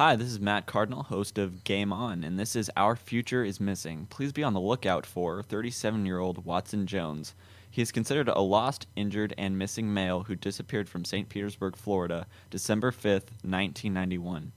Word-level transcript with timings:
Hi, 0.00 0.16
this 0.16 0.28
is 0.28 0.40
Matt 0.40 0.64
Cardinal, 0.64 1.02
host 1.02 1.36
of 1.36 1.62
Game 1.62 1.92
On, 1.92 2.24
and 2.24 2.38
this 2.38 2.56
is 2.56 2.70
Our 2.74 2.96
Future 2.96 3.44
is 3.44 3.60
Missing. 3.60 4.06
Please 4.08 4.32
be 4.32 4.42
on 4.42 4.54
the 4.54 4.58
lookout 4.58 5.04
for 5.04 5.42
37 5.42 6.06
year 6.06 6.18
old 6.18 6.46
Watson 6.46 6.86
Jones. 6.86 7.34
He 7.70 7.82
is 7.82 7.92
considered 7.92 8.28
a 8.28 8.40
lost, 8.40 8.86
injured, 8.96 9.34
and 9.36 9.58
missing 9.58 9.92
male 9.92 10.22
who 10.22 10.36
disappeared 10.36 10.88
from 10.88 11.04
St. 11.04 11.28
Petersburg, 11.28 11.76
Florida, 11.76 12.26
December 12.48 12.90
5th, 12.92 13.28
1991. 13.42 14.52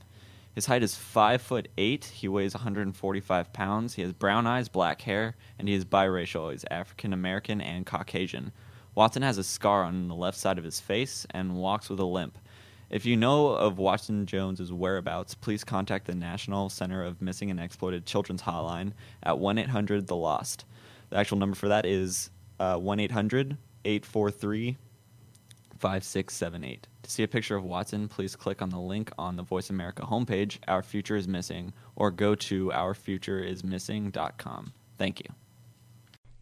His 0.55 0.67
height 0.67 0.81
is 0.81 0.95
5 0.95 1.41
foot 1.41 1.67
8, 1.77 2.05
he 2.05 2.29
weighs 2.29 2.55
145 2.55 3.51
pounds, 3.51 3.95
he 3.95 4.01
has 4.01 4.13
brown 4.13 4.47
eyes, 4.47 4.69
black 4.69 5.01
hair, 5.01 5.35
and 5.59 5.67
he 5.67 5.73
is 5.73 5.83
biracial. 5.83 6.53
He's 6.53 6.63
African 6.71 7.11
American 7.11 7.59
and 7.59 7.85
Caucasian. 7.85 8.53
Watson 8.95 9.23
has 9.23 9.37
a 9.37 9.43
scar 9.43 9.83
on 9.83 10.07
the 10.07 10.15
left 10.15 10.37
side 10.37 10.57
of 10.57 10.63
his 10.63 10.79
face 10.79 11.27
and 11.31 11.57
walks 11.57 11.89
with 11.89 11.99
a 11.99 12.05
limp. 12.05 12.37
If 12.93 13.05
you 13.07 13.17
know 13.17 13.47
of 13.47 13.79
Watson 13.79 14.27
Jones's 14.27 14.71
whereabouts, 14.71 15.33
please 15.33 15.63
contact 15.63 16.05
the 16.05 16.13
National 16.13 16.69
Center 16.69 17.03
of 17.03 17.23
Missing 17.23 17.49
and 17.49 17.59
Exploited 17.59 18.05
Children's 18.05 18.43
Hotline 18.43 18.91
at 19.23 19.39
1 19.39 19.57
800 19.57 20.05
The 20.05 20.15
Lost. 20.15 20.65
The 21.09 21.17
actual 21.17 21.39
number 21.39 21.55
for 21.55 21.69
that 21.69 21.87
is 21.87 22.29
uh, 22.59 22.77
1 22.77 22.99
800 22.99 23.57
843 23.83 24.77
5678. 25.79 26.87
To 27.01 27.09
see 27.09 27.23
a 27.23 27.27
picture 27.27 27.55
of 27.55 27.63
Watson, 27.63 28.07
please 28.07 28.35
click 28.35 28.61
on 28.61 28.69
the 28.69 28.77
link 28.77 29.11
on 29.17 29.37
the 29.37 29.43
Voice 29.43 29.71
America 29.71 30.03
homepage, 30.03 30.59
Our 30.67 30.83
Future 30.83 31.15
is 31.15 31.27
Missing, 31.27 31.73
or 31.95 32.11
go 32.11 32.35
to 32.35 32.67
ourfutureismissing.com. 32.67 34.73
Thank 34.99 35.19
you. 35.19 35.25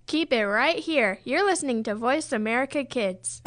Keep 0.06 0.34
it 0.34 0.45
right 0.45 0.80
here. 0.80 1.20
You're 1.23 1.45
listening 1.45 1.84
to 1.84 1.95
Voice 1.95 2.34
America 2.34 2.84
Kids. 2.84 3.42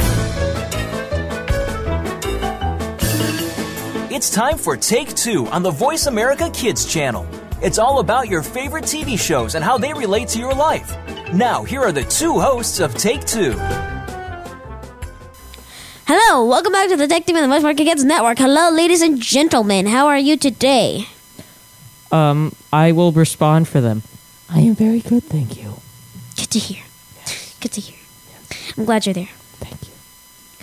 It's 4.14 4.30
time 4.30 4.58
for 4.58 4.76
Take 4.76 5.12
Two 5.16 5.48
on 5.48 5.64
the 5.64 5.72
Voice 5.72 6.06
America 6.06 6.48
Kids 6.50 6.86
channel. 6.86 7.26
It's 7.60 7.80
all 7.80 7.98
about 7.98 8.28
your 8.28 8.44
favorite 8.44 8.84
TV 8.84 9.18
shows 9.18 9.56
and 9.56 9.64
how 9.64 9.76
they 9.76 9.92
relate 9.92 10.28
to 10.28 10.38
your 10.38 10.54
life. 10.54 10.96
Now, 11.32 11.64
here 11.64 11.80
are 11.80 11.90
the 11.90 12.04
two 12.04 12.38
hosts 12.38 12.78
of 12.78 12.94
Take 12.94 13.24
Two. 13.24 13.54
Hello, 16.06 16.46
welcome 16.46 16.70
back 16.70 16.90
to 16.90 16.96
the 16.96 17.08
Tech 17.08 17.26
Team 17.26 17.34
and 17.34 17.42
the 17.42 17.48
Voice 17.48 17.62
America 17.62 17.82
Kids 17.82 18.04
Network. 18.04 18.38
Hello, 18.38 18.70
ladies 18.70 19.02
and 19.02 19.20
gentlemen. 19.20 19.86
How 19.86 20.06
are 20.06 20.16
you 20.16 20.36
today? 20.36 21.08
Um, 22.12 22.54
I 22.72 22.92
will 22.92 23.10
respond 23.10 23.66
for 23.66 23.80
them. 23.80 24.04
I 24.48 24.60
am 24.60 24.76
very 24.76 25.00
good, 25.00 25.24
thank 25.24 25.60
you. 25.60 25.74
Good 26.36 26.52
to 26.52 26.60
hear. 26.60 26.84
Good 27.60 27.72
to 27.72 27.80
hear. 27.80 27.98
I'm 28.78 28.84
glad 28.84 29.06
you're 29.06 29.14
there. 29.14 29.30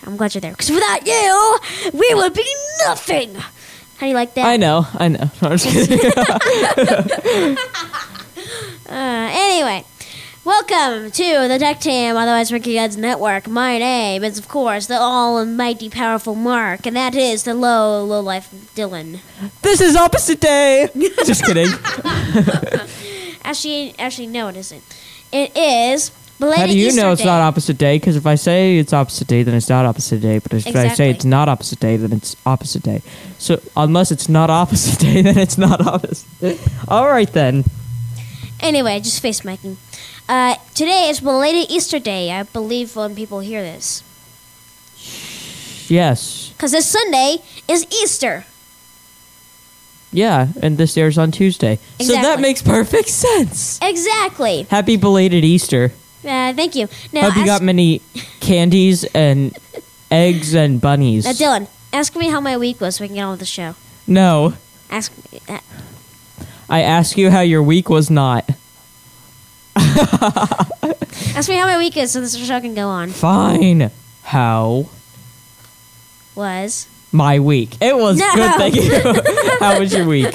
I'm 0.06 0.18
glad 0.18 0.34
you're 0.34 0.42
there. 0.42 0.52
Because 0.52 0.70
without 0.72 1.06
you, 1.06 1.60
we 1.94 2.14
would 2.16 2.34
be 2.34 2.56
nothing. 2.86 3.36
How 3.36 3.52
do 4.00 4.08
you 4.08 4.14
like 4.16 4.34
that? 4.36 4.46
I 4.48 4.58
know, 4.58 4.88
I 4.94 5.08
know. 5.10 5.30
I'm 5.42 5.58
just 5.58 5.66
kidding. 5.68 7.58
Uh, 8.90 9.30
anyway, 9.32 9.86
welcome 10.44 11.10
to 11.12 11.48
the 11.48 11.58
Tech 11.58 11.80
Team 11.80 12.18
otherwise 12.18 12.50
America 12.52 12.66
Kids 12.66 12.98
Network. 12.98 13.48
My 13.48 13.78
name 13.78 14.22
is, 14.26 14.38
of 14.38 14.50
course, 14.50 14.88
the 14.88 15.00
almighty 15.00 15.90
powerful 15.90 16.36
Mark, 16.36 16.86
and 16.86 16.98
that 16.98 17.16
is 17.16 17.44
the 17.44 17.54
low, 17.54 18.04
low 18.04 18.20
life 18.20 18.50
Dylan. 18.76 19.20
this 19.62 19.80
is 19.80 19.96
opposite 19.96 20.42
day. 20.42 20.90
just 21.26 21.46
kidding. 21.46 21.70
Actually, 23.46 23.96
actually, 23.98 24.28
no, 24.28 24.50
it 24.50 24.58
isn't. 24.58 24.84
It 25.32 25.56
is 25.56 26.12
belated 26.42 26.59
How 26.59 26.66
do 26.67 26.78
you 26.78 26.88
Easter 26.88 27.02
know 27.02 27.11
it's 27.14 27.22
Day. 27.22 27.28
not 27.28 27.39
opposite 27.39 27.78
day? 27.78 27.95
Because 27.97 28.17
if 28.17 28.25
I 28.25 28.36
say 28.36 28.78
it's 28.78 28.92
opposite 28.92 29.28
day, 29.30 29.44
then 29.44 29.53
it's 29.56 29.70
not 29.70 29.86
opposite 29.86 30.20
day. 30.22 30.39
But 30.39 30.53
if 30.53 30.75
I 30.75 30.89
say 30.89 31.09
it's 31.11 31.23
not 31.23 31.47
opposite 31.47 31.80
day, 31.80 31.95
then 31.95 32.11
it's 32.11 32.36
opposite 32.45 32.84
day. 32.84 33.02
So 33.38 33.61
unless 33.78 34.11
it's 34.11 34.28
not 34.28 34.50
opposite 34.50 35.00
day, 35.00 35.22
then 35.28 35.38
it's 35.38 35.58
not 35.58 35.80
opposite. 35.88 36.59
All 36.89 37.08
right 37.08 37.31
then. 37.31 37.64
Anyway, 38.59 39.00
just 39.00 39.22
face 39.22 39.45
making. 39.45 39.78
Uh, 40.28 40.56
today 40.75 41.08
is 41.09 41.22
belated 41.22 41.72
Easter 41.72 42.00
Day, 42.00 42.31
I 42.31 42.44
believe, 42.44 42.96
when 42.96 43.16
people 43.16 43.40
hear 43.40 43.62
this. 43.62 44.03
Yes. 45.90 46.50
Because 46.56 46.72
this 46.72 46.85
Sunday 46.88 47.38
is 47.68 47.85
Easter. 47.91 48.46
Yeah, 50.13 50.47
and 50.62 50.78
this 50.78 50.97
airs 50.97 51.18
on 51.18 51.31
Tuesday. 51.31 51.78
So 52.00 52.07
that 52.07 52.18
Exactly. 52.19 52.41
makes 52.41 52.62
perfect 52.62 53.09
sense. 53.09 53.80
Exactly. 53.81 54.68
Happy 54.69 54.97
belated 54.97 55.44
Easter. 55.46 55.91
Uh, 56.24 56.54
thank 56.54 56.76
you. 56.76 56.88
Now, 57.12 57.22
Hope 57.24 57.36
you 57.36 57.42
ask, 57.42 57.48
got 57.48 57.62
many 57.64 58.02
candies 58.40 59.04
and 59.06 59.58
eggs 60.12 60.54
and 60.54 60.80
bunnies. 60.80 61.26
now, 61.26 61.32
Dylan, 61.32 61.68
ask 61.94 62.16
me 62.16 62.30
how 62.30 62.40
my 62.40 62.58
week 62.58 62.80
was 62.82 62.96
so 62.98 63.04
we 63.04 63.08
can 63.08 63.16
get 63.16 63.24
on 63.24 63.32
with 63.32 63.40
the 63.40 63.46
show. 63.46 63.76
No, 64.08 64.54
Ask 64.90 65.12
me. 65.31 65.40
Uh, 65.48 65.60
I 66.70 66.81
ask 66.81 67.18
you 67.18 67.30
how 67.31 67.40
your 67.42 67.64
week 67.64 67.90
was 67.90 68.10
not. 68.10 68.50
ask 69.76 71.48
me 71.50 71.56
how 71.56 71.66
my 71.66 71.78
week 71.78 71.96
is 71.98 72.12
so 72.12 72.22
this 72.22 72.36
show 72.46 72.60
can 72.60 72.74
go 72.76 72.88
on. 72.88 73.10
Fine. 73.10 73.90
How 74.24 74.88
Was. 76.36 76.88
my 77.12 77.40
week? 77.40 77.76
It 77.81 77.96
was 77.98 78.18
No. 78.20 78.31
good. 78.36 78.56
Thank 78.58 78.76
you. 78.76 79.22
how 79.60 79.80
was 79.80 79.94
your 79.94 80.06
week? 80.06 80.34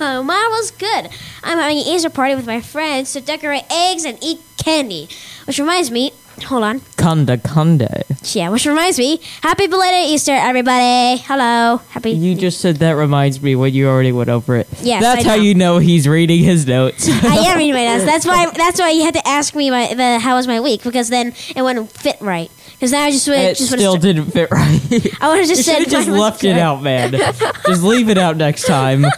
Oh, 0.00 0.22
mine 0.26 0.50
was 0.50 0.70
good. 0.72 1.08
I'm 1.42 1.58
having 1.58 1.78
an 1.78 1.84
Easter 1.86 2.10
party 2.10 2.34
with 2.34 2.46
my 2.46 2.60
friends 2.60 3.12
to 3.14 3.20
decorate 3.20 3.64
eggs 3.70 4.04
and 4.04 4.18
eat 4.22 4.40
candy. 4.66 5.08
Which 5.46 5.60
reminds 5.60 5.92
me, 5.92 6.10
hold 6.44 6.64
on. 6.64 6.80
Kunda 6.98 7.36
kunda. 7.36 8.02
Yeah, 8.34 8.48
which 8.50 8.66
reminds 8.66 8.98
me, 8.98 9.20
happy 9.40 9.68
belated 9.68 10.10
Easter, 10.10 10.32
everybody. 10.32 11.22
Hello. 11.22 11.76
Happy. 11.90 12.10
You 12.10 12.34
just 12.34 12.60
said 12.60 12.76
that 12.76 12.92
reminds 12.92 13.40
me 13.40 13.54
when 13.54 13.72
you 13.72 13.86
already 13.86 14.10
went 14.10 14.28
over 14.28 14.56
it. 14.56 14.66
Yes, 14.82 15.02
That's 15.02 15.24
how 15.24 15.34
you 15.34 15.54
know 15.54 15.78
he's 15.78 16.08
reading 16.08 16.42
his 16.42 16.66
notes. 16.66 17.08
I 17.08 17.36
am 17.46 17.58
reading 17.58 17.74
my 17.74 17.84
notes. 17.84 18.04
That's 18.04 18.26
why. 18.26 18.50
That's 18.56 18.80
why 18.80 18.90
you 18.90 19.04
had 19.04 19.14
to 19.14 19.26
ask 19.28 19.54
me 19.54 19.70
my, 19.70 19.94
the 19.94 20.18
how 20.18 20.34
was 20.34 20.48
my 20.48 20.58
week 20.58 20.82
because 20.82 21.10
then 21.10 21.32
it 21.54 21.62
wouldn't 21.62 21.92
fit 21.92 22.16
right. 22.20 22.50
Because 22.72 22.90
now 22.90 23.04
I 23.04 23.12
just 23.12 23.28
would 23.28 23.38
it 23.38 23.56
just 23.56 23.70
still 23.70 23.92
would've 23.92 24.02
didn't 24.02 24.32
fit 24.32 24.50
right. 24.50 24.80
I 25.20 25.28
would 25.28 25.38
have 25.38 25.46
just 25.46 25.64
should 25.64 25.76
said 25.78 25.88
just 25.88 26.08
left 26.08 26.42
it 26.42 26.54
good. 26.54 26.58
out, 26.58 26.82
man. 26.82 27.12
just 27.12 27.84
leave 27.84 28.08
it 28.08 28.18
out 28.18 28.36
next 28.36 28.66
time. 28.66 29.06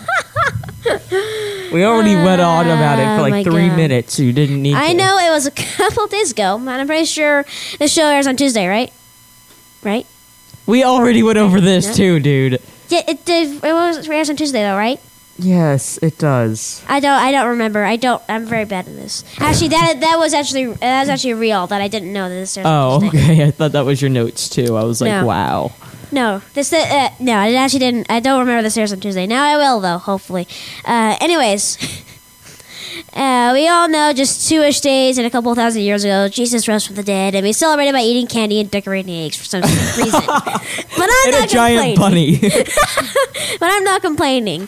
We 1.72 1.84
already 1.84 2.14
went 2.14 2.40
on 2.40 2.66
about 2.66 2.98
it 2.98 3.02
Oh, 3.02 3.04
for 3.04 3.10
ah, 3.10 3.16
my 3.22 3.28
like 3.30 3.44
three 3.44 3.68
God. 3.68 3.76
minutes. 3.76 4.18
You 4.18 4.32
didn't 4.32 4.62
need. 4.62 4.74
I 4.74 4.88
to. 4.88 4.94
know 4.94 5.18
it 5.18 5.30
was 5.30 5.46
a 5.46 5.50
couple 5.76 6.06
days 6.06 6.32
ago, 6.32 6.56
and 6.56 6.68
I'm 6.70 6.86
pretty 6.86 7.04
sure 7.04 7.44
the 7.78 7.88
show 7.88 8.06
airs 8.06 8.26
on 8.26 8.36
Tuesday, 8.36 8.66
right? 8.66 8.92
Right? 9.82 10.06
We 10.66 10.84
already 10.84 11.22
went 11.22 11.38
over 11.38 11.60
this 11.60 11.96
too, 11.96 12.20
dude. 12.20 12.60
Yeah, 12.88 13.02
it 13.06 13.24
did. 13.24 13.56
It 13.64 13.72
was 13.72 14.08
airs 14.08 14.30
on 14.30 14.36
Tuesday, 14.36 14.62
though, 14.62 14.76
right? 14.76 15.00
Yes, 15.40 15.98
it 16.02 16.18
does. 16.18 16.82
I 16.88 16.98
don't. 17.00 17.12
I 17.12 17.30
don't 17.30 17.48
remember. 17.50 17.84
I 17.84 17.96
don't. 17.96 18.20
I'm 18.28 18.44
very 18.44 18.64
bad 18.64 18.88
at 18.88 18.94
this. 18.96 19.22
Actually, 19.38 19.68
that 19.68 19.98
that 20.00 20.18
was 20.18 20.34
actually 20.34 20.66
that 20.66 21.00
was 21.00 21.08
actually 21.08 21.34
real. 21.34 21.66
That 21.68 21.80
I 21.80 21.86
didn't 21.88 22.12
know 22.12 22.28
that 22.28 22.34
this 22.34 22.56
airs 22.56 22.66
Oh, 22.66 22.90
on 22.96 23.00
Tuesday. 23.02 23.18
okay. 23.32 23.44
I 23.46 23.50
thought 23.52 23.72
that 23.72 23.84
was 23.84 24.02
your 24.02 24.10
notes 24.10 24.48
too. 24.48 24.76
I 24.76 24.82
was 24.84 25.00
like, 25.00 25.10
No. 25.12 25.26
wow. 25.26 25.72
No, 26.10 26.42
this 26.54 26.72
uh, 26.72 27.10
no, 27.20 27.34
I 27.34 27.52
actually 27.54 27.80
didn't. 27.80 28.10
I 28.10 28.20
don't 28.20 28.40
remember 28.40 28.62
this 28.62 28.76
airs 28.76 28.92
on 28.92 29.00
Tuesday. 29.00 29.26
Now 29.26 29.44
I 29.44 29.56
will 29.56 29.80
though, 29.80 29.98
hopefully. 29.98 30.48
Uh, 30.84 31.16
anyways, 31.20 31.76
uh, 33.14 33.50
we 33.52 33.68
all 33.68 33.88
know 33.88 34.12
just 34.12 34.48
two-ish 34.48 34.80
days 34.80 35.18
and 35.18 35.26
a 35.26 35.30
couple 35.30 35.54
thousand 35.54 35.82
years 35.82 36.04
ago, 36.04 36.28
Jesus 36.28 36.66
rose 36.68 36.86
from 36.86 36.96
the 36.96 37.02
dead, 37.02 37.34
and 37.34 37.44
we 37.44 37.52
celebrated 37.52 37.92
by 37.92 38.00
eating 38.00 38.26
candy 38.26 38.58
and 38.60 38.70
decorating 38.70 39.14
eggs 39.14 39.36
for 39.36 39.44
some 39.44 39.60
reason. 39.98 40.22
but 40.26 41.08
I'm 41.10 41.26
And 41.26 41.32
not 41.32 41.44
a 41.44 41.46
giant 41.48 41.96
complaining. 41.96 42.40
bunny. 42.40 42.64
But 43.60 43.70
I'm 43.72 43.82
not 43.84 44.02
complaining. 44.02 44.62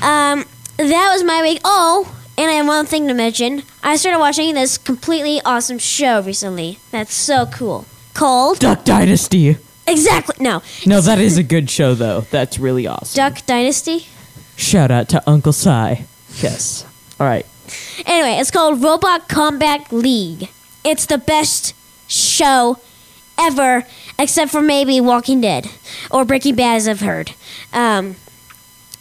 Um, 0.00 0.44
that 0.78 1.10
was 1.12 1.22
my 1.22 1.42
week. 1.42 1.60
Oh. 1.64 2.16
And 2.38 2.50
I 2.50 2.54
have 2.54 2.66
one 2.66 2.86
thing 2.86 3.06
to 3.08 3.14
mention. 3.14 3.62
I 3.82 3.96
started 3.96 4.18
watching 4.18 4.54
this 4.54 4.78
completely 4.78 5.40
awesome 5.44 5.78
show 5.78 6.22
recently. 6.22 6.78
That's 6.90 7.12
so 7.14 7.44
cool. 7.46 7.84
Called 8.14 8.58
Duck 8.58 8.84
Dynasty. 8.84 9.58
Exactly 9.86 10.36
no 10.40 10.62
No, 10.86 11.00
that 11.00 11.18
is 11.18 11.38
a 11.38 11.42
good 11.54 11.68
show 11.70 11.94
though. 11.94 12.22
That's 12.22 12.58
really 12.58 12.86
awesome. 12.86 13.16
Duck 13.16 13.44
Dynasty. 13.46 14.06
Shout 14.56 14.90
out 14.90 15.08
to 15.10 15.22
Uncle 15.28 15.52
Si. 15.52 16.04
Yes. 16.40 16.84
All 17.18 17.26
right. 17.26 17.46
Anyway, 18.06 18.38
it's 18.40 18.50
called 18.50 18.82
Robot 18.82 19.28
Combat 19.28 19.90
League. 19.92 20.50
It's 20.84 21.06
the 21.06 21.18
best 21.18 21.74
show 22.06 22.78
ever, 23.38 23.84
except 24.18 24.50
for 24.50 24.60
maybe 24.60 25.00
Walking 25.00 25.40
Dead 25.40 25.68
or 26.10 26.24
Breaking 26.24 26.54
Bad, 26.54 26.76
as 26.76 26.88
I've 26.88 27.00
heard. 27.00 27.32
Um, 27.72 28.16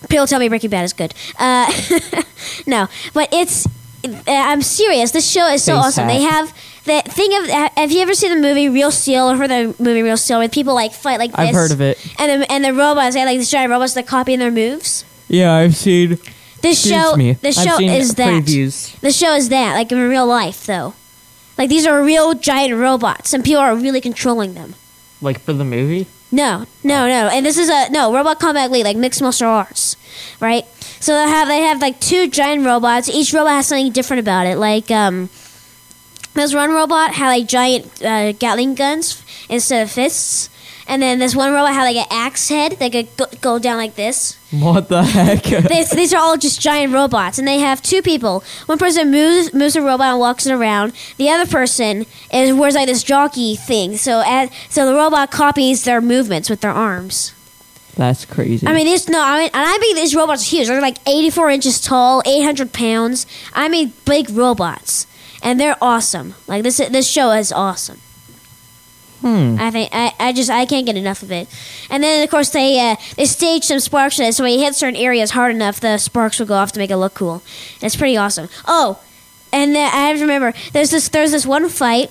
people 0.10 0.26
tell 0.28 0.40
me 0.40 0.48
Breaking 0.48 0.70
Bad 0.70 0.84
is 0.86 0.94
good. 0.94 1.14
Uh, 1.38 1.72
no, 2.68 2.88
but 3.14 3.30
it's. 3.34 3.66
Uh, 4.06 4.22
I'm 4.28 4.62
serious. 4.62 5.12
This 5.12 5.30
show 5.30 5.48
is 5.48 5.64
so 5.64 5.76
Face 5.76 5.86
awesome. 5.86 6.08
hat. 6.08 6.14
They 6.18 6.22
have 6.22 6.54
the 6.86 7.02
thing 7.06 7.34
of. 7.38 7.48
Have 7.76 7.92
you 7.92 8.02
ever 8.02 8.14
seen 8.14 8.34
the 8.34 8.42
movie 8.42 8.70
Real 8.70 8.92
Steel 8.92 9.30
or 9.30 9.38
heard 9.38 9.50
the 9.50 9.76
movie 9.80 10.02
Real 10.02 10.18
Steel 10.18 10.40
where 10.40 10.50
people 10.50 10.74
like 10.74 10.94
fight 10.94 11.20
like 11.20 11.32
this? 11.32 11.40
I've 11.40 11.56
heard 11.56 11.72
of 11.72 11.82
it. 11.82 11.98
And 12.20 12.42
the 12.42 12.52
and 12.52 12.64
the 12.64 12.74
robots, 12.74 13.14
they 13.14 13.20
have 13.20 13.28
like 13.28 13.38
these 13.38 13.52
giant 13.52 13.72
robots 13.72 13.94
that 13.94 14.08
copying 14.08 14.40
their 14.40 14.52
moves. 14.52 15.06
Yeah, 15.28 15.54
I've 15.54 15.76
seen. 15.76 16.18
This 16.62 16.88
show, 16.88 17.16
me. 17.16 17.34
this 17.34 17.62
show 17.62 17.80
is 17.80 18.16
that. 18.16 18.44
previews. 18.44 19.00
The 19.00 19.12
show 19.12 19.34
is 19.34 19.50
that, 19.50 19.74
like 19.74 19.92
in 19.92 19.98
real 19.98 20.28
life, 20.28 20.66
though. 20.66 20.94
Like 21.58 21.70
these 21.70 21.86
are 21.86 22.04
real 22.04 22.34
giant 22.34 22.80
robots, 22.80 23.34
and 23.34 23.44
people 23.44 23.62
are 23.62 23.76
really 23.76 24.02
controlling 24.02 24.54
them. 24.54 24.76
Like 25.22 25.40
for 25.40 25.54
the 25.54 25.66
movie. 25.66 26.08
No, 26.32 26.66
no, 26.84 27.08
no. 27.08 27.28
And 27.28 27.46
this 27.46 27.58
is 27.58 27.70
a 27.70 27.90
no 27.92 28.14
robot 28.14 28.40
combat 28.40 28.72
league, 28.72 28.86
like 28.86 28.98
mixed 28.98 29.22
martial 29.22 29.50
arts, 29.50 29.98
right? 30.40 30.66
So 31.00 31.14
they 31.14 31.30
have 31.30 31.48
they 31.48 31.62
have 31.62 31.82
like 31.82 32.00
two 32.00 32.30
giant 32.30 32.66
robots. 32.66 33.10
Each 33.10 33.34
robot 33.34 33.52
has 33.52 33.68
something 33.68 33.92
different 33.92 34.22
about 34.22 34.48
it. 34.48 34.58
Like 34.58 34.90
um, 34.92 35.30
this 36.34 36.54
one 36.54 36.72
robot 36.72 37.14
had 37.14 37.28
like 37.28 37.48
giant 37.48 38.04
uh, 38.04 38.32
Gatling 38.34 38.76
guns 38.76 39.24
instead 39.50 39.84
of 39.84 39.92
fists, 39.92 40.50
and 40.88 41.02
then 41.02 41.20
this 41.20 41.36
one 41.36 41.52
robot 41.52 41.74
had 41.74 41.84
like 41.84 41.96
an 41.98 42.08
axe 42.10 42.50
head 42.50 42.74
that 42.74 42.92
could 42.92 43.16
go, 43.18 43.26
go 43.42 43.60
down 43.60 43.78
like 43.78 43.96
this. 43.96 44.38
What 44.52 44.90
the 44.90 45.04
heck? 45.04 45.44
These, 45.70 45.92
these 45.92 46.14
are 46.14 46.22
all 46.22 46.38
just 46.38 46.60
giant 46.60 46.94
robots, 46.94 47.40
and 47.40 47.48
they 47.48 47.60
have 47.60 47.82
two 47.82 48.02
people. 48.02 48.44
One 48.66 48.78
person 48.78 49.10
moves 49.10 49.54
moves 49.54 49.76
a 49.76 49.82
robot 49.82 50.08
and 50.12 50.20
walks 50.20 50.46
it 50.46 50.54
around. 50.54 50.94
The 51.18 51.30
other 51.30 51.50
person 51.50 52.06
is 52.34 52.54
wears 52.54 52.76
like 52.76 52.88
this 52.88 53.04
jockey 53.04 53.56
thing. 53.56 53.96
So 53.96 54.22
at, 54.22 54.52
so 54.70 54.86
the 54.86 54.94
robot 54.94 55.32
copies 55.32 55.86
their 55.86 56.02
movements 56.02 56.50
with 56.50 56.62
their 56.62 56.72
arms. 56.72 57.34
That's 57.96 58.26
crazy. 58.26 58.66
I 58.68 58.74
mean, 58.74 58.86
these 58.86 59.08
no, 59.10 59.22
I 59.22 59.38
mean, 59.38 59.50
and 59.54 59.66
I 59.66 59.78
mean 59.78 59.96
these 59.96 60.16
robots 60.16 60.44
are 60.44 60.50
huge. 60.50 60.68
They're 60.68 60.82
like 60.82 60.98
84 61.08 61.50
inches 61.52 61.82
tall, 61.82 62.24
800 62.26 62.74
pounds. 62.74 63.26
I 63.54 63.70
mean, 63.70 63.94
big 64.06 64.30
robots, 64.30 65.08
and 65.42 65.60
they're 65.60 65.78
awesome. 65.82 66.36
Like 66.48 66.64
this, 66.64 66.78
this 66.78 67.08
show 67.08 67.32
is 67.32 67.52
awesome. 67.52 68.00
hmm. 69.22 69.58
I 69.60 69.72
think 69.72 69.90
I, 69.94 70.14
I 70.20 70.34
just 70.34 70.50
I 70.50 70.66
can't 70.66 70.86
get 70.86 70.96
enough 70.98 71.22
of 71.24 71.32
it. 71.32 71.48
And 71.90 72.04
then 72.04 72.24
of 72.24 72.30
course 72.30 72.50
they 72.50 72.80
uh, 72.80 72.96
they 73.18 73.26
stage 73.26 73.64
some 73.66 73.80
sparks 73.80 74.20
in 74.20 74.26
it, 74.26 74.34
so 74.34 74.44
when 74.44 74.54
you 74.54 74.60
hit 74.60 74.76
certain 74.76 74.96
areas 74.96 75.32
hard 75.32 75.54
enough, 75.54 75.80
the 75.80 75.98
sparks 75.98 76.40
will 76.40 76.48
go 76.48 76.56
off 76.56 76.72
to 76.74 76.80
make 76.80 76.90
it 76.92 76.98
look 76.98 77.14
cool. 77.14 77.44
And 77.76 77.84
it's 77.84 77.96
pretty 77.96 78.18
awesome. 78.18 78.50
Oh, 78.68 79.00
and 79.54 79.76
then 79.76 79.92
I 79.94 80.08
have 80.08 80.18
to 80.18 80.22
remember 80.22 80.54
there's 80.74 80.92
this 80.92 81.10
there's 81.10 81.32
this 81.32 81.46
one 81.46 81.70
fight. 81.70 82.10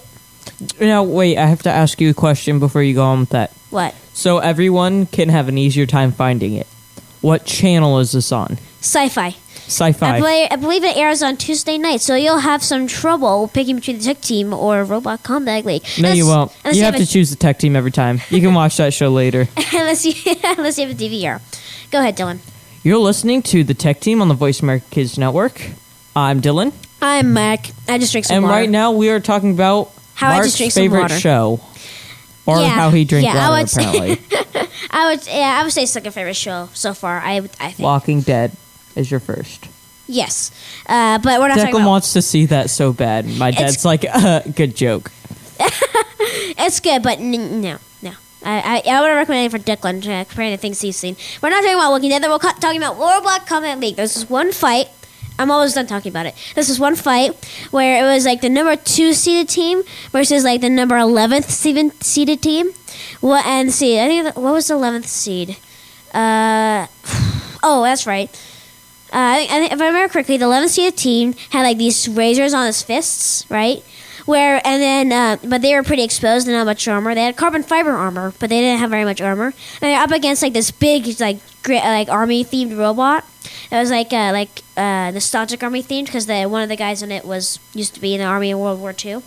Now, 0.81 1.03
wait, 1.05 1.39
I 1.39 1.47
have 1.47 1.63
to 1.63 1.71
ask 1.71 2.01
you 2.01 2.11
a 2.11 2.15
question 2.15 2.59
before 2.59 2.83
you 2.83 2.95
go 2.95 3.05
on 3.05 3.21
with 3.21 3.31
that. 3.31 3.51
What 3.71 3.95
So 4.13 4.39
everyone 4.39 5.07
can 5.07 5.29
have 5.29 5.49
an 5.49 5.57
easier 5.59 5.87
time 5.87 6.13
finding 6.13 6.55
it. 6.55 6.67
What 7.21 7.45
channel 7.45 7.99
is 7.99 8.13
this 8.13 8.33
on? 8.33 8.59
sci-fi? 8.81 9.37
Sci-fi. 9.71 10.17
I, 10.17 10.19
believe, 10.21 10.49
I 10.51 10.57
believe 10.57 10.85
it 10.85 10.97
airs 10.97 11.23
on 11.23 11.37
Tuesday 11.37 11.79
night, 11.79 12.01
so 12.01 12.15
you'll 12.15 12.39
have 12.39 12.63
some 12.63 12.87
trouble 12.87 13.49
picking 13.49 13.77
between 13.77 13.99
the 13.99 14.05
Tech 14.05 14.21
Team 14.21 14.53
or 14.53 14.83
Robot 14.85 15.23
Combat 15.23 15.65
League. 15.65 15.85
no, 16.01 16.11
you 16.13 16.27
won't. 16.27 16.53
You 16.65 16.73
you 16.73 16.83
have 16.85 16.97
to 16.97 17.03
a- 17.05 17.07
choose 17.07 17.31
the 17.31 17.37
tech 17.37 17.59
team 17.59 17.77
every 17.77 17.91
time. 17.93 18.21
You 18.31 18.41
can 18.41 18.53
watch 18.55 18.77
that 18.79 18.93
show 18.93 19.09
later. 19.11 19.49
unless 19.73 20.05
you 20.05 20.13
unless 20.45 20.79
you 20.79 20.87
have 20.89 20.97
a 20.97 21.01
DVR. 21.01 21.41
Go 21.91 22.01
ahead, 22.01 22.17
Dylan. 22.17 22.39
You're 22.83 22.99
listening 22.99 23.43
to 23.43 23.63
the 23.63 23.75
Tech 23.75 24.01
Team 24.01 24.21
on 24.23 24.29
the 24.29 24.35
Voice 24.35 24.61
America 24.61 24.87
Kids 24.91 25.19
Network. 25.19 25.61
I'm 26.17 26.41
Dylan, 26.41 26.73
I'm 27.01 27.33
Mac. 27.33 27.67
I 27.89 27.99
just 27.99 28.11
drink 28.13 28.25
some 28.27 28.37
and 28.39 28.45
water. 28.45 28.55
right 28.57 28.69
now 28.71 28.93
we 28.93 29.11
are 29.11 29.21
talking 29.21 29.53
about 29.53 29.93
How 30.15 30.31
I 30.31 30.43
just 30.43 30.57
drink 30.57 30.73
some 30.73 30.83
favorite 30.83 31.03
water. 31.03 31.19
show, 31.21 31.61
or 32.47 32.59
Yeah, 32.59 32.69
how 32.71 32.91
he 32.91 33.05
drinks 33.05 33.27
yeah, 33.33 33.47
I 33.47 33.51
water. 33.51 33.63
would 33.63 33.71
say- 33.71 34.13
apparently, 34.13 34.69
I 34.91 35.11
would 35.15 35.27
yeah 35.29 35.59
I 35.61 35.63
would 35.63 35.73
say 35.73 35.87
second 35.87 36.11
favorite 36.13 36.35
show 36.35 36.69
so 36.75 36.93
far. 36.95 37.21
I 37.21 37.39
would- 37.41 37.51
I 37.61 37.71
think 37.71 37.79
Walking 37.85 38.23
Dead 38.23 38.51
is 38.97 39.11
your 39.11 39.21
first. 39.21 39.69
yes, 40.07 40.51
uh, 40.89 41.19
but 41.19 41.41
we're 41.41 41.49
not 41.49 41.57
talking 41.59 41.75
Declan 41.75 41.81
about. 41.83 41.89
wants 41.89 42.13
to 42.15 42.23
see 42.23 42.47
that 42.47 42.71
so 42.71 42.93
bad. 42.93 43.27
My 43.27 43.49
It's- 43.51 43.61
dad's 43.75 43.85
like, 43.85 44.05
uh, 44.13 44.41
good 44.55 44.75
joke. 44.77 45.11
It's 46.63 46.81
good, 46.81 47.03
but 47.03 47.19
n- 47.19 47.61
no, 47.61 47.79
no. 48.03 48.13
I, 48.45 48.83
I, 48.85 48.91
I 48.91 49.01
would 49.01 49.09
recommend 49.09 49.47
it 49.47 49.57
for 49.57 49.63
Declan 49.65 49.99
uh, 50.07 50.25
compared 50.25 50.53
to 50.53 50.57
things 50.59 50.81
he's 50.81 50.97
seen. 50.97 51.17
We're 51.43 51.51
not 51.51 51.63
talking 51.63 51.75
about 51.79 51.91
Walking 51.91 52.11
Dead. 52.11 52.23
We're 52.23 52.39
co- 52.39 52.53
talking 52.61 52.77
about 52.77 52.99
Robot 52.99 53.47
Combat 53.47 53.79
League. 53.81 53.97
There's 53.97 54.15
this 54.15 54.29
one 54.29 54.53
fight. 54.53 54.89
I'm 55.39 55.51
almost 55.51 55.75
done 55.75 55.87
talking 55.87 56.11
about 56.11 56.27
it. 56.27 56.35
This 56.55 56.69
this 56.69 56.79
one 56.79 56.97
fight 56.97 57.33
where 57.71 58.05
it 58.05 58.07
was 58.07 58.27
like 58.27 58.43
the 58.43 58.51
number 58.51 58.77
two 58.77 59.15
seeded 59.15 59.49
team 59.49 59.83
versus 60.13 60.45
like 60.45 60.61
the 60.61 60.69
number 60.69 60.99
eleventh 60.99 61.51
seeded 61.51 62.03
seeded 62.03 62.43
team. 62.43 62.71
What 63.21 63.47
and 63.47 63.73
see? 63.73 63.99
I 63.99 64.07
think 64.07 64.25
that- 64.25 64.37
what 64.37 64.53
was 64.53 64.69
the 64.69 64.75
eleventh 64.75 65.07
seed? 65.07 65.57
Uh, 66.13 66.87
oh, 67.63 67.83
that's 67.85 68.07
right. 68.07 68.29
Uh, 69.13 69.43
I 69.43 69.69
if 69.73 69.81
I 69.81 69.87
remember 69.87 70.13
correctly, 70.13 70.37
the 70.37 70.47
11th 70.47 70.69
seeded 70.71 70.97
team 70.97 71.35
had 71.51 71.63
like 71.63 71.79
these 71.79 72.09
razors 72.09 72.55
on 72.55 72.67
his 72.67 72.83
fists, 72.83 73.45
right? 73.51 73.83
Where 74.27 74.65
and 74.65 74.81
then, 74.81 75.13
uh, 75.13 75.37
but 75.49 75.63
they 75.63 75.75
were 75.75 75.83
pretty 75.83 76.05
exposed 76.05 76.47
and 76.47 76.57
not 76.57 76.65
much 76.65 76.87
armor. 76.87 77.15
They 77.15 77.25
had 77.25 77.37
carbon 77.37 77.63
fiber 77.65 77.91
armor, 77.91 78.33
but 78.39 78.51
they 78.51 78.61
didn't 78.61 78.79
have 78.79 78.91
very 78.91 79.05
much 79.05 79.21
armor. 79.21 79.47
And 79.47 79.55
they're 79.81 80.01
up 80.01 80.13
against 80.13 80.43
like 80.43 80.53
this 80.53 80.71
big, 80.71 81.19
like 81.19 81.39
gra- 81.63 81.77
like 81.77 82.09
army 82.09 82.45
themed 82.45 82.79
robot. 82.79 83.25
It 83.73 83.77
was 83.77 83.91
like 83.91 84.13
uh, 84.13 84.31
like 84.33 84.63
uh, 84.77 85.11
nostalgic 85.11 85.63
army 85.63 85.83
themed 85.83 86.07
because 86.07 86.27
the 86.27 86.47
one 86.47 86.63
of 86.63 86.69
the 86.69 86.77
guys 86.77 87.03
in 87.03 87.11
it 87.11 87.25
was 87.25 87.59
used 87.75 87.95
to 87.95 88.01
be 88.01 88.15
in 88.15 88.21
the 88.21 88.27
army 88.27 88.51
in 88.51 88.59
World 88.59 88.81
War 88.81 88.95
II, 89.05 89.23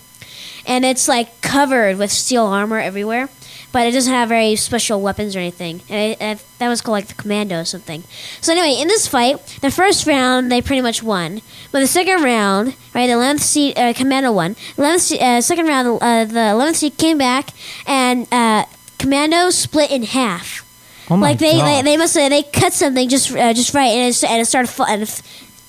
and 0.66 0.86
it's 0.86 1.08
like 1.10 1.42
covered 1.42 1.98
with 1.98 2.12
steel 2.12 2.46
armor 2.46 2.80
everywhere 2.80 3.30
but 3.74 3.86
it 3.86 3.92
doesn't 3.92 4.14
have 4.14 4.30
very 4.30 4.56
special 4.56 5.02
weapons 5.02 5.36
or 5.36 5.40
anything. 5.40 5.82
And 5.90 6.40
that 6.60 6.70
was 6.70 6.80
called 6.80 6.94
like 6.94 7.08
the 7.08 7.16
commando 7.16 7.60
or 7.60 7.66
something. 7.66 8.04
So 8.40 8.54
anyway, 8.54 8.80
in 8.82 8.88
this 8.88 9.06
fight, 9.08 9.40
the 9.62 9.70
first 9.72 10.08
round 10.08 10.50
they 10.50 10.62
pretty 10.62 10.82
much 10.82 11.04
won, 11.04 11.42
but 11.74 11.80
the 11.82 11.88
second 11.88 12.24
round, 12.24 12.76
right, 12.94 13.08
the 13.08 13.14
11th 13.14 13.42
seed 13.42 13.78
uh, 13.78 13.92
commando 13.94 14.32
won. 14.32 14.56
11th 14.78 15.20
uh, 15.20 15.42
second 15.42 15.68
round, 15.68 15.88
uh, 16.02 16.24
the 16.24 16.54
11th 16.56 16.76
seed 16.76 16.98
came 16.98 17.18
back 17.18 17.50
and 17.86 18.32
uh, 18.32 18.64
commando 19.00 19.50
split 19.50 19.92
in 19.92 20.04
half. 20.04 20.62
Oh 21.10 21.18
my 21.18 21.32
like 21.32 21.40
they, 21.40 21.52
God. 21.58 21.66
they 21.66 21.82
they 21.92 21.98
must 21.98 22.16
have 22.16 22.30
they 22.30 22.44
cut 22.44 22.72
something 22.72 23.10
just 23.10 23.30
uh, 23.36 23.54
just 23.54 23.74
right 23.74 23.90
and 23.92 24.08
it, 24.16 24.24
and 24.24 24.42
it 24.42 24.46
started 24.46 24.70
fu- 24.70 24.84
and 24.88 25.02
f- 25.02 25.22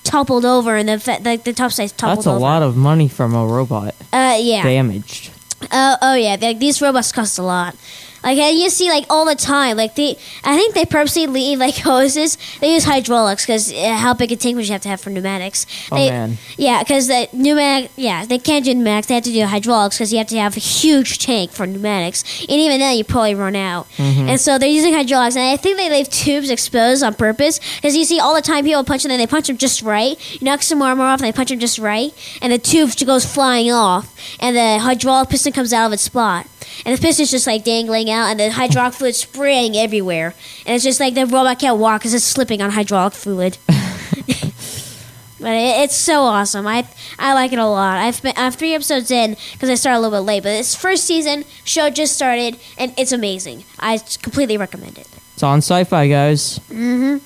toppled 0.04 0.44
over 0.44 0.76
and 0.76 0.88
the 0.88 0.96
the, 1.22 1.40
the 1.44 1.52
top 1.52 1.72
side 1.72 1.90
toppled 1.96 2.10
over. 2.10 2.16
That's 2.18 2.26
a 2.26 2.30
over. 2.30 2.38
lot 2.38 2.62
of 2.62 2.76
money 2.76 3.08
from 3.08 3.34
a 3.34 3.44
robot 3.44 3.96
Uh, 4.12 4.36
yeah. 4.40 4.62
damaged. 4.62 5.32
Oh, 5.72 5.96
oh 6.02 6.14
yeah. 6.14 6.36
Like, 6.40 6.58
these 6.58 6.80
robots 6.82 7.12
cost 7.12 7.38
a 7.38 7.42
lot. 7.42 7.76
Like 8.24 8.38
you 8.38 8.70
see, 8.70 8.88
like 8.88 9.04
all 9.10 9.24
the 9.26 9.34
time. 9.34 9.76
Like 9.76 9.94
they, 9.94 10.16
I 10.42 10.56
think 10.56 10.74
they 10.74 10.84
purposely 10.86 11.26
leave 11.26 11.58
like 11.58 11.76
hoses. 11.90 12.38
They 12.60 12.72
use 12.74 12.84
hydraulics 12.84 13.44
because 13.44 13.72
uh, 13.72 13.94
how 13.96 14.14
big 14.14 14.32
a 14.32 14.36
tank 14.36 14.56
would 14.56 14.66
you 14.66 14.72
have 14.72 14.80
to 14.82 14.88
have 14.88 15.00
for 15.00 15.10
pneumatics? 15.10 15.66
Oh, 15.92 15.96
They- 15.96 16.10
man. 16.10 16.38
Yeah, 16.56 16.82
because 16.82 17.06
the 17.08 17.28
pneumatic. 17.32 17.90
Yeah, 17.96 18.24
they 18.24 18.38
can't 18.38 18.64
do 18.64 18.74
pneumatics. 18.74 19.08
They 19.08 19.14
have 19.14 19.24
to 19.24 19.32
do 19.32 19.44
hydraulics 19.44 19.96
because 19.98 20.12
you 20.12 20.18
have 20.18 20.28
to 20.28 20.38
have 20.38 20.56
a 20.56 20.60
huge 20.60 21.18
tank 21.18 21.52
for 21.52 21.66
pneumatics, 21.66 22.24
and 22.48 22.58
even 22.58 22.78
then 22.80 22.96
you 22.96 23.04
probably 23.04 23.34
run 23.34 23.56
out. 23.56 23.88
Mm-hmm. 23.96 24.28
And 24.30 24.40
so 24.40 24.58
they're 24.58 24.68
using 24.68 24.94
hydraulics, 24.94 25.36
and 25.36 25.44
I 25.44 25.56
think 25.56 25.76
they 25.76 25.90
leave 25.90 26.08
tubes 26.10 26.50
exposed 26.50 27.02
on 27.02 27.14
purpose 27.14 27.60
because 27.76 27.96
you 27.96 28.04
see 28.04 28.20
all 28.20 28.34
the 28.34 28.42
time 28.42 28.64
people 28.64 28.84
punch 28.84 29.02
them, 29.02 29.12
and 29.12 29.20
they 29.20 29.26
punch 29.26 29.48
them 29.48 29.56
just 29.58 29.82
right. 29.82 30.16
You 30.32 30.44
knock 30.44 30.62
some 30.62 30.80
armor 30.82 31.04
off, 31.04 31.20
and 31.20 31.26
they 31.28 31.32
punch 31.36 31.50
them 31.50 31.58
just 31.58 31.78
right, 31.78 32.12
and 32.40 32.52
the 32.52 32.58
tube 32.58 32.90
just 32.90 33.06
goes 33.06 33.24
flying 33.26 33.70
off, 33.70 34.14
and 34.40 34.56
the 34.56 34.78
hydraulic 34.78 35.28
piston 35.28 35.52
comes 35.52 35.72
out 35.72 35.86
of 35.86 35.92
its 35.92 36.02
spot. 36.02 36.46
And 36.84 36.96
the 36.96 37.00
piston's 37.00 37.30
just 37.30 37.46
like 37.46 37.64
dangling 37.64 38.10
out, 38.10 38.28
and 38.30 38.40
the 38.40 38.50
hydraulic 38.52 38.94
fluid 38.98 39.14
spraying 39.14 39.76
everywhere. 39.76 40.34
And 40.66 40.74
it's 40.74 40.84
just 40.84 41.00
like 41.00 41.14
the 41.14 41.26
robot 41.26 41.58
can't 41.58 41.78
walk 41.78 42.00
because 42.00 42.14
it's 42.14 42.24
slipping 42.24 42.60
on 42.62 42.70
hydraulic 42.70 43.14
fluid. 43.14 43.58
but 43.66 45.52
it, 45.52 45.82
it's 45.84 45.96
so 45.96 46.22
awesome. 46.22 46.66
I 46.66 46.86
I 47.18 47.34
like 47.34 47.52
it 47.52 47.58
a 47.58 47.66
lot. 47.66 47.98
I've 47.98 48.20
been 48.22 48.34
I'm 48.36 48.52
three 48.52 48.74
episodes 48.74 49.10
in 49.10 49.36
because 49.52 49.68
I 49.70 49.74
started 49.74 49.98
a 49.98 50.00
little 50.00 50.18
bit 50.18 50.24
late. 50.26 50.42
But 50.42 50.50
this 50.50 50.74
first 50.74 51.04
season, 51.04 51.44
show 51.64 51.90
just 51.90 52.14
started, 52.14 52.58
and 52.78 52.94
it's 52.96 53.12
amazing. 53.12 53.64
I 53.78 53.98
completely 54.22 54.56
recommend 54.56 54.98
it. 54.98 55.08
It's 55.34 55.42
on 55.42 55.58
Sci-Fi, 55.58 56.08
guys. 56.08 56.60
Mhm. 56.70 57.20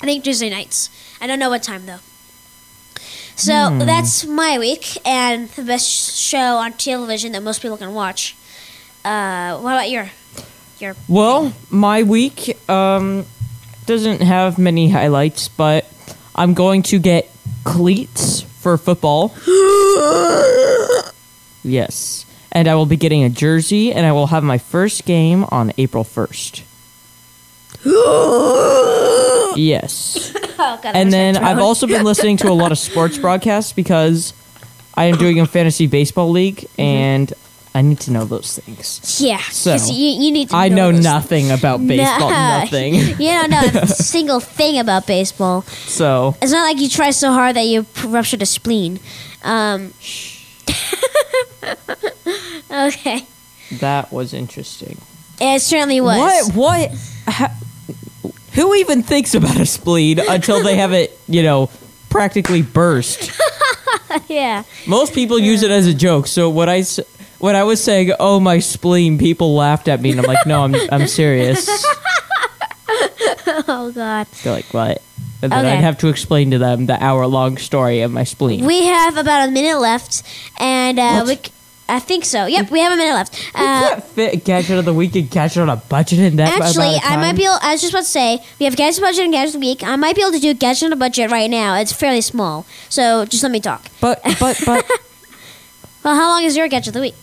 I 0.00 0.06
think 0.06 0.24
Tuesday 0.24 0.50
nights. 0.50 0.90
I 1.20 1.26
don't 1.26 1.38
know 1.38 1.48
what 1.50 1.62
time 1.62 1.86
though. 1.86 2.00
So 3.36 3.78
that's 3.80 4.24
my 4.24 4.58
week 4.60 4.96
and 5.04 5.48
the 5.50 5.62
best 5.62 6.16
show 6.16 6.56
on 6.58 6.74
television 6.74 7.32
that 7.32 7.42
most 7.42 7.62
people 7.62 7.76
can 7.76 7.92
watch. 7.92 8.36
Uh, 9.04 9.58
what 9.58 9.72
about 9.72 9.90
your 9.90 10.08
your? 10.78 10.96
Well, 11.08 11.52
my 11.70 12.02
week 12.02 12.56
um, 12.70 13.26
doesn't 13.86 14.22
have 14.22 14.58
many 14.58 14.88
highlights, 14.90 15.48
but 15.48 15.86
I'm 16.34 16.54
going 16.54 16.82
to 16.84 16.98
get 16.98 17.30
cleats 17.64 18.40
for 18.42 18.76
football. 18.78 19.34
yes. 21.62 22.24
And 22.52 22.68
I 22.68 22.74
will 22.76 22.86
be 22.86 22.96
getting 22.96 23.24
a 23.24 23.28
jersey, 23.28 23.92
and 23.92 24.06
I 24.06 24.12
will 24.12 24.28
have 24.28 24.44
my 24.44 24.58
first 24.58 25.04
game 25.06 25.44
on 25.50 25.72
April 25.76 26.04
1st. 26.04 26.62
yes. 29.56 30.32
Oh, 30.56 30.78
God, 30.80 30.94
And 30.94 31.12
then 31.12 31.36
I've 31.36 31.58
also 31.58 31.84
been 31.88 32.04
listening 32.10 32.36
to 32.38 32.48
a 32.48 32.54
lot 32.54 32.70
of 32.70 32.78
sports 32.78 33.18
broadcasts 33.18 33.72
because 33.72 34.32
I 34.94 35.06
am 35.06 35.16
doing 35.18 35.40
a 35.40 35.46
fantasy 35.46 35.88
baseball 35.88 36.30
league, 36.30 36.58
Mm-hmm. 36.58 36.80
and 36.80 37.32
I 37.76 37.82
need 37.82 37.98
to 38.00 38.12
know 38.12 38.24
those 38.24 38.58
things. 38.60 39.20
yeah. 39.20 39.38
So, 39.50 39.74
you, 39.92 40.22
you 40.24 40.30
need 40.30 40.50
to. 40.50 40.56
I 40.56 40.68
know 40.68 40.92
those 40.92 41.02
nothing 41.02 41.50
about 41.50 41.84
baseball, 41.84 42.30
Nah. 42.30 42.58
nothing. 42.64 42.94
You 43.18 43.30
don't 43.32 43.50
know 43.50 43.62
a 43.82 43.86
single 44.14 44.38
thing 44.40 44.78
about 44.78 45.06
baseball. 45.08 45.62
So 45.62 46.36
It's 46.40 46.52
not 46.52 46.62
like 46.62 46.78
you 46.80 46.88
try 46.88 47.10
so 47.10 47.32
hard 47.32 47.56
that 47.56 47.66
you 47.66 47.84
ruptured 48.04 48.42
a 48.42 48.46
spleen. 48.46 49.00
Um, 49.42 49.92
okay. 52.70 53.26
that 53.80 54.12
was 54.12 54.34
interesting. 54.34 54.98
It 55.40 55.60
certainly 55.60 56.00
was. 56.00 56.50
What? 56.52 56.90
What? 56.90 56.90
ha- 57.26 57.54
who 58.52 58.74
even 58.76 59.02
thinks 59.02 59.34
about 59.34 59.58
a 59.58 59.66
spleen 59.66 60.20
until 60.20 60.62
they 60.62 60.76
have 60.76 60.92
it, 60.92 61.18
you 61.26 61.42
know, 61.42 61.70
practically 62.08 62.62
burst? 62.62 63.32
Yeah. 64.28 64.62
Most 64.86 65.12
people 65.12 65.40
use 65.40 65.64
it 65.64 65.72
as 65.72 65.88
a 65.88 65.94
joke. 65.94 66.28
So 66.28 66.48
when 66.48 66.68
I 66.68 66.82
when 67.44 67.54
I 67.56 67.62
was 67.62 67.82
saying, 67.84 68.12
"Oh 68.18 68.40
my 68.40 68.58
spleen," 68.58 69.18
people 69.18 69.54
laughed 69.54 69.86
at 69.88 70.00
me, 70.00 70.10
and 70.12 70.20
I'm 70.20 70.26
like, 70.26 70.46
"No, 70.46 70.64
I'm 70.64 70.74
I'm 70.90 71.06
serious." 71.06 71.68
Oh 73.66 73.92
God. 73.94 74.26
They're 74.42 74.52
like, 74.54 74.72
"What?" 74.72 75.02
And 75.42 75.52
then 75.52 75.64
Okay. 75.66 75.72
I'd 75.76 75.84
have 75.84 75.98
to 75.98 76.08
explain 76.08 76.50
to 76.52 76.58
them 76.58 76.86
the 76.86 77.02
hour 77.02 77.26
long 77.26 77.58
story 77.58 78.00
of 78.00 78.10
my 78.10 78.24
spleen. 78.24 78.64
We 78.64 78.84
have 78.86 79.16
about 79.18 79.48
a 79.48 79.52
minute 79.52 79.78
left, 79.78 80.22
and 80.58 80.98
uh, 80.98 81.18
What? 81.22 81.26
we. 81.28 81.34
c- 81.36 81.52
I 81.86 81.98
think 81.98 82.24
so. 82.24 82.46
Yep, 82.46 82.70
we 82.70 82.80
have 82.80 82.94
a 82.94 82.96
minute 82.96 83.12
left. 83.12 83.34
Uh, 83.54 83.88
can't 83.90 84.04
fit 84.04 84.32
a 84.32 84.36
gadget 84.38 84.78
of 84.78 84.86
the 84.86 84.94
week 84.94 85.14
and 85.16 85.28
gadget 85.30 85.58
on 85.58 85.68
a 85.68 85.76
budget 85.76 86.18
in 86.18 86.36
that 86.36 86.48
Actually, 86.58 86.86
amount 86.96 87.04
of 87.04 87.10
I 87.12 87.16
might 87.16 87.22
time. 87.26 87.36
be. 87.36 87.44
Able, 87.44 87.58
I 87.60 87.72
was 87.72 87.82
just 87.82 87.92
about 87.92 88.04
to 88.04 88.08
say 88.08 88.42
we 88.58 88.64
have 88.64 88.74
gadget 88.74 89.02
budget 89.02 89.24
and 89.24 89.32
gadget 89.34 89.54
of 89.54 89.60
the 89.60 89.66
week. 89.66 89.82
I 89.82 89.94
might 89.96 90.16
be 90.16 90.22
able 90.22 90.32
to 90.32 90.38
do 90.40 90.54
gadget 90.54 90.84
on 90.86 90.92
a 90.94 90.96
budget 90.96 91.30
right 91.30 91.50
now. 91.50 91.76
It's 91.76 91.92
fairly 91.92 92.22
small, 92.22 92.64
so 92.88 93.26
just 93.26 93.42
let 93.42 93.52
me 93.52 93.60
talk. 93.60 93.82
But 94.00 94.22
but 94.40 94.58
but 94.64 94.90
Well, 96.04 96.14
how 96.16 96.28
long 96.30 96.44
is 96.44 96.56
your 96.56 96.68
gadget 96.68 96.88
of 96.88 96.94
the 96.94 97.00
week? 97.00 97.14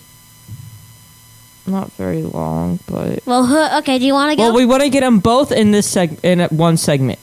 Not 1.68 1.91
very 1.94 2.24
long. 2.24 2.80
But 2.88 3.25
Well, 3.25 3.46
who, 3.46 3.77
okay. 3.80 4.00
Do 4.00 4.06
you 4.06 4.13
want 4.13 4.32
to 4.32 4.36
go? 4.38 4.44
well, 4.44 4.56
we 4.56 4.65
want 4.65 4.84
to 4.84 4.89
get 4.89 5.01
them 5.01 5.20
both 5.20 5.51
in 5.51 5.72
this 5.72 5.94
seg 5.94 6.20
in 6.24 6.39
one 6.56 6.77
segment, 6.77 7.20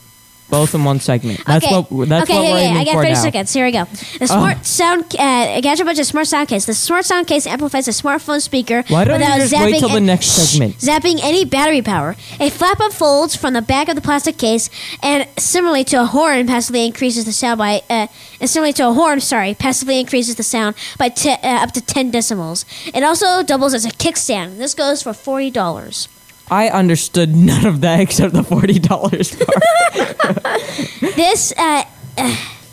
both 0.50 0.74
in 0.74 0.84
one 0.84 1.00
segment. 1.00 1.44
That's 1.46 1.64
okay. 1.64 1.74
what 1.74 2.08
that's 2.08 2.30
okay, 2.30 2.38
what 2.38 2.44
okay, 2.44 2.52
we're 2.52 2.70
okay. 2.70 2.80
I 2.80 2.84
got 2.84 2.92
for 2.92 3.02
30 3.02 3.12
now. 3.12 3.22
seconds. 3.22 3.52
Here 3.52 3.64
we 3.66 3.72
go. 3.72 3.84
The 4.18 4.26
smart 4.26 4.64
sound 4.66 5.04
uh, 5.18 5.60
gadget 5.60 5.86
budget 5.86 6.06
smart 6.06 6.26
sound 6.26 6.48
case. 6.48 6.66
The 6.66 6.74
smart 6.74 7.04
sound 7.04 7.26
case 7.26 7.46
amplifies 7.46 7.88
a 7.88 7.92
smartphone 7.92 8.40
speaker 8.40 8.82
Why 8.88 9.04
don't 9.04 9.20
you 9.20 9.26
without 9.26 9.38
just 9.38 9.52
zapping 9.54 9.72
wait 9.72 9.78
till 9.80 9.88
the 9.90 10.00
next 10.00 10.26
segment? 10.26 10.76
zapping 10.78 11.18
any 11.22 11.44
battery 11.44 11.82
power. 11.82 12.16
A 12.40 12.50
flap 12.50 12.80
unfolds 12.80 13.36
from 13.36 13.52
the 13.54 13.62
back 13.62 13.88
of 13.88 13.94
the 13.94 14.00
plastic 14.02 14.38
case, 14.38 14.70
and 15.02 15.28
similarly 15.38 15.84
to 15.84 16.00
a 16.00 16.06
horn, 16.06 16.46
passively 16.46 16.86
increases 16.86 17.24
the 17.24 17.32
sound 17.32 17.58
by. 17.58 17.82
Uh, 17.90 18.06
and 18.40 18.48
similarly 18.48 18.72
to 18.74 18.88
a 18.88 18.92
horn, 18.92 19.20
sorry, 19.20 19.54
passively 19.54 19.98
increases 20.00 20.36
the 20.36 20.42
sound 20.42 20.76
by 20.96 21.08
te- 21.08 21.30
uh, 21.42 21.62
up 21.62 21.72
to 21.72 21.80
10 21.80 22.10
decimals. 22.10 22.64
It 22.86 23.02
also 23.02 23.42
doubles 23.42 23.74
as 23.74 23.84
a 23.84 23.90
kickstand. 23.90 24.58
This 24.58 24.74
goes 24.74 25.02
for 25.02 25.12
forty 25.12 25.50
dollars. 25.50 26.08
I 26.50 26.68
understood 26.68 27.34
none 27.34 27.66
of 27.66 27.80
that 27.82 28.00
except 28.00 28.32
the 28.34 28.42
forty 28.44 28.78
dollars 28.78 29.34
part. 29.36 29.62
This 31.16 31.52
uh, 31.56 31.84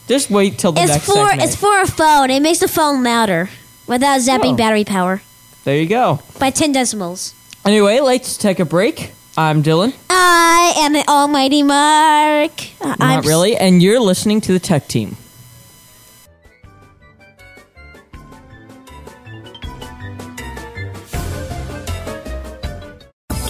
Just 0.08 0.30
wait 0.30 0.58
till 0.60 0.72
the 0.72 0.82
it's 0.82 0.92
next 0.92 1.06
for 1.06 1.14
segment. 1.16 1.42
it's 1.44 1.56
for 1.56 1.82
a 1.82 1.88
phone. 1.88 2.30
It 2.30 2.42
makes 2.42 2.60
the 2.60 2.68
phone 2.68 3.04
louder 3.04 3.50
without 3.88 4.20
zapping 4.22 4.54
Oh. 4.54 4.58
battery 4.58 4.84
power. 4.84 5.22
there 5.64 5.78
you 5.78 5.88
go. 5.88 6.20
by 6.40 6.52
10 6.52 6.72
decimals. 6.74 7.34
Anyway, 7.66 8.00
let's 8.00 8.38
take 8.38 8.60
a 8.60 8.66
break. 8.66 9.12
I'm 9.38 9.64
Dylan. 9.64 9.94
I 10.10 10.74
am 10.78 10.94
the 10.94 11.04
almighty 11.08 11.64
Mark. 11.64 12.52
Uh, 12.82 12.96
I'm 13.00 13.16
Not 13.18 13.26
really, 13.26 13.58
and 13.58 13.82
you're 13.82 14.00
listening 14.00 14.42
to 14.42 14.54
the 14.54 14.60
Tech 14.60 14.88
Team. 14.88 15.18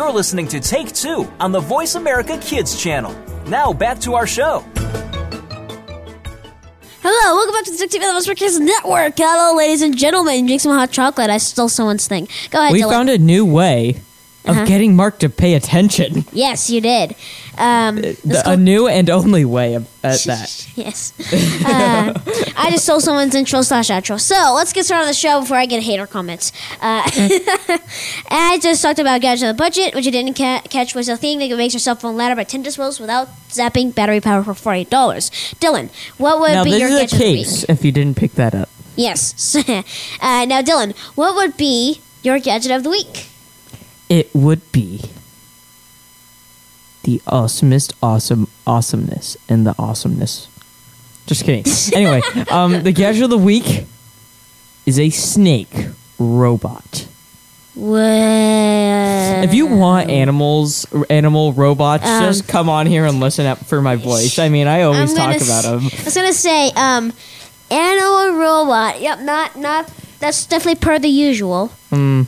You're 0.00 0.10
listening 0.12 0.48
to 0.48 0.60
Take 0.60 0.94
Two 0.94 1.30
on 1.40 1.52
the 1.52 1.60
Voice 1.60 1.94
America 1.94 2.38
Kids 2.38 2.80
channel. 2.82 3.14
Now 3.48 3.70
back 3.74 3.98
to 4.00 4.14
our 4.14 4.26
show. 4.26 4.64
Hello, 7.02 7.36
welcome 7.36 7.52
back 7.54 7.64
to 7.66 7.70
the 7.72 7.76
Tech 7.86 7.90
TV 7.90 8.16
of 8.18 8.24
the 8.24 8.34
Kids 8.34 8.58
Network. 8.58 9.12
Hello, 9.18 9.54
ladies 9.58 9.82
and 9.82 9.94
gentlemen. 9.94 10.46
Drink 10.46 10.62
some 10.62 10.72
hot 10.72 10.90
chocolate. 10.90 11.28
I 11.28 11.36
stole 11.36 11.68
someone's 11.68 12.08
thing. 12.08 12.28
Go 12.48 12.60
ahead, 12.62 12.72
We 12.72 12.80
Dylan. 12.80 12.90
found 12.90 13.10
a 13.10 13.18
new 13.18 13.44
way 13.44 14.00
of 14.46 14.56
Uh-huh. 14.56 14.64
getting 14.64 14.96
Mark 14.96 15.18
to 15.18 15.28
pay 15.28 15.52
attention. 15.52 16.24
yes, 16.32 16.70
you 16.70 16.80
did. 16.80 17.14
Um, 17.60 17.96
The- 17.96 18.42
a 18.46 18.56
new 18.56 18.88
and 18.88 19.10
only 19.10 19.44
way 19.44 19.74
of, 19.74 19.86
at 20.02 20.20
that. 20.24 20.66
yes. 20.76 21.12
Uh, 21.64 22.14
I 22.56 22.70
just 22.70 22.84
stole 22.84 23.00
someone's 23.00 23.34
intro 23.34 23.60
slash 23.62 23.88
outro. 23.90 24.18
So 24.18 24.52
let's 24.54 24.72
get 24.72 24.86
started 24.86 25.02
on 25.02 25.08
the 25.08 25.14
show 25.14 25.40
before 25.40 25.58
I 25.58 25.66
get 25.66 25.82
hater 25.82 26.06
comments. 26.06 26.52
Uh, 26.80 27.02
I 28.30 28.58
just 28.62 28.80
talked 28.82 28.98
about 28.98 29.20
gadgets 29.20 29.42
on 29.42 29.48
the 29.48 29.58
budget, 29.58 29.94
which 29.94 30.06
you 30.06 30.12
didn't 30.12 30.38
ca- 30.38 30.62
catch 30.70 30.94
was 30.94 31.08
a 31.08 31.16
thing 31.18 31.38
that 31.40 31.54
makes 31.56 31.74
your 31.74 31.80
cell 31.80 31.96
phone 31.96 32.16
louder 32.16 32.34
by 32.34 32.44
10 32.44 32.64
decibels 32.64 32.98
without 32.98 33.28
zapping 33.50 33.94
battery 33.94 34.20
power 34.20 34.42
for 34.42 34.54
$40. 34.54 34.86
Dylan, 35.60 35.90
what 36.18 36.40
would 36.40 36.52
Now, 36.52 36.64
be 36.64 36.70
your 36.70 36.88
gadget 36.88 37.12
of 37.12 37.18
the 37.18 37.24
week? 37.26 37.36
case 37.46 37.64
if 37.68 37.84
you 37.84 37.92
didn't 37.92 38.16
pick 38.16 38.32
that 38.36 38.54
up. 38.54 38.68
Yes. 38.96 39.54
uh, 39.68 39.82
now, 40.46 40.62
Dylan, 40.62 40.96
what 41.14 41.34
would 41.34 41.56
be 41.56 42.00
your 42.22 42.38
gadget 42.38 42.70
of 42.72 42.84
the 42.84 42.90
week? 42.90 43.26
It 44.08 44.34
would 44.34 44.72
be 44.72 45.02
the 47.10 47.20
awesomest 47.26 47.92
awesome 48.02 48.46
awesomeness 48.66 49.36
and 49.48 49.66
the 49.66 49.74
awesomeness. 49.78 50.48
Just 51.26 51.44
kidding. 51.44 51.64
anyway, 51.94 52.20
um, 52.50 52.82
the 52.82 52.92
gadget 52.92 53.24
of 53.24 53.30
the 53.30 53.38
week 53.38 53.84
is 54.86 54.98
a 54.98 55.10
snake 55.10 55.88
robot. 56.18 57.06
What? 57.74 58.00
If 59.44 59.54
you 59.54 59.66
want 59.66 60.10
animals, 60.10 60.86
animal 61.08 61.52
robots, 61.52 62.04
Um, 62.06 62.24
just 62.24 62.46
come 62.48 62.68
on 62.68 62.86
here 62.86 63.06
and 63.06 63.20
listen 63.20 63.46
up 63.46 63.64
for 63.64 63.80
my 63.80 63.96
voice. 63.96 64.38
I 64.38 64.48
mean, 64.48 64.66
I 64.66 64.82
always 64.82 65.14
talk 65.14 65.32
gonna 65.32 65.44
about 65.44 65.62
them. 65.64 65.86
I 65.98 66.04
was 66.04 66.14
gonna 66.14 66.32
say, 66.32 66.70
um, 66.76 67.12
animal 67.70 68.32
robot. 68.38 69.00
Yep, 69.00 69.20
not 69.20 69.56
not. 69.56 69.90
That's 70.18 70.44
definitely 70.46 70.80
per 70.80 70.98
the 70.98 71.08
usual. 71.08 71.70
Mm, 71.90 72.26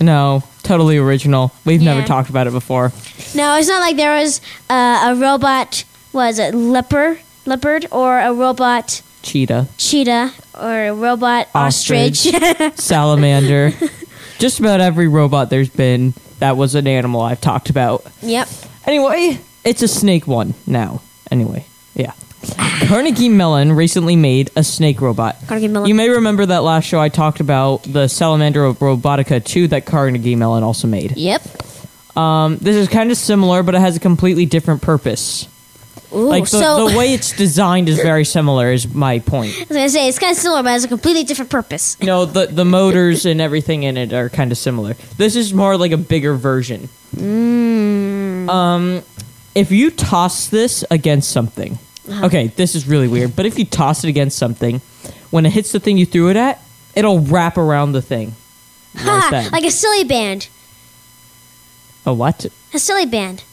No, 0.00 0.42
totally 0.70 0.98
original. 0.98 1.52
We've 1.64 1.82
never 1.82 2.06
talked 2.06 2.30
about 2.30 2.46
it 2.46 2.52
before. 2.52 2.92
No, 3.34 3.56
it's 3.56 3.66
not 3.68 3.80
like 3.80 3.96
there 3.96 4.14
was 4.14 4.40
uh, 4.68 5.10
a 5.10 5.16
robot. 5.16 5.82
Was 6.12 6.38
it 6.38 6.54
leopard, 6.54 7.18
leopard, 7.44 7.86
or 7.90 8.20
a 8.20 8.32
robot 8.32 9.02
cheetah, 9.22 9.66
cheetah, 9.78 10.32
or 10.60 10.86
a 10.86 10.94
robot 10.94 11.48
ostrich. 11.56 12.24
Ostrich. 12.32 12.74
salamander. 12.78 13.72
Just 14.38 14.60
about 14.60 14.80
every 14.80 15.08
robot 15.08 15.50
there's 15.50 15.68
been 15.68 16.14
that 16.38 16.56
was 16.56 16.76
an 16.76 16.86
animal 16.86 17.20
I've 17.20 17.40
talked 17.40 17.68
about. 17.68 18.06
yep. 18.22 18.48
Anyway, 18.86 19.40
it's 19.64 19.82
a 19.82 19.88
snake 19.88 20.28
one 20.28 20.54
now. 20.68 21.02
Anyway, 21.32 21.66
yeah. 21.66 21.69
Carnegie 22.86 23.28
Mellon 23.28 23.72
recently 23.72 24.16
made 24.16 24.50
a 24.56 24.64
snake 24.64 25.00
robot. 25.00 25.36
Carnegie 25.46 25.68
Mellon. 25.68 25.88
You 25.88 25.94
may 25.94 26.08
remember 26.08 26.46
that 26.46 26.62
last 26.62 26.84
show 26.84 27.00
I 27.00 27.08
talked 27.08 27.40
about 27.40 27.82
the 27.84 28.08
Salamander 28.08 28.72
Robotica 28.72 29.44
2 29.44 29.68
that 29.68 29.86
Carnegie 29.86 30.34
Mellon 30.36 30.62
also 30.62 30.88
made. 30.88 31.16
Yep. 31.16 31.42
Um, 32.16 32.56
this 32.56 32.76
is 32.76 32.88
kind 32.88 33.10
of 33.10 33.16
similar, 33.16 33.62
but 33.62 33.74
it 33.74 33.80
has 33.80 33.96
a 33.96 34.00
completely 34.00 34.46
different 34.46 34.82
purpose. 34.82 35.46
Ooh, 36.12 36.24
like 36.28 36.42
the, 36.44 36.48
so 36.48 36.88
the 36.88 36.98
way 36.98 37.14
it's 37.14 37.36
designed 37.36 37.88
is 37.88 37.96
very 37.96 38.24
similar. 38.24 38.72
Is 38.72 38.92
my 38.92 39.20
point. 39.20 39.54
I 39.54 39.60
was 39.60 39.68
gonna 39.68 39.88
say 39.88 40.08
it's 40.08 40.18
kind 40.18 40.32
of 40.32 40.38
similar, 40.38 40.62
but 40.62 40.70
it 40.70 40.72
has 40.72 40.84
a 40.84 40.88
completely 40.88 41.22
different 41.24 41.50
purpose. 41.50 42.00
no, 42.00 42.24
the 42.24 42.46
the 42.46 42.64
motors 42.64 43.26
and 43.26 43.40
everything 43.40 43.84
in 43.84 43.96
it 43.96 44.12
are 44.12 44.28
kind 44.28 44.50
of 44.50 44.58
similar. 44.58 44.94
This 45.16 45.36
is 45.36 45.54
more 45.54 45.76
like 45.76 45.92
a 45.92 45.96
bigger 45.96 46.34
version. 46.34 46.88
Um, 48.48 49.02
if 49.54 49.70
you 49.70 49.90
toss 49.90 50.48
this 50.48 50.84
against 50.90 51.30
something, 51.30 51.78
Uh-huh. 52.08 52.26
okay, 52.26 52.46
this 52.48 52.74
is 52.74 52.88
really 52.88 53.08
weird. 53.08 53.36
But 53.36 53.46
if 53.46 53.58
you 53.58 53.64
toss 53.64 54.04
it 54.04 54.08
against 54.08 54.38
something, 54.38 54.80
when 55.30 55.46
it 55.46 55.52
hits 55.52 55.72
the 55.72 55.80
thing 55.80 55.98
you 55.98 56.06
threw 56.06 56.30
it 56.30 56.36
at, 56.36 56.60
it'll 56.94 57.20
wrap 57.20 57.56
around 57.58 57.92
the 57.92 58.02
thing. 58.02 58.34
Like 58.94 59.04
Ha! 59.04 59.28
that. 59.30 59.52
like 59.52 59.64
a 59.64 59.70
silly 59.70 60.04
band. 60.04 60.48
a 62.06 62.12
what? 62.12 62.46
A 62.74 62.78
silly 62.78 63.06
band. 63.06 63.44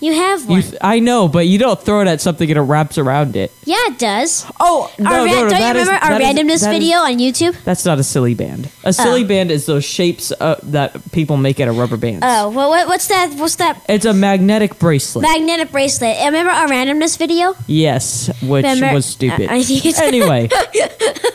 You 0.00 0.12
have 0.14 0.42
You 0.42 0.46
one. 0.48 0.62
th- 0.62 0.74
I 0.80 1.00
know, 1.00 1.26
but 1.26 1.48
you 1.48 1.58
don't 1.58 1.80
throw 1.80 2.00
it 2.02 2.06
at 2.08 2.20
something 2.20 2.48
and 2.48 2.56
it 2.56 2.62
wraps 2.62 2.98
around 2.98 3.34
it. 3.34 3.50
yeah, 3.64 3.76
it 3.88 3.98
does. 3.98 4.46
Oh, 4.60 4.92
no, 4.98 5.10
our 5.10 5.16
no, 5.18 5.24
ra- 5.24 5.30
no, 5.30 5.34
don't 5.34 5.44
you 5.44 5.58
that 5.58 5.76
is- 5.76 5.86
remember 5.88 6.06
our 6.06 6.20
randomness 6.20 6.54
is- 6.54 6.66
video 6.66 6.98
on 6.98 7.18
YouTube? 7.18 7.56
That's 7.64 7.84
not 7.84 7.98
a 7.98 8.04
silly 8.04 8.34
band. 8.34 8.68
A 8.84 8.92
silly 8.92 9.24
Oh. 9.24 9.26
band 9.28 9.50
is 9.50 9.66
those 9.66 9.84
shapes 9.84 10.30
uh, 10.32 10.54
that 10.62 11.10
people 11.10 11.36
make 11.36 11.58
out 11.58 11.66
of 11.68 11.76
rubber 11.76 11.96
bands. 11.96 12.20
Oh, 12.22 12.50
well, 12.50 12.68
what, 12.70 12.86
what's 12.86 13.08
that? 13.08 13.32
What's 13.34 13.56
that? 13.56 13.82
It's 13.88 14.04
a 14.04 14.14
magnetic 14.14 14.78
bracelet. 14.78 15.22
Magnetic 15.24 15.72
bracelet. 15.72 16.16
Uh, 16.20 16.26
Remember 16.26 16.52
our 16.52 16.68
randomness 16.68 17.18
video? 17.18 17.54
yes, 17.66 18.28
which 18.42 18.64
Remember- 18.64 18.94
was 18.94 19.04
stupid. 19.06 19.48
I 19.50 19.64
anyway, 20.02 20.48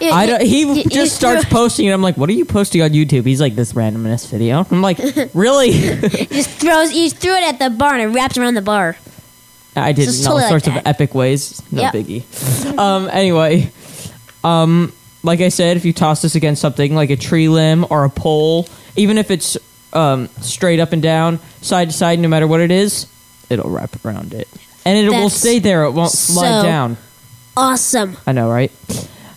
You- 0.00 0.10
I 0.12 0.26
don't, 0.26 0.42
he 0.42 0.82
you 0.82 0.84
just 0.90 1.16
starts 1.16 1.42
threw- 1.44 1.50
posting 1.58 1.86
and 1.86 1.94
I'm 1.94 2.02
like, 2.02 2.16
"What 2.16 2.28
are 2.28 2.32
you 2.34 2.44
posting 2.44 2.82
on 2.82 2.90
YouTube?" 2.90 3.26
He's 3.26 3.40
like, 3.40 3.54
"This 3.56 3.72
randomness 3.72 4.28
video." 4.30 4.64
I'm 4.70 4.80
like, 4.82 4.98
"Really?" 5.34 5.72
just 5.72 6.50
throws. 6.50 6.92
You 6.92 7.10
threw 7.10 7.34
it 7.34 7.42
at 7.44 7.58
the 7.58 7.70
bar 7.70 7.94
and 7.94 8.02
it 8.02 8.06
wrapped 8.14 8.38
around 8.38 8.54
the 8.54 8.62
bar. 8.62 8.96
I 9.76 9.92
did 9.92 10.06
Just 10.06 10.22
in 10.22 10.26
all 10.26 10.38
totally 10.38 10.52
like 10.52 10.64
sorts 10.64 10.76
of 10.78 10.86
epic 10.86 11.14
ways. 11.14 11.62
No 11.72 11.82
Yep. 11.82 11.94
biggie. 11.94 12.78
um. 12.78 13.08
Anyway, 13.12 13.70
um, 14.44 14.92
like 15.22 15.40
I 15.40 15.48
said, 15.50 15.76
if 15.76 15.84
you 15.84 15.92
toss 15.92 16.22
this 16.22 16.34
against 16.34 16.60
something 16.62 16.94
like 16.94 17.10
a 17.10 17.16
tree 17.16 17.48
limb 17.48 17.84
or 17.90 18.04
a 18.04 18.10
pole, 18.10 18.68
even 18.96 19.18
if 19.18 19.30
it's 19.30 19.56
um 19.92 20.28
straight 20.40 20.80
up 20.80 20.92
and 20.92 21.02
down, 21.02 21.38
side 21.60 21.90
to 21.90 21.94
side, 21.96 22.18
no 22.18 22.28
matter 22.28 22.46
what 22.46 22.60
it 22.60 22.70
is, 22.70 23.06
it'll 23.50 23.70
wrap 23.70 24.04
around 24.04 24.32
it, 24.34 24.48
and 24.84 24.96
it 24.98 25.10
will 25.10 25.30
stay 25.30 25.58
there. 25.58 25.84
It 25.84 25.92
won't 25.92 26.10
slide 26.12 26.60
so- 26.60 26.66
down. 26.66 26.96
Awesome. 27.56 28.16
I 28.26 28.30
know, 28.32 28.48
right? 28.50 28.70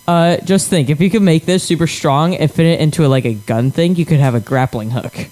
Uh, 0.08 0.38
just 0.44 0.68
think, 0.70 0.90
if 0.90 1.00
you 1.00 1.10
could 1.10 1.22
make 1.22 1.46
this 1.46 1.64
super 1.64 1.88
strong 1.88 2.36
and 2.36 2.52
fit 2.52 2.66
it 2.66 2.80
into 2.80 3.06
a, 3.06 3.08
like 3.08 3.24
a 3.26 3.34
gun 3.36 3.72
thing, 3.72 3.96
you 3.96 4.06
could 4.06 4.20
have 4.20 4.36
a 4.36 4.40
grappling 4.40 4.90
hook. 4.92 5.14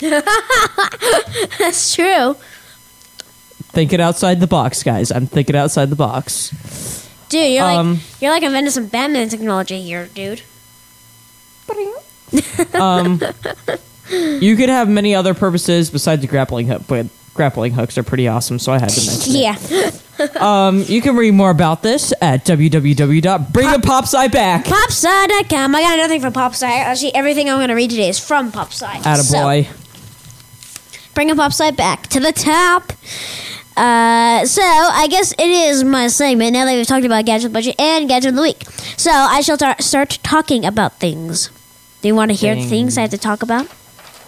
That's 1.59 1.95
true. 1.95 2.35
Thinking 3.71 3.99
outside 4.01 4.39
the 4.39 4.47
box, 4.47 4.83
guys. 4.83 5.11
I'm 5.11 5.27
thinking 5.27 5.55
outside 5.55 5.89
the 5.89 5.95
box. 5.95 7.07
Dude, 7.29 7.51
you're 7.53 7.63
Um, 7.65 7.93
like 7.95 8.21
you're 8.21 8.31
like 8.31 8.43
inventing 8.43 8.71
some 8.71 8.87
Batman 8.87 9.29
technology 9.29 9.81
here, 9.81 10.07
dude. 10.13 10.41
Um, 12.73 13.19
you 14.11 14.55
could 14.55 14.69
have 14.69 14.87
many 14.89 15.13
other 15.15 15.33
purposes 15.33 15.89
besides 15.89 16.23
a 16.23 16.27
grappling 16.27 16.67
hook, 16.67 16.83
but 16.87 17.07
grappling 17.39 17.71
hooks 17.71 17.97
are 17.97 18.03
pretty 18.03 18.27
awesome, 18.27 18.59
so 18.59 18.73
I 18.73 18.79
had 18.79 18.89
to 18.89 19.05
mention 19.09 19.33
Yeah. 19.33 19.55
it. 19.59 20.03
Um, 20.35 20.83
you 20.85 20.99
can 21.01 21.15
read 21.15 21.31
more 21.33 21.49
about 21.49 21.81
this 21.81 22.11
at 22.21 22.43
www.bringthepopsci 22.43 24.29
back. 24.33 24.65
Popsci.com. 24.65 25.73
I 25.73 25.81
got 25.81 25.95
nothing 25.95 26.19
thing 26.19 26.19
from 26.19 26.33
Popsci. 26.33 26.63
Actually, 26.63 27.15
everything 27.15 27.49
I'm 27.49 27.55
going 27.55 27.69
to 27.69 27.73
read 27.73 27.89
today 27.89 28.09
is 28.09 28.19
from 28.19 28.51
Popsci. 28.51 28.83
Attaboy. 29.03 29.63
So, 29.65 31.09
bring 31.13 31.31
a 31.31 31.35
Popsci 31.35 31.73
back 31.77 32.07
to 32.07 32.19
the 32.19 32.33
top. 32.33 32.91
Uh, 33.77 34.45
so 34.45 34.61
I 34.61 35.07
guess 35.09 35.31
it 35.31 35.39
is 35.39 35.85
my 35.85 36.07
segment 36.07 36.51
now 36.51 36.65
that 36.65 36.75
we've 36.75 36.85
talked 36.85 37.05
about 37.05 37.23
gadget 37.23 37.53
budget 37.53 37.79
and 37.79 38.09
gadget 38.09 38.31
of 38.31 38.35
the 38.35 38.41
week. 38.41 38.63
So 38.97 39.11
I 39.11 39.39
shall 39.39 39.55
tar- 39.57 39.79
start 39.79 40.19
talking 40.21 40.65
about 40.65 40.99
things. 40.99 41.49
Do 42.01 42.09
you 42.09 42.15
want 42.15 42.31
to 42.31 42.35
hear 42.35 42.55
the 42.55 42.65
things 42.65 42.97
I 42.97 43.01
have 43.03 43.11
to 43.11 43.17
talk 43.17 43.41
about? 43.41 43.67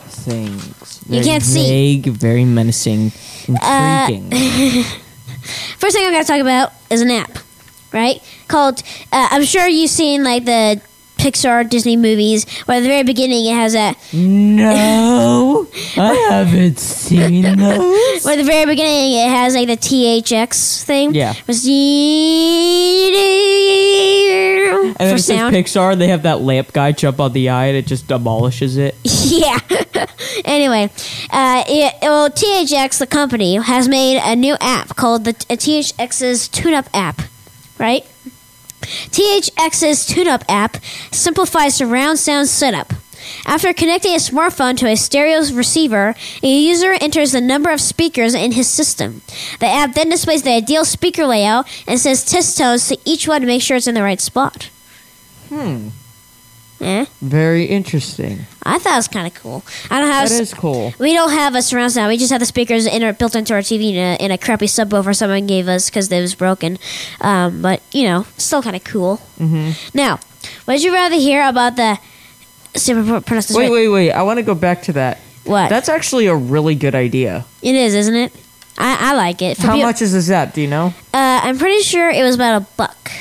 Things. 0.07 1.03
You 1.09 1.23
can't 1.23 1.43
see. 1.43 1.67
vague, 2.01 2.07
very 2.13 2.45
menacing, 2.45 3.11
intriguing. 3.47 4.29
First 5.77 5.95
thing 5.95 6.05
I'm 6.05 6.11
going 6.11 6.23
to 6.23 6.27
talk 6.27 6.41
about 6.41 6.73
is 6.89 7.01
an 7.01 7.09
app, 7.11 7.37
right? 7.91 8.21
Called. 8.47 8.83
Uh, 9.11 9.27
I'm 9.31 9.43
sure 9.43 9.67
you've 9.67 9.89
seen 9.89 10.23
like 10.23 10.45
the 10.45 10.81
Pixar 11.21 11.69
Disney 11.69 11.95
movies 11.97 12.49
where 12.65 12.77
at 12.77 12.81
the 12.81 12.87
very 12.87 13.03
beginning 13.03 13.45
it 13.45 13.53
has 13.53 13.75
a 13.75 13.95
no, 14.11 15.67
I 15.97 16.13
haven't 16.31 16.79
seen 16.79 17.43
those. 17.43 18.25
Well, 18.25 18.33
at 18.33 18.37
the 18.37 18.43
very 18.43 18.65
beginning, 18.65 19.13
it 19.13 19.29
has 19.29 19.53
like 19.53 19.67
the 19.67 19.77
THX 19.77 20.83
thing. 20.83 21.13
Yeah. 21.13 21.35
Was 21.45 21.63
And 24.87 24.95
then 24.97 25.09
for 25.09 25.15
it 25.15 25.19
says. 25.19 25.53
Pixar, 25.53 25.95
they 25.95 26.07
have 26.07 26.23
that 26.23 26.41
lamp 26.41 26.73
guy 26.73 26.91
jump 26.91 27.19
on 27.19 27.33
the 27.33 27.49
eye 27.49 27.67
and 27.67 27.77
it 27.77 27.85
just 27.85 28.07
demolishes 28.07 28.77
it. 28.77 28.95
yeah. 29.03 29.59
anyway, 30.43 30.89
uh, 31.29 31.63
it, 31.67 31.93
well, 32.01 32.31
THX, 32.31 32.97
the 32.97 33.07
company, 33.07 33.57
has 33.57 33.87
made 33.87 34.19
a 34.23 34.35
new 34.35 34.55
app 34.59 34.95
called 34.95 35.25
the 35.25 35.33
THX's 35.33 36.47
Tune 36.47 36.73
Up 36.73 36.89
app, 36.95 37.21
right? 37.77 38.05
THX's 38.81 40.05
Tune 40.05 40.27
Up 40.27 40.43
app 40.49 40.77
simplifies 41.11 41.75
surround 41.75 42.19
sound 42.19 42.47
setup. 42.47 42.93
After 43.45 43.73
connecting 43.73 44.13
a 44.13 44.17
smartphone 44.17 44.77
to 44.77 44.87
a 44.87 44.95
stereo 44.95 45.39
receiver, 45.53 46.15
a 46.41 46.47
user 46.47 46.93
enters 46.99 47.31
the 47.31 47.41
number 47.41 47.71
of 47.71 47.79
speakers 47.81 48.33
in 48.33 48.53
his 48.53 48.67
system. 48.67 49.21
The 49.59 49.67
app 49.67 49.93
then 49.93 50.09
displays 50.09 50.43
the 50.43 50.51
ideal 50.51 50.85
speaker 50.85 51.25
layout 51.25 51.67
and 51.87 51.99
says 51.99 52.25
test 52.25 52.57
tones 52.57 52.87
to 52.87 52.97
each 53.05 53.27
one 53.27 53.41
to 53.41 53.47
make 53.47 53.61
sure 53.61 53.77
it's 53.77 53.87
in 53.87 53.95
the 53.95 54.03
right 54.03 54.21
spot. 54.21 54.69
Hmm. 55.49 55.89
Eh? 56.81 57.05
Very 57.21 57.65
interesting. 57.65 58.39
I 58.63 58.79
thought 58.79 58.93
it 58.93 58.97
was 58.97 59.07
kind 59.07 59.27
of 59.27 59.33
cool. 59.35 59.63
I 59.89 59.99
don't 59.99 60.09
have. 60.09 60.29
That 60.29 60.35
s- 60.35 60.41
is 60.41 60.53
cool. 60.53 60.93
we 60.99 61.13
don't 61.13 61.31
have 61.31 61.53
a 61.55 61.61
surround 61.61 61.91
sound. 61.91 62.09
We 62.09 62.17
just 62.17 62.31
have 62.31 62.39
the 62.39 62.45
speakers 62.45 62.85
in 62.87 63.03
our, 63.03 63.13
built 63.13 63.35
into 63.35 63.53
our 63.53 63.59
TV 63.61 63.91
in 63.91 63.97
a, 63.97 64.15
in 64.23 64.31
a 64.31 64.37
crappy 64.37 64.65
subwoofer 64.65 65.15
someone 65.15 65.45
gave 65.47 65.67
us 65.67 65.89
because 65.89 66.11
it 66.11 66.19
was 66.21 66.33
broken. 66.35 66.77
Um, 67.21 67.61
but 67.61 67.81
you 67.91 68.03
know, 68.03 68.25
still 68.37 68.61
kind 68.63 68.75
of 68.75 68.83
cool. 68.83 69.17
Mm-hmm. 69.39 69.71
Now, 69.93 70.19
would 70.67 70.81
you 70.81 70.93
rather 70.93 71.15
hear 71.15 71.47
about 71.47 71.75
the 71.75 71.99
super 72.75 73.03
pro- 73.03 73.21
pronounce 73.21 73.47
this 73.47 73.57
Wait, 73.57 73.63
right? 73.65 73.71
wait, 73.71 73.87
wait. 73.89 74.11
I 74.11 74.23
want 74.23 74.37
to 74.37 74.43
go 74.43 74.55
back 74.55 74.83
to 74.83 74.93
that. 74.93 75.19
What? 75.43 75.69
That's 75.69 75.89
actually 75.89 76.27
a 76.27 76.35
really 76.35 76.75
good 76.75 76.95
idea. 76.95 77.45
It 77.61 77.75
is, 77.75 77.93
isn't 77.95 78.15
it? 78.15 78.33
I, 78.77 79.11
I 79.11 79.13
like 79.15 79.41
it. 79.41 79.57
For 79.57 79.67
How 79.67 79.75
peo- 79.75 79.85
much 79.85 80.01
is 80.01 80.13
this 80.13 80.29
app? 80.29 80.53
Do 80.53 80.61
you 80.61 80.67
know? 80.67 80.93
Uh, 81.13 81.41
I'm 81.43 81.57
pretty 81.57 81.81
sure 81.83 82.09
it 82.09 82.23
was 82.23 82.35
about 82.35 82.61
a 82.61 82.65
buck, 82.77 83.11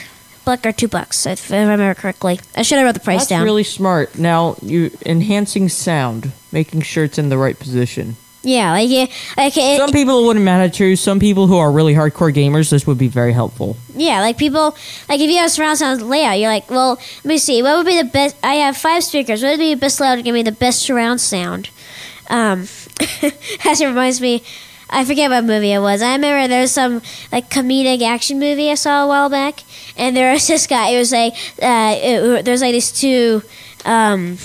buck 0.50 0.66
or 0.66 0.72
two 0.72 0.88
bucks, 0.88 1.26
if 1.26 1.52
I 1.52 1.60
remember 1.60 1.94
correctly. 1.94 2.40
I 2.56 2.62
should 2.62 2.78
have 2.78 2.84
wrote 2.86 2.94
the 2.94 3.00
price 3.00 3.20
That's 3.20 3.28
down. 3.30 3.44
really 3.44 3.64
smart. 3.64 4.18
Now 4.18 4.56
you 4.62 4.90
enhancing 5.06 5.68
sound, 5.68 6.32
making 6.50 6.80
sure 6.82 7.04
it's 7.04 7.18
in 7.18 7.28
the 7.28 7.38
right 7.38 7.58
position. 7.58 8.16
yeah, 8.42 8.72
like 8.72 8.88
yeah, 8.90 9.06
like 9.36 9.56
it, 9.56 9.76
Some 9.78 9.92
people 9.92 10.22
it 10.24 10.26
wouldn't 10.26 10.44
matter 10.44 10.68
to. 10.76 10.96
Some 10.96 11.20
people 11.20 11.46
who 11.46 11.56
are 11.58 11.70
really 11.70 11.94
hardcore 11.94 12.32
gamers, 12.34 12.70
this 12.70 12.86
would 12.86 12.98
be 12.98 13.06
very 13.08 13.32
helpful. 13.32 13.76
Yeah, 13.94 14.20
like 14.22 14.38
people, 14.38 14.74
like 15.08 15.20
if 15.20 15.30
you 15.30 15.36
have 15.36 15.46
a 15.46 15.50
surround 15.50 15.78
sound 15.78 16.02
layout, 16.02 16.38
you're 16.40 16.48
like, 16.50 16.68
well, 16.70 16.98
let 17.22 17.24
me 17.26 17.38
see, 17.38 17.62
what 17.62 17.76
would 17.76 17.86
be 17.86 17.96
the 18.00 18.08
best? 18.08 18.34
I 18.42 18.54
have 18.54 18.76
five 18.76 19.04
speakers. 19.04 19.42
What 19.42 19.50
would 19.50 19.58
be 19.58 19.74
the 19.74 19.80
best 19.80 20.00
layout 20.00 20.16
to 20.16 20.22
give 20.22 20.34
me 20.34 20.42
the 20.42 20.52
best 20.52 20.80
surround 20.80 21.20
sound? 21.20 21.68
Um, 22.28 22.66
actually 23.64 23.86
reminds 23.86 24.20
me, 24.20 24.42
I 24.90 25.04
forget 25.04 25.30
what 25.30 25.44
movie 25.44 25.72
it 25.72 25.78
was. 25.78 26.02
I 26.02 26.12
remember 26.12 26.48
there 26.48 26.60
was 26.60 26.72
some 26.72 27.00
like 27.30 27.48
comedic 27.48 28.02
action 28.02 28.38
movie 28.40 28.70
I 28.70 28.74
saw 28.74 29.04
a 29.04 29.08
while 29.08 29.28
back, 29.28 29.62
and 29.96 30.16
there 30.16 30.32
was 30.32 30.46
this 30.48 30.66
guy. 30.66 30.88
It 30.88 30.98
was 30.98 31.12
like, 31.12 31.34
uh, 31.62 32.42
there's 32.42 32.60
like 32.60 32.72
these 32.72 32.92
two, 32.92 33.42
um, 33.84 34.36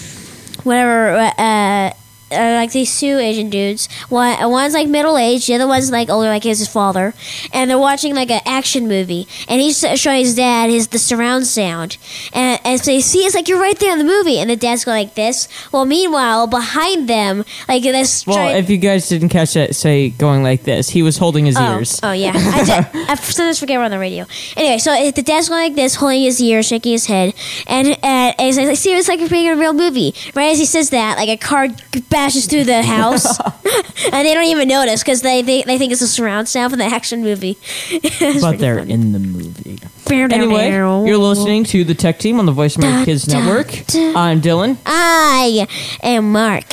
whatever, 0.64 1.32
uh, 1.38 1.92
uh, 2.32 2.36
like 2.36 2.72
these 2.72 3.00
two 3.00 3.18
Asian 3.20 3.50
dudes. 3.50 3.88
One 4.10 4.50
one's 4.52 4.74
like 4.74 4.88
middle 4.88 5.18
aged, 5.18 5.48
the 5.48 5.56
other 5.56 5.68
one's 5.68 5.92
like 5.92 6.10
older, 6.10 6.28
like 6.28 6.44
his 6.44 6.68
father, 6.68 7.14
and 7.54 7.70
they're 7.70 7.78
watching 7.80 8.16
like 8.16 8.32
an 8.32 8.42
action 8.46 8.88
movie, 8.88 9.28
and 9.48 9.62
he's 9.62 9.80
showing 9.96 10.20
his 10.20 10.36
dad 10.36 10.70
his 10.70 10.88
the 10.90 11.00
surround 11.00 11.48
sound, 11.48 11.98
and 12.34 12.60
and 12.66 12.80
so 12.80 12.92
they 12.92 13.02
see 13.02 13.20
it's 13.20 13.36
like 13.36 13.48
you're 13.48 13.60
right 13.60 13.78
there 13.80 13.92
in 13.92 13.98
the 14.00 14.04
movie, 14.04 14.40
and 14.40 14.50
the 14.50 14.56
dad's 14.56 14.84
going 14.86 14.98
like 15.06 15.16
this. 15.16 15.48
Well, 15.72 15.86
meanwhile, 15.86 16.48
behind 16.48 17.08
them, 17.08 17.46
like 17.68 17.84
this. 17.84 18.26
Well, 18.26 18.38
giant- 18.38 18.60
if 18.64 18.70
you 18.70 18.78
guys 18.78 19.08
didn't 19.08 19.30
catch 19.30 19.54
that, 19.54 19.76
say 19.76 20.10
going 20.10 20.42
like 20.44 20.64
this, 20.64 20.90
he 20.90 21.02
was 21.04 21.18
holding 21.18 21.46
his 21.46 21.56
Oh, 21.58 21.78
ears. 21.78 22.00
oh 22.04 22.12
yeah. 22.12 22.32
I, 22.36 22.64
did, 22.94 23.10
I 23.10 23.16
sometimes 23.16 23.60
forget 23.60 23.78
we're 23.80 23.86
on 23.86 23.92
the 23.92 24.00
radio. 24.00 24.26
Anyway, 24.58 24.78
so 24.80 24.92
uh, 24.92 25.12
the 25.12 25.22
dad's 25.22 25.50
going 25.50 25.62
like 25.64 25.76
this, 25.76 25.96
holding 25.96 26.24
his 26.24 26.42
ear, 26.42 26.64
shaking 26.64 26.92
his 26.94 27.06
head, 27.06 27.34
and, 27.68 27.90
uh, 27.90 27.96
and 28.04 28.40
he's 28.40 28.58
like, 28.58 28.76
"See, 28.78 28.94
it's 28.96 29.08
like 29.08 29.30
being 29.30 29.46
in 29.46 29.54
a 29.54 29.60
real 29.62 29.74
movie." 29.74 30.14
Right 30.34 30.52
as 30.52 30.58
he 30.60 30.66
says 30.66 30.90
that, 30.90 31.18
like 31.18 31.30
a 31.30 31.38
car 31.38 31.68
bashes 32.16 32.46
through 32.48 32.64
the 32.64 32.82
house, 32.82 33.40
and 34.12 34.26
they 34.26 34.34
don't 34.34 34.46
even 34.46 34.68
notice 34.68 35.04
because 35.04 35.22
they, 35.22 35.42
they 35.42 35.64
they 35.64 35.78
think 35.78 35.92
it's 35.92 36.02
a 36.02 36.08
surround 36.08 36.48
sound 36.48 36.72
from 36.72 36.80
the 36.80 36.86
action 36.86 37.22
movie. 37.22 37.58
It's 37.92 38.42
but 38.42 38.50
pretty 38.52 38.58
they're 38.58 38.80
funny. 38.80 38.94
in 38.94 39.12
the 39.12 39.20
movie. 39.20 39.80
Anyway, 40.10 40.70
you're 40.70 41.18
listening 41.18 41.64
to 41.66 41.84
the 41.84 41.94
Tech 41.96 42.20
Team 42.20 42.40
on 42.40 42.46
the 42.46 42.52
Voice 42.52 42.76
America 42.78 43.06
Kids 43.06 43.24
Da, 43.24 43.40
da, 43.40 43.46
Network. 43.46 43.86
da. 43.88 44.14
I'm 44.16 44.40
Dylan, 44.42 44.78
I 44.86 45.68
am 46.04 46.32
Mark 46.32 46.72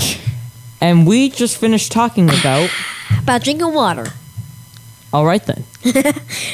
and 0.83 1.07
we 1.07 1.31
just 1.31 1.57
finished 1.57 1.93
talking 1.93 2.29
about. 2.29 2.69
about 3.23 3.43
drinking 3.45 3.73
water. 3.73 4.07
All 5.13 5.25
right 5.25 5.43
then. 5.45 5.65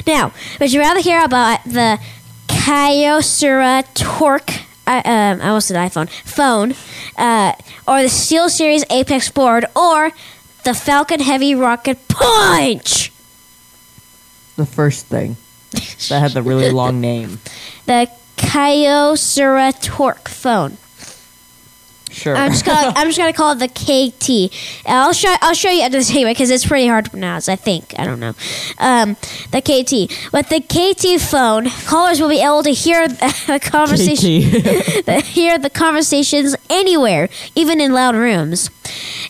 Now, 0.06 0.32
would 0.60 0.72
you 0.72 0.80
rather 0.80 1.00
hear 1.00 1.22
about 1.24 1.64
the 1.64 1.98
Kyocera 2.48 3.84
Torque? 3.94 4.67
Uh, 4.88 5.02
um, 5.04 5.40
I 5.42 5.48
almost 5.48 5.68
said 5.68 5.76
iPhone 5.76 6.08
phone, 6.08 6.74
uh, 7.18 7.52
or 7.86 8.02
the 8.02 8.08
Steel 8.08 8.48
Series 8.48 8.86
Apex 8.88 9.30
board, 9.30 9.66
or 9.76 10.12
the 10.64 10.72
Falcon 10.72 11.20
Heavy 11.20 11.54
Rocket 11.54 12.08
Punch? 12.08 13.12
The 14.56 14.64
first 14.64 15.04
thing 15.04 15.36
that 16.08 16.20
had 16.20 16.30
the 16.32 16.42
really 16.42 16.70
long 16.82 17.02
name. 17.02 17.38
The 17.84 18.10
Kyocera 18.38 19.78
Torque 19.82 20.28
phone. 20.28 20.78
Sure. 22.10 22.36
I'm 22.36 22.50
just 22.52 22.64
gonna 22.64 22.92
I'm 22.96 23.06
just 23.08 23.18
gonna 23.18 23.32
call 23.32 23.52
it 23.52 23.58
the 23.58 23.68
KT. 23.68 24.52
I'll 24.86 25.12
show 25.12 25.34
I'll 25.40 25.54
show 25.54 25.70
you 25.70 25.88
this 25.88 26.10
anyway 26.10 26.32
because 26.32 26.50
it's 26.50 26.66
pretty 26.66 26.86
hard 26.86 27.04
to 27.06 27.10
pronounce. 27.10 27.48
I 27.48 27.56
think 27.56 27.94
I 27.98 28.04
don't 28.04 28.20
know. 28.20 28.34
Um, 28.78 29.16
the 29.50 29.60
KT. 29.60 30.32
With 30.32 30.48
the 30.48 30.60
KT 30.60 31.20
phone, 31.20 31.68
callers 31.86 32.20
will 32.20 32.28
be 32.28 32.40
able 32.40 32.62
to 32.62 32.70
hear 32.70 33.06
the 33.08 33.60
conversation. 33.62 34.28
The, 35.08 35.20
hear 35.20 35.58
the 35.58 35.70
conversations 35.70 36.54
anywhere, 36.68 37.28
even 37.54 37.80
in 37.80 37.92
loud 37.92 38.14
rooms. 38.14 38.70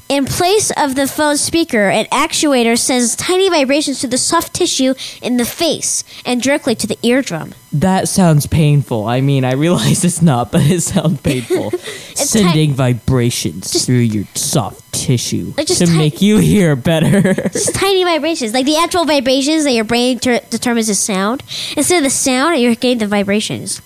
In 0.08 0.24
place 0.24 0.70
of 0.76 0.94
the 0.94 1.06
phone 1.06 1.36
speaker, 1.36 1.88
an 1.90 2.06
actuator 2.06 2.78
sends 2.78 3.14
tiny 3.16 3.48
vibrations 3.50 4.00
to 4.00 4.06
the 4.06 4.18
soft 4.18 4.54
tissue 4.54 4.94
in 5.20 5.36
the 5.36 5.44
face 5.44 6.04
and 6.24 6.40
directly 6.42 6.74
to 6.76 6.86
the 6.86 6.98
eardrum. 7.02 7.54
that 7.72 8.08
sounds 8.08 8.46
painful. 8.46 9.04
I 9.06 9.20
mean, 9.20 9.44
I 9.44 9.52
realize 9.52 10.04
it's 10.04 10.22
not, 10.22 10.50
but 10.52 10.62
it 10.62 10.80
sounds 10.82 11.20
painful. 11.20 11.70
Sending 12.14 12.67
vibrations 12.72 13.70
Just- 13.72 13.86
through 13.86 13.96
your 13.98 14.24
soft 14.34 14.80
tissue 14.92 15.52
Like, 15.56 15.66
just 15.66 15.80
to 15.80 15.86
ti- 15.86 15.96
make 15.96 16.20
you 16.22 16.38
hear 16.52 16.74
better. 16.76 17.32
Just 17.34 17.74
tiny 17.74 18.04
vibrations, 18.04 18.52
like 18.54 18.66
the 18.66 18.76
actual 18.78 19.04
vibrations 19.04 19.64
that 19.64 19.72
your 19.72 19.84
brain 19.84 20.18
ter- 20.18 20.40
determines 20.50 20.88
as 20.88 20.98
sound. 20.98 21.42
Instead 21.76 21.98
of 21.98 22.04
the 22.04 22.10
sound, 22.10 22.60
you're 22.60 22.74
getting 22.74 22.98
the 22.98 23.06
vibrations. 23.06 23.80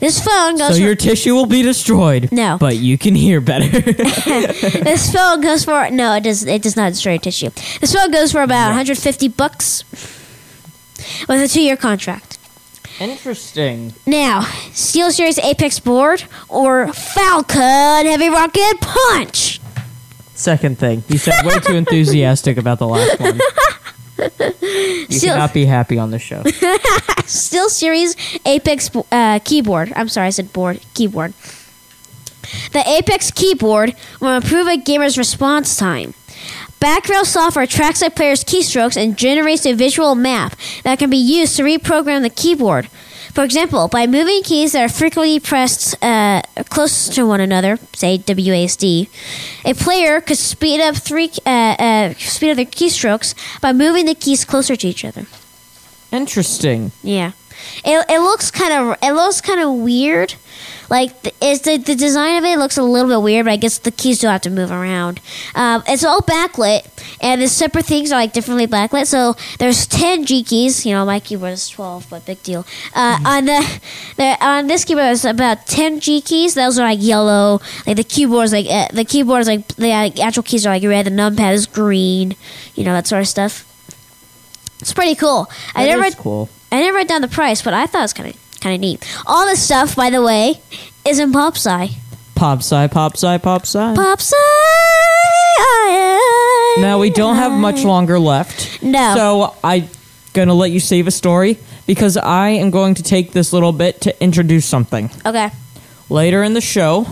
This 0.00 0.22
phone 0.24 0.52
goes. 0.58 0.68
so 0.68 0.68
goes. 0.74 0.78
your 0.80 0.94
tissue 0.94 1.34
will 1.34 1.46
be 1.46 1.62
destroyed. 1.62 2.30
No. 2.32 2.58
But 2.58 2.76
you 2.76 2.98
can 2.98 3.14
hear 3.14 3.40
better. 3.40 3.68
this 3.80 5.12
phone 5.12 5.40
goes 5.40 5.64
for 5.64 5.90
no, 5.90 6.14
it 6.14 6.22
does. 6.24 6.44
It 6.44 6.62
does 6.62 6.76
not 6.76 6.90
destroy 6.92 7.18
tissue. 7.18 7.50
This 7.80 7.92
phone 7.94 8.10
goes 8.10 8.32
for 8.32 8.42
about 8.42 8.68
150 8.68 9.28
bucks 9.28 9.84
with 11.28 11.40
a 11.42 11.48
two-year 11.48 11.76
contract. 11.76 12.31
Interesting. 13.10 13.92
Now, 14.06 14.42
Steel 14.72 15.10
Series 15.10 15.38
Apex 15.38 15.80
board 15.80 16.24
or 16.48 16.92
Falcon 16.92 18.06
Heavy 18.06 18.28
Rocket 18.28 18.80
Punch. 18.80 19.60
Second 20.34 20.78
thing, 20.78 21.02
you 21.08 21.18
sound 21.18 21.46
way 21.46 21.58
too 21.60 21.74
enthusiastic 21.74 22.56
about 22.58 22.78
the 22.78 22.86
last 22.86 23.20
one. 23.20 23.38
You 24.60 25.06
Still- 25.18 25.34
cannot 25.34 25.52
be 25.52 25.64
happy 25.66 25.98
on 25.98 26.10
the 26.10 26.18
show. 26.18 26.42
Steel 27.26 27.68
Series 27.68 28.14
Apex 28.46 28.90
uh, 29.10 29.40
keyboard. 29.44 29.92
I'm 29.96 30.08
sorry, 30.08 30.28
I 30.28 30.30
said 30.30 30.52
board. 30.52 30.80
Keyboard. 30.94 31.34
The 32.72 32.82
Apex 32.86 33.30
keyboard 33.30 33.94
will 34.20 34.34
improve 34.36 34.66
a 34.68 34.76
gamer's 34.76 35.16
response 35.18 35.76
time. 35.76 36.14
Background 36.82 37.28
software 37.28 37.68
tracks 37.68 38.02
a 38.02 38.10
player's 38.10 38.42
keystrokes 38.42 38.96
and 38.96 39.16
generates 39.16 39.64
a 39.66 39.72
visual 39.72 40.16
map 40.16 40.56
that 40.82 40.98
can 40.98 41.10
be 41.10 41.16
used 41.16 41.56
to 41.56 41.62
reprogram 41.62 42.22
the 42.22 42.28
keyboard. 42.28 42.86
For 43.34 43.44
example, 43.44 43.86
by 43.86 44.08
moving 44.08 44.42
keys 44.42 44.72
that 44.72 44.82
are 44.82 44.88
frequently 44.88 45.38
pressed 45.38 45.94
uh, 46.02 46.42
close 46.70 47.08
to 47.10 47.24
one 47.24 47.40
another, 47.40 47.78
say 47.94 48.18
WASD, 48.18 49.08
a 49.64 49.74
player 49.74 50.20
could 50.20 50.38
speed 50.38 50.80
up 50.80 50.96
three 50.96 51.30
uh, 51.46 51.76
uh, 51.78 52.14
speed 52.14 52.50
up 52.50 52.56
their 52.56 52.66
keystrokes 52.66 53.36
by 53.60 53.72
moving 53.72 54.06
the 54.06 54.16
keys 54.16 54.44
closer 54.44 54.74
to 54.74 54.88
each 54.88 55.04
other. 55.04 55.26
Interesting. 56.10 56.90
Yeah, 57.04 57.30
it, 57.84 58.06
it 58.08 58.20
looks 58.20 58.50
kind 58.50 58.72
of 58.72 58.96
it 59.02 59.12
looks 59.12 59.40
kind 59.40 59.60
of 59.60 59.72
weird. 59.72 60.34
Like 60.90 61.22
the, 61.22 61.32
it's 61.40 61.62
the 61.62 61.78
the 61.78 61.94
design 61.94 62.36
of 62.36 62.44
it 62.44 62.58
looks 62.58 62.76
a 62.76 62.82
little 62.82 63.08
bit 63.08 63.22
weird, 63.22 63.46
but 63.46 63.52
I 63.52 63.56
guess 63.56 63.78
the 63.78 63.90
keys 63.90 64.18
do 64.18 64.26
have 64.26 64.42
to 64.42 64.50
move 64.50 64.70
around. 64.70 65.20
Um, 65.54 65.82
it's 65.86 66.04
all 66.04 66.20
backlit, 66.20 66.86
and 67.18 67.40
the 67.40 67.48
separate 67.48 67.86
things 67.86 68.12
are 68.12 68.16
like 68.16 68.34
differently 68.34 68.66
backlit. 68.66 69.06
So 69.06 69.34
there's 69.58 69.86
ten 69.86 70.26
G 70.26 70.42
keys. 70.42 70.84
You 70.84 70.92
know, 70.92 71.06
my 71.06 71.18
keyboard 71.18 71.52
is 71.52 71.66
twelve, 71.70 72.06
but 72.10 72.26
big 72.26 72.42
deal. 72.42 72.66
Uh, 72.94 73.18
on 73.24 73.46
the, 73.46 73.80
the 74.18 74.36
on 74.44 74.66
this 74.66 74.84
keyboard, 74.84 75.06
there's 75.06 75.24
about 75.24 75.66
ten 75.66 75.98
G 75.98 76.20
keys. 76.20 76.52
Those 76.54 76.78
are 76.78 76.82
like 76.82 76.98
yellow. 77.00 77.62
Like 77.86 77.96
the 77.96 78.04
keyboard's 78.04 78.52
like 78.52 78.66
uh, 78.68 78.88
the 78.92 79.06
keyboard's 79.06 79.48
like 79.48 79.66
the 79.76 79.92
uh, 79.92 80.10
actual 80.22 80.42
keys 80.42 80.66
are 80.66 80.70
like 80.74 80.82
red. 80.82 81.06
The 81.06 81.10
numpad 81.10 81.54
is 81.54 81.66
green. 81.66 82.36
You 82.74 82.84
know 82.84 82.92
that 82.92 83.06
sort 83.06 83.22
of 83.22 83.28
stuff. 83.28 83.64
It's 84.80 84.92
pretty 84.92 85.14
cool. 85.14 85.48
I 85.74 85.86
That 85.86 85.92
never 85.92 86.04
is 86.04 86.14
cool. 86.16 86.50
I 86.72 86.80
didn't 86.80 86.94
write 86.94 87.06
down 87.06 87.20
the 87.20 87.28
price, 87.28 87.60
but 87.60 87.74
I 87.74 87.86
thought 87.86 87.98
it 87.98 88.02
was 88.02 88.12
kind 88.14 88.30
of 88.30 88.60
kind 88.60 88.74
of 88.74 88.80
neat. 88.80 89.06
All 89.26 89.44
this 89.44 89.62
stuff, 89.62 89.94
by 89.94 90.08
the 90.08 90.22
way, 90.22 90.60
is 91.06 91.18
in 91.18 91.30
pop 91.30 91.56
sci. 91.56 91.90
Pop 92.34 92.60
sci, 92.60 92.86
pop 92.88 93.12
sci, 93.14 93.38
pop 93.38 93.66
sci. 93.66 94.34
Now 96.80 96.98
we 96.98 97.10
don't 97.10 97.36
have 97.36 97.52
much 97.52 97.84
longer 97.84 98.18
left. 98.18 98.82
No. 98.82 99.14
So 99.14 99.56
I'm 99.62 99.88
gonna 100.32 100.54
let 100.54 100.70
you 100.70 100.80
save 100.80 101.06
a 101.06 101.10
story 101.10 101.58
because 101.86 102.16
I 102.16 102.48
am 102.50 102.70
going 102.70 102.94
to 102.94 103.02
take 103.02 103.32
this 103.32 103.52
little 103.52 103.72
bit 103.72 104.00
to 104.02 104.22
introduce 104.22 104.64
something. 104.64 105.10
Okay. 105.26 105.50
Later 106.08 106.42
in 106.42 106.54
the 106.54 106.60
show, 106.62 107.06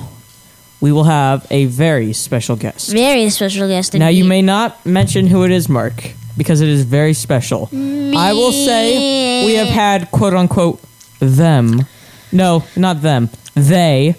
we 0.80 0.90
will 0.90 1.04
have 1.04 1.46
a 1.50 1.66
very 1.66 2.14
special 2.14 2.56
guest. 2.56 2.90
Very 2.90 3.28
special 3.28 3.68
guest. 3.68 3.92
Now 3.92 4.08
you 4.08 4.24
may 4.24 4.40
not 4.40 4.86
mention 4.86 5.26
who 5.26 5.44
it 5.44 5.50
is, 5.50 5.68
Mark, 5.68 6.14
because 6.36 6.60
it 6.60 6.68
is 6.68 6.84
very 6.84 7.12
special. 7.14 7.68
I 7.72 8.32
will 8.32 8.52
say 8.52 9.44
we 9.46 9.54
have 9.54 9.68
had 9.68 10.10
quote 10.10 10.34
unquote 10.34 10.80
them. 11.18 11.84
No, 12.32 12.64
not 12.76 13.02
them. 13.02 13.28
They 13.54 14.14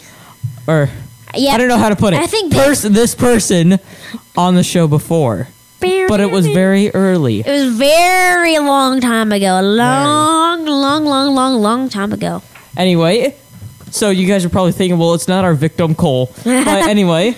or 0.68 0.90
Yeah. 1.36 1.54
I 1.54 1.58
don't 1.58 1.68
know 1.68 1.78
how 1.78 1.90
to 1.90 1.96
put 1.96 2.14
it. 2.14 2.20
I 2.20 2.28
think 2.28 2.52
Pers- 2.54 2.82
this 2.82 3.16
person 3.16 3.80
on 4.38 4.56
the 4.56 4.64
show 4.64 4.88
before, 4.88 5.48
but 5.80 6.20
it 6.20 6.30
was 6.32 6.46
very 6.48 6.92
early. 6.94 7.40
It 7.40 7.48
was 7.48 7.76
very 7.78 8.60
long 8.60 9.00
time 9.02 9.32
ago. 9.32 9.60
A 9.60 9.64
long, 9.64 10.66
long, 10.66 11.06
long, 11.06 11.34
long, 11.36 11.62
long 11.62 11.90
time 11.90 12.12
ago. 12.14 12.44
Anyway, 12.78 13.36
so 13.90 14.10
you 14.10 14.28
guys 14.28 14.46
are 14.46 14.50
probably 14.50 14.72
thinking, 14.74 14.98
well, 15.00 15.14
it's 15.14 15.28
not 15.28 15.44
our 15.44 15.54
victim 15.54 15.96
Cole. 15.96 16.30
But 16.44 16.88
anyway, 16.88 17.36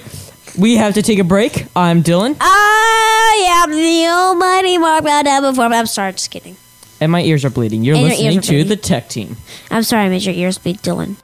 we 0.57 0.75
have 0.77 0.93
to 0.95 1.01
take 1.01 1.19
a 1.19 1.23
break. 1.23 1.65
I'm 1.75 2.03
Dylan, 2.03 2.35
I 2.39 3.63
am 3.63 3.71
the 3.71 4.07
almighty 4.07 4.77
Mark 4.77 5.03
Bada 5.03 5.41
before. 5.49 5.65
I'm 5.65 5.85
sorry, 5.85 6.11
just 6.13 6.31
kidding. 6.31 6.55
and 7.01 7.11
my 7.11 7.21
ears 7.21 7.43
are 7.45 7.49
bleeding. 7.49 7.83
You're 7.83 7.95
And 7.95 8.03
your 8.07 8.11
ears 8.11 8.19
listening 8.19 8.37
are 8.37 8.41
to 8.41 8.47
bleeding. 8.51 8.67
the 8.69 8.75
Tech 8.77 9.09
Team. 9.09 9.37
I'm 9.71 9.83
sorry 9.83 10.03
I 10.05 10.09
made 10.09 10.23
your 10.23 10.35
ears 10.35 10.57
bleed, 10.57 10.77
Dylan. 10.79 11.15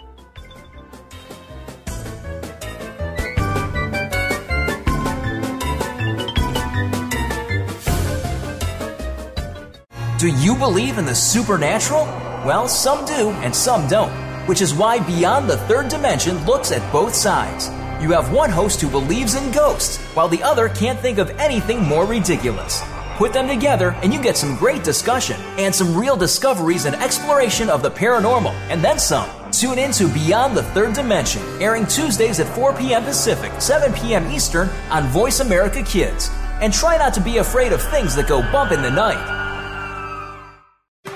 Do 10.18 10.28
you 10.28 10.54
believe 10.56 10.98
in 10.98 11.06
the 11.06 11.16
supernatural? 11.16 12.04
Well, 12.46 12.68
some 12.68 13.06
do 13.06 13.30
and 13.42 13.56
some 13.56 13.88
don't, 13.88 14.12
which 14.48 14.60
is 14.62 14.74
why 14.74 15.00
Beyond 15.00 15.50
the 15.50 15.56
Third 15.58 15.88
Dimension 15.88 16.46
looks 16.46 16.74
at 16.74 16.92
both 16.92 17.16
sides. 17.16 17.70
You 18.00 18.12
have 18.12 18.32
one 18.32 18.50
host 18.50 18.80
who 18.80 18.90
believes 18.90 19.36
in 19.36 19.52
ghosts, 19.52 19.98
while 20.16 20.30
the 20.30 20.42
other 20.42 20.70
can't 20.70 20.98
think 21.00 21.18
of 21.18 21.32
anything 21.32 21.84
more 21.84 22.06
ridiculous. 22.06 22.82
Put 23.18 23.34
them 23.34 23.46
together, 23.46 23.90
and 24.02 24.14
you 24.14 24.22
get 24.22 24.38
some 24.38 24.56
great 24.56 24.86
discussion 24.86 25.36
and 25.58 25.76
some 25.76 25.98
real 25.98 26.16
discoveries 26.16 26.86
and 26.86 26.96
exploration 26.96 27.70
of 27.70 27.84
the 27.84 27.92
paranormal, 27.92 28.54
and 28.70 28.82
then 28.82 29.00
some. 29.00 29.30
Tune 29.52 29.78
in 29.78 29.92
to 29.92 30.08
Beyond 30.08 30.56
the 30.56 30.64
Third 30.64 30.94
Dimension, 30.94 31.42
airing 31.62 31.86
Tuesdays 31.88 32.40
at 32.40 32.48
4 32.56 32.74
p.m. 32.78 33.04
Pacific, 33.04 33.52
7 33.60 33.92
p.m. 33.92 34.32
Eastern 34.32 34.70
on 34.90 35.04
Voice 35.08 35.42
America 35.42 35.84
Kids. 35.84 36.30
And 36.62 36.72
try 36.72 36.96
not 36.98 37.14
to 37.16 37.22
be 37.22 37.40
afraid 37.40 37.74
of 37.74 37.82
things 37.82 38.16
that 38.16 38.30
go 38.30 38.42
bump 38.54 38.72
in 38.72 38.82
the 38.82 38.90
night. 38.90 39.49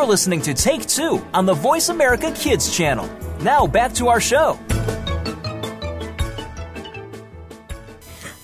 You're 0.00 0.08
listening 0.08 0.40
to 0.42 0.54
Take 0.54 0.86
Two 0.86 1.22
on 1.34 1.44
the 1.44 1.52
Voice 1.52 1.90
America 1.90 2.32
Kids 2.32 2.74
channel. 2.74 3.06
Now 3.42 3.66
back 3.66 3.92
to 3.96 4.08
our 4.08 4.18
show. 4.18 4.58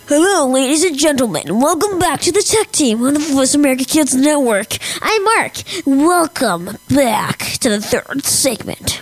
Hello, 0.06 0.52
ladies 0.52 0.84
and 0.84 0.98
gentlemen. 0.98 1.58
Welcome 1.58 1.98
back 1.98 2.20
to 2.20 2.30
the 2.30 2.42
Tech 2.42 2.70
Team 2.72 3.02
on 3.02 3.14
the 3.14 3.20
Voice 3.20 3.54
America 3.54 3.86
Kids 3.86 4.14
Network. 4.14 4.76
I'm 5.00 5.24
Mark. 5.24 5.54
Welcome 5.86 6.76
back 6.90 7.38
to 7.60 7.70
the 7.70 7.80
third 7.80 8.26
segment. 8.26 9.00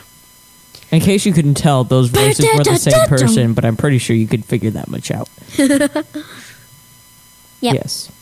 In 0.93 1.01
case 1.01 1.27
you 1.27 1.33
couldn't 1.33 1.55
tell, 1.55 1.83
those 1.83 2.11
voices 2.11 2.47
were 2.57 2.62
the 2.62 2.77
same 2.77 3.09
person, 3.09 3.55
but 3.55 3.64
I'm 3.64 3.77
pretty 3.77 3.99
sure 3.99 4.14
you 4.14 4.29
could 4.29 4.45
figure 4.45 4.71
that 4.71 4.88
much 4.88 5.11
out. 5.11 5.29
Yep. 7.61 7.75
Yes. 7.77 8.12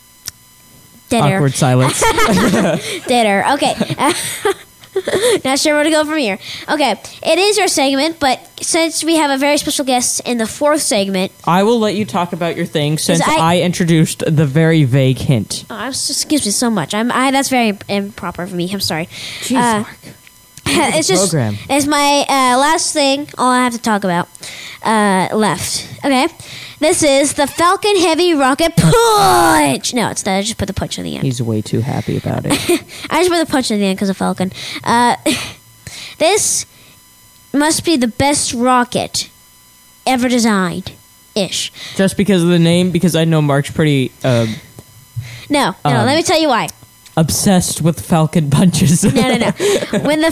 Dead 1.13 1.25
air. 1.29 1.37
Awkward 1.37 1.53
silence. 1.53 2.01
Dead 3.07 3.25
air. 3.25 3.53
Okay. 3.53 3.95
Not 5.43 5.57
sure 5.59 5.73
where 5.73 5.83
to 5.83 5.89
go 5.89 6.03
from 6.05 6.17
here. 6.17 6.37
Okay, 6.69 6.91
it 7.23 7.39
is 7.39 7.57
your 7.57 7.67
segment, 7.67 8.19
but 8.19 8.39
since 8.61 9.03
we 9.03 9.15
have 9.15 9.31
a 9.31 9.37
very 9.39 9.57
special 9.57 9.85
guest 9.85 10.21
in 10.23 10.37
the 10.37 10.45
fourth 10.45 10.81
segment, 10.83 11.31
I 11.45 11.63
will 11.63 11.79
let 11.79 11.95
you 11.95 12.05
talk 12.05 12.31
about 12.31 12.55
your 12.55 12.67
thing 12.67 12.99
since 12.99 13.19
I- 13.27 13.55
I, 13.55 13.61
introduced 13.61 14.19
the 14.27 14.45
very 14.45 14.83
vague 14.83 15.17
hint. 15.17 15.65
oh, 15.71 15.87
excuse 15.87 16.45
me 16.45 16.51
so 16.51 16.69
much. 16.69 16.93
I'm 16.93 17.11
I, 17.11 17.31
that's 17.31 17.49
very 17.49 17.75
improper 17.89 18.45
for 18.45 18.55
me. 18.55 18.69
I'm 18.71 18.79
sorry. 18.81 19.07
Jeez, 19.41 19.57
Uh, 19.57 19.79
Mark. 19.81 19.97
it's 20.97 21.07
just 21.07 21.29
program. 21.31 21.57
it's 21.69 21.85
my 21.85 22.25
uh, 22.27 22.57
last 22.57 22.93
thing. 22.93 23.27
All 23.37 23.49
I 23.49 23.63
have 23.63 23.73
to 23.73 23.79
talk 23.81 24.03
about 24.03 24.27
uh, 24.83 25.29
left. 25.35 25.87
Okay, 26.05 26.27
this 26.79 27.03
is 27.03 27.33
the 27.35 27.47
Falcon 27.47 27.95
Heavy 27.97 28.33
Rocket 28.33 28.75
Punch. 28.75 29.93
No, 29.93 30.09
it's 30.09 30.25
not. 30.25 30.37
I 30.37 30.41
just 30.41 30.57
put 30.57 30.67
the 30.67 30.73
punch 30.73 30.97
in 30.97 31.03
the 31.05 31.15
end. 31.15 31.23
He's 31.23 31.41
way 31.41 31.61
too 31.61 31.81
happy 31.81 32.17
about 32.17 32.45
it. 32.45 32.51
I 33.09 33.19
just 33.23 33.29
put 33.29 33.45
the 33.45 33.51
punch 33.51 33.71
in 33.71 33.79
the 33.79 33.85
end 33.85 33.97
because 33.97 34.09
of 34.09 34.17
Falcon. 34.17 34.51
Uh, 34.83 35.15
this 36.17 36.65
must 37.53 37.85
be 37.85 37.95
the 37.97 38.07
best 38.07 38.53
rocket 38.53 39.29
ever 40.05 40.27
designed, 40.27 40.91
ish. 41.35 41.71
Just 41.95 42.17
because 42.17 42.43
of 42.43 42.49
the 42.49 42.59
name, 42.59 42.91
because 42.91 43.15
I 43.15 43.25
know 43.25 43.41
Mark's 43.41 43.71
pretty 43.71 44.11
uh, 44.23 44.47
No, 45.49 45.75
no. 45.85 45.89
Um, 45.89 46.05
let 46.05 46.15
me 46.17 46.23
tell 46.23 46.41
you 46.41 46.49
why. 46.49 46.67
Obsessed 47.15 47.81
with 47.81 47.99
Falcon 47.99 48.49
punches. 48.49 49.03
No, 49.03 49.11
no, 49.11 49.37
no. 49.37 49.51
when 50.03 50.21
the 50.21 50.31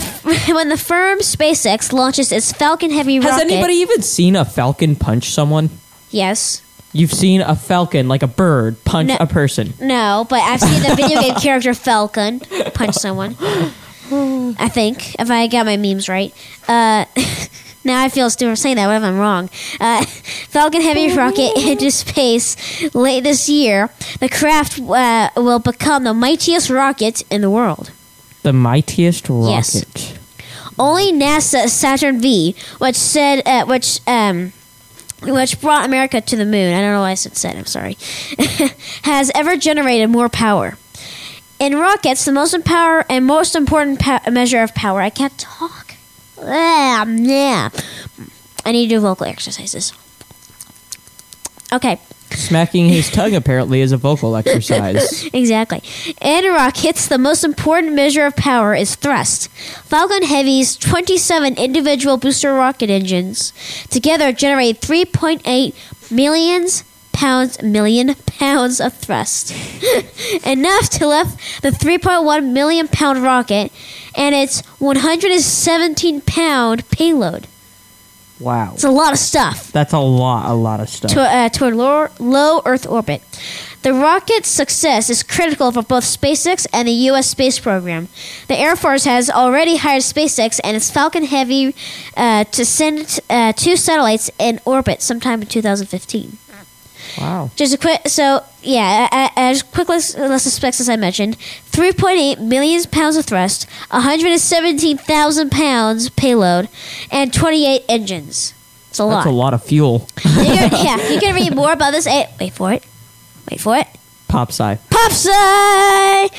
when 0.54 0.68
the 0.68 0.76
firm 0.76 1.20
SpaceX 1.20 1.92
launches 1.92 2.32
its 2.32 2.52
Falcon 2.52 2.90
Heavy 2.90 3.18
rocket, 3.18 3.32
Has 3.32 3.40
anybody 3.42 3.74
even 3.74 4.02
seen 4.02 4.36
a 4.36 4.44
falcon 4.44 4.96
punch 4.96 5.30
someone? 5.30 5.70
yes. 6.10 6.62
You've 6.94 7.12
seen 7.14 7.40
a 7.40 7.56
falcon, 7.56 8.06
like 8.06 8.22
a 8.22 8.26
bird, 8.26 8.76
punch 8.84 9.08
No. 9.08 9.16
a 9.18 9.26
person. 9.26 9.72
No, 9.80 10.26
but 10.28 10.40
I've 10.40 10.60
seen 10.60 10.82
the 10.82 10.94
video 10.94 11.22
game 11.22 11.34
character 11.36 11.72
Falcon 11.72 12.40
punch 12.74 12.96
someone. 12.96 13.34
I 14.10 14.68
think, 14.68 15.14
if 15.18 15.30
I 15.30 15.46
got 15.46 15.66
my 15.66 15.76
memes 15.76 16.08
right. 16.08 16.34
Uh, 16.68 17.04
now 17.84 18.02
I 18.02 18.08
feel 18.08 18.30
stupid 18.30 18.56
saying 18.56 18.76
that. 18.76 18.86
What 18.86 18.96
if 18.96 19.02
I'm 19.02 19.18
wrong? 19.18 19.50
Uh, 19.80 20.04
Falcon 20.48 20.82
Heavy 20.82 21.14
rocket 21.16 21.56
into 21.56 21.90
space 21.90 22.94
late 22.94 23.22
this 23.24 23.48
year. 23.48 23.90
The 24.20 24.28
craft 24.28 24.80
uh, 24.80 25.30
will 25.36 25.58
become 25.58 26.04
the 26.04 26.14
mightiest 26.14 26.70
rocket 26.70 27.22
in 27.30 27.40
the 27.40 27.50
world. 27.50 27.90
The 28.42 28.52
mightiest 28.52 29.28
rocket. 29.28 29.50
Yes. 29.50 30.18
Only 30.78 31.12
NASA 31.12 31.68
Saturn 31.68 32.20
V, 32.20 32.54
which 32.78 32.96
said, 32.96 33.46
uh, 33.46 33.66
which 33.66 34.00
um, 34.06 34.52
which 35.22 35.60
brought 35.60 35.84
America 35.84 36.20
to 36.20 36.36
the 36.36 36.44
moon. 36.44 36.74
I 36.74 36.80
don't 36.80 36.92
know 36.92 37.00
why 37.00 37.10
I 37.10 37.14
said 37.14 37.36
said. 37.36 37.56
I'm 37.56 37.66
sorry. 37.66 37.96
has 39.02 39.30
ever 39.34 39.56
generated 39.56 40.10
more 40.10 40.28
power. 40.28 40.76
In 41.62 41.76
rockets, 41.76 42.24
the 42.24 42.32
most 42.32 42.64
power 42.64 43.04
and 43.08 43.24
most 43.24 43.54
important 43.54 44.00
pa- 44.00 44.20
measure 44.28 44.64
of 44.64 44.74
power. 44.74 45.00
I 45.00 45.10
can't 45.10 45.38
talk. 45.38 45.94
Ah, 46.40 47.06
yeah. 47.06 47.68
I 48.66 48.72
need 48.72 48.88
to 48.88 48.96
do 48.96 49.00
vocal 49.00 49.26
exercises. 49.26 49.92
Okay. 51.72 52.00
Smacking 52.32 52.88
his 52.88 53.08
tongue 53.08 53.36
apparently 53.36 53.80
is 53.80 53.92
a 53.92 53.96
vocal 53.96 54.34
exercise. 54.34 55.30
Exactly. 55.32 55.84
In 56.20 56.46
rockets, 56.46 57.06
the 57.06 57.16
most 57.16 57.44
important 57.44 57.92
measure 57.92 58.26
of 58.26 58.34
power 58.34 58.74
is 58.74 58.96
thrust. 58.96 59.48
Falcon 59.84 60.24
Heavy's 60.24 60.74
27 60.76 61.54
individual 61.58 62.16
booster 62.16 62.52
rocket 62.54 62.90
engines 62.90 63.52
together 63.88 64.32
generate 64.32 64.80
3.8 64.80 66.10
millions 66.10 66.82
pounds 67.22 67.62
million 67.62 68.16
pounds 68.26 68.80
of 68.80 68.92
thrust. 68.94 69.54
Enough 70.44 70.88
to 70.90 71.06
lift 71.06 71.62
the 71.62 71.70
3.1 71.70 72.50
million 72.52 72.88
pound 72.88 73.22
rocket 73.22 73.70
and 74.16 74.34
its 74.34 74.60
117 74.80 76.20
pound 76.22 76.88
payload. 76.90 77.46
Wow. 78.40 78.72
It's 78.74 78.82
a 78.82 78.90
lot 78.90 79.12
of 79.12 79.20
stuff 79.20 79.70
That's 79.70 79.92
a 79.92 80.00
lot, 80.00 80.50
a 80.50 80.54
lot 80.54 80.80
of 80.80 80.88
stuff. 80.88 81.12
to, 81.12 81.20
uh, 81.20 81.48
toward 81.48 81.76
low, 81.76 82.08
low 82.18 82.60
Earth 82.64 82.88
orbit. 82.88 83.22
The 83.82 83.92
rocket's 83.94 84.48
success 84.48 85.08
is 85.08 85.22
critical 85.22 85.70
for 85.70 85.82
both 85.82 86.02
SpaceX 86.02 86.66
and 86.72 86.88
the 86.88 86.92
U.S. 87.10 87.28
space 87.30 87.60
program. 87.60 88.08
The 88.48 88.58
Air 88.58 88.74
Force 88.74 89.04
has 89.04 89.30
already 89.30 89.76
hired 89.76 90.02
SpaceX 90.02 90.60
and 90.64 90.76
its 90.76 90.90
Falcon 90.90 91.24
Heavy 91.24 91.74
uh, 92.16 92.44
to 92.44 92.64
send 92.64 93.20
uh, 93.30 93.52
two 93.52 93.76
satellites 93.76 94.28
in 94.40 94.60
orbit 94.64 95.02
sometime 95.02 95.42
in 95.42 95.46
2015. 95.46 96.38
Wow. 97.18 97.50
Just 97.56 97.74
a 97.74 97.78
quick, 97.78 98.08
so 98.08 98.42
yeah, 98.62 99.08
as 99.36 99.62
quick 99.62 99.88
list, 99.88 100.16
list 100.18 100.46
of 100.46 100.52
specs 100.52 100.80
as 100.80 100.88
I 100.88 100.96
mentioned: 100.96 101.36
3.8 101.70 102.40
million 102.40 102.82
pounds 102.90 103.16
of 103.16 103.24
thrust, 103.24 103.66
117,000 103.90 105.50
pounds 105.50 106.08
payload, 106.10 106.68
and 107.10 107.32
28 107.32 107.82
engines. 107.88 108.54
It's 108.90 108.98
a 108.98 109.04
lot. 109.04 109.24
That's 109.24 109.26
a 109.26 109.30
lot 109.30 109.54
of 109.54 109.62
fuel. 109.62 110.06
Yeah, 110.24 111.08
you 111.08 111.20
can 111.20 111.34
read 111.34 111.54
more 111.54 111.72
about 111.72 111.92
this. 111.92 112.06
wait 112.06 112.52
for 112.52 112.72
it. 112.72 112.84
Wait 113.50 113.60
for 113.60 113.76
it. 113.76 113.86
Pop 114.32 114.48
sci. 114.48 114.78
Popsci, 114.88 116.30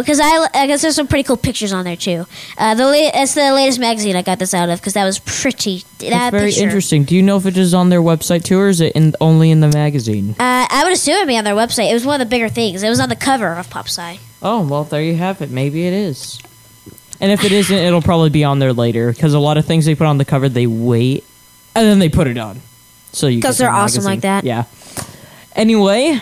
because 0.00 0.20
I 0.20 0.48
I 0.52 0.66
guess 0.66 0.82
there's 0.82 0.94
some 0.96 1.06
pretty 1.06 1.22
cool 1.22 1.38
pictures 1.38 1.72
on 1.72 1.84
there 1.86 1.96
too. 1.96 2.26
Uh, 2.58 2.74
the 2.74 2.84
la- 2.84 2.92
it's 2.94 3.32
the 3.32 3.52
latest 3.54 3.80
magazine 3.80 4.16
I 4.16 4.20
got 4.22 4.38
this 4.38 4.52
out 4.52 4.68
of 4.68 4.78
because 4.80 4.92
that 4.92 5.04
was 5.06 5.18
pretty. 5.18 5.78
That 6.00 6.10
That's 6.10 6.30
very 6.30 6.50
picture. 6.50 6.62
interesting. 6.62 7.04
Do 7.04 7.16
you 7.16 7.22
know 7.22 7.38
if 7.38 7.46
it 7.46 7.56
is 7.56 7.72
on 7.72 7.88
their 7.88 8.02
website 8.02 8.44
too, 8.44 8.58
or 8.58 8.68
is 8.68 8.82
it 8.82 8.92
in, 8.94 9.14
only 9.18 9.50
in 9.50 9.60
the 9.60 9.68
magazine? 9.68 10.32
Uh, 10.38 10.66
I 10.68 10.82
would 10.84 10.92
assume 10.92 11.14
it'd 11.16 11.26
be 11.28 11.38
on 11.38 11.44
their 11.44 11.54
website. 11.54 11.90
It 11.90 11.94
was 11.94 12.04
one 12.04 12.20
of 12.20 12.28
the 12.28 12.30
bigger 12.30 12.50
things. 12.50 12.82
It 12.82 12.90
was 12.90 13.00
on 13.00 13.08
the 13.08 13.16
cover 13.16 13.54
of 13.54 13.66
PopSci. 13.70 14.18
Oh, 14.42 14.66
well, 14.66 14.84
there 14.84 15.02
you 15.02 15.16
have 15.16 15.40
it. 15.40 15.50
Maybe 15.50 15.86
it 15.86 15.94
is. 15.94 16.38
And 17.18 17.32
if 17.32 17.44
it 17.44 17.52
isn't, 17.52 17.74
it'll 17.78 18.02
probably 18.02 18.28
be 18.30 18.44
on 18.44 18.58
there 18.58 18.74
later 18.74 19.10
because 19.10 19.32
a 19.32 19.38
lot 19.38 19.56
of 19.56 19.64
things 19.64 19.86
they 19.86 19.94
put 19.94 20.06
on 20.06 20.18
the 20.18 20.26
cover, 20.26 20.50
they 20.50 20.66
wait 20.66 21.24
and 21.74 21.86
then 21.86 21.98
they 21.98 22.10
put 22.10 22.26
it 22.26 22.36
on. 22.36 22.60
So 23.12 23.26
you 23.26 23.38
because 23.38 23.56
they're 23.56 23.70
awesome 23.70 24.04
like 24.04 24.20
that. 24.20 24.44
Yeah. 24.44 24.64
Anyway, 25.56 26.20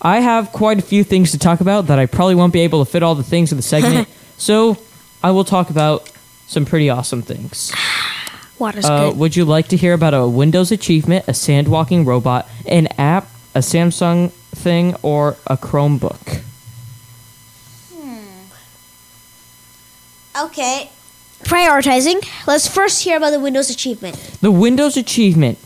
I 0.00 0.20
have 0.20 0.52
quite 0.52 0.78
a 0.78 0.82
few 0.82 1.02
things 1.04 1.32
to 1.32 1.38
talk 1.38 1.60
about 1.60 1.88
that 1.88 1.98
I 1.98 2.06
probably 2.06 2.34
won't 2.36 2.52
be 2.52 2.60
able 2.60 2.84
to 2.84 2.90
fit 2.90 3.02
all 3.02 3.14
the 3.14 3.22
things 3.24 3.50
in 3.52 3.56
the 3.56 3.62
segment. 3.62 4.08
so 4.36 4.76
I 5.22 5.32
will 5.32 5.44
talk 5.44 5.70
about 5.70 6.10
some 6.46 6.64
pretty 6.64 6.88
awesome 6.88 7.22
things. 7.22 7.72
Water's 8.58 8.84
Uh, 8.84 9.10
good. 9.10 9.18
would 9.18 9.36
you 9.36 9.44
like 9.44 9.68
to 9.68 9.76
hear 9.76 9.92
about 9.94 10.14
a 10.14 10.26
Windows 10.28 10.70
achievement, 10.72 11.24
a 11.28 11.34
sand 11.34 11.68
walking 11.68 12.04
robot, 12.04 12.48
an 12.66 12.86
app, 12.98 13.28
a 13.54 13.60
Samsung 13.60 14.30
thing, 14.54 14.94
or 15.02 15.36
a 15.46 15.56
Chromebook? 15.56 16.40
Hmm. 17.94 18.44
Okay. 20.46 20.90
Prioritizing. 21.44 22.26
Let's 22.48 22.66
first 22.66 23.02
hear 23.04 23.16
about 23.16 23.30
the 23.30 23.38
Windows 23.40 23.70
achievement. 23.70 24.16
The 24.40 24.50
Windows 24.50 24.96
achievement. 24.96 25.58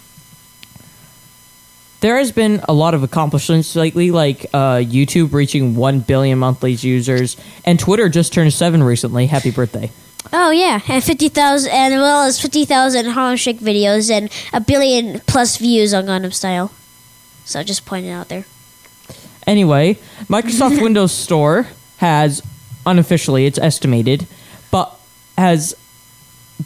There 2.03 2.19
has 2.19 2.33
been 2.33 2.61
a 2.69 2.73
lot 2.73 2.95
of 2.95 3.05
accomplishments 3.05 3.77
lately, 3.77 4.11
like 4.11 4.47
uh, 4.53 4.79
YouTube 4.79 5.33
reaching 5.33 5.77
1 5.77 6.01
billion 6.01 6.37
monthly 6.37 6.73
users, 6.73 7.37
and 7.65 7.79
Twitter 7.79 8.09
just 8.09 8.33
turned 8.33 8.53
7 8.53 8.83
recently. 8.83 9.29
Happy 9.29 9.53
birthday. 9.53 9.93
Oh 10.33 10.51
yeah, 10.51 10.81
and 10.89 11.03
fifty 11.03 11.29
thousand, 11.29 11.71
and 11.73 11.95
well 11.95 12.23
as 12.23 12.41
fifty 12.41 12.65
thousand 12.65 13.07
Harlem 13.07 13.37
Shake 13.37 13.59
videos 13.59 14.11
and 14.11 14.31
a 14.53 14.61
billion 14.61 15.21
plus 15.21 15.59
views 15.59 15.93
on 15.93 16.07
Gangnam 16.07 16.33
Style. 16.33 16.73
So 17.45 17.63
just 17.63 17.85
pointing 17.87 18.11
it 18.11 18.15
out 18.15 18.29
there. 18.29 18.47
Anyway, 19.47 19.95
Microsoft 20.25 20.81
Windows 20.83 21.13
Store 21.13 21.67
has, 21.99 22.41
unofficially, 22.87 23.47
it's 23.47 23.59
estimated, 23.59 24.27
but 24.71 24.97
has 25.37 25.75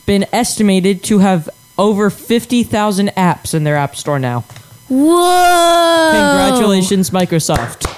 been 0.06 0.26
estimated 0.32 1.02
to 1.04 1.18
have 1.18 1.48
over 1.78 2.08
50,000 2.10 3.08
apps 3.08 3.54
in 3.54 3.64
their 3.64 3.76
App 3.76 3.96
Store 3.96 4.18
now. 4.18 4.44
Whoa! 4.88 6.10
Congratulations, 6.12 7.10
Microsoft. 7.10 7.92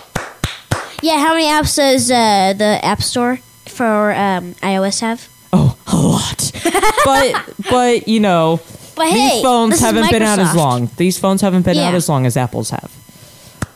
Yeah, 1.02 1.18
how 1.18 1.34
many 1.34 1.46
apps 1.46 1.76
does 1.76 2.10
uh, 2.10 2.54
the 2.56 2.84
App 2.84 3.02
Store 3.02 3.38
for 3.66 4.12
um, 4.12 4.54
iOS 4.54 5.00
have? 5.00 5.28
Oh, 5.52 5.76
a 5.86 5.96
lot. 5.96 6.50
but 7.04 7.70
but 7.70 8.08
you 8.08 8.20
know, 8.20 8.60
But 8.96 9.04
these 9.12 9.32
hey, 9.32 9.42
phones 9.42 9.80
haven't 9.80 10.10
been 10.10 10.22
out 10.22 10.38
as 10.38 10.54
long. 10.54 10.90
These 10.96 11.18
phones 11.18 11.40
haven't 11.40 11.64
been 11.64 11.78
out 11.78 11.94
as 11.94 12.08
long 12.08 12.26
as 12.26 12.36
Apple's 12.36 12.70
have. 12.70 12.92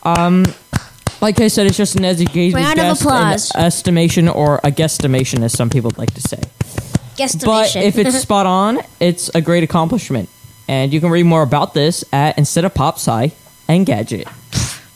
Um, 0.03 0.44
like 1.20 1.40
I 1.40 1.48
said, 1.48 1.66
it's 1.66 1.77
just 1.77 1.94
an 1.94 2.05
educated 2.05 2.55
Round 2.55 2.81
of 2.81 2.98
guess, 2.98 3.55
an 3.55 3.61
estimation, 3.61 4.29
or 4.29 4.57
a 4.64 4.72
guesstimation, 4.72 5.42
as 5.42 5.53
some 5.53 5.70
people 5.70 5.92
like 5.96 6.12
to 6.14 6.20
say. 6.20 6.40
Guesstimation. 7.16 7.44
But 7.44 7.77
if 7.77 7.98
it's 7.98 8.18
spot 8.22 8.46
on, 8.46 8.81
it's 8.98 9.29
a 9.35 9.40
great 9.40 9.62
accomplishment. 9.62 10.29
And 10.68 10.92
you 10.92 11.01
can 11.01 11.11
read 11.11 11.25
more 11.25 11.42
about 11.42 11.75
this 11.75 12.05
at 12.12 12.38
instead 12.38 12.64
of 12.64 12.75
Pop 12.75 12.96
Sci 12.96 13.33
Engadget. 13.68 14.29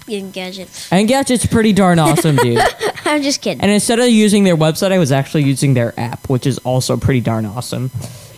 Getting 0.07 0.31
gadget. 0.31 0.69
Engadget's 0.69 1.47
pretty 1.47 1.73
darn 1.73 1.99
awesome, 1.99 2.37
dude. 2.37 2.61
I'm 3.05 3.23
just 3.23 3.43
kidding. 3.43 3.61
And 3.61 3.73
instead 3.73 3.99
of 3.99 4.09
using 4.09 4.45
their 4.45 4.57
website, 4.57 4.93
I 4.93 4.99
was 4.99 5.11
actually 5.11 5.43
using 5.43 5.75
their 5.75 5.99
app, 5.99 6.29
which 6.29 6.47
is 6.47 6.59
also 6.59 6.97
pretty 6.97 7.21
darn 7.21 7.45
awesome. 7.45 7.91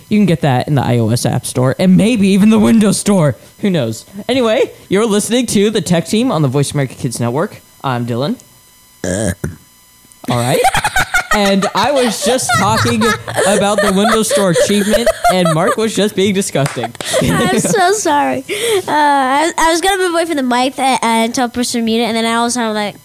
You 0.09 0.19
can 0.19 0.25
get 0.25 0.41
that 0.41 0.67
in 0.67 0.75
the 0.75 0.81
iOS 0.83 1.31
App 1.31 1.45
Store 1.45 1.77
and 1.79 1.99
maybe 1.99 2.29
even 2.29 2.49
the 2.49 2.59
Windows 2.59 2.99
Store. 2.99 3.37
Who 3.61 3.69
knows? 3.69 4.07
Anyway, 4.29 4.73
you're 4.89 5.05
listening 5.05 5.45
to 5.47 5.69
the 5.69 5.83
Tech 5.83 6.07
Team 6.07 6.33
on 6.33 6.41
the 6.41 6.49
Voice 6.49 6.73
America 6.73 6.95
Kids 6.95 7.21
Network. 7.21 7.61
I'm 7.85 8.07
Dylan. 8.07 8.41
Uh. 9.05 9.35
All 10.31 10.39
right. 10.39 10.61
and 11.35 11.67
I 11.75 11.93
was 11.93 12.25
just 12.25 12.51
talking 12.59 13.03
about 13.47 13.81
the 13.81 13.93
Windows 13.95 14.31
Store 14.31 14.51
achievement, 14.51 15.09
and 15.33 15.53
Mark 15.55 15.77
was 15.77 15.95
just 15.95 16.17
being 16.17 16.35
disgusting. 16.35 16.93
I'm 17.23 17.59
so 17.61 17.93
sorry. 17.93 18.45
Uh, 18.49 18.85
I, 18.89 19.53
I 19.57 19.71
was 19.71 19.81
gonna 19.81 19.99
move 19.99 20.13
away 20.15 20.25
from 20.27 20.37
the 20.37 20.43
mic 20.43 20.79
uh, 20.79 20.99
until 21.03 21.49
person 21.49 21.85
mute 21.85 22.01
it, 22.01 22.05
and 22.05 22.17
then 22.17 22.25
I 22.25 22.43
was 22.43 22.55
kind 22.55 22.69
of 22.69 22.75
like, 22.75 22.97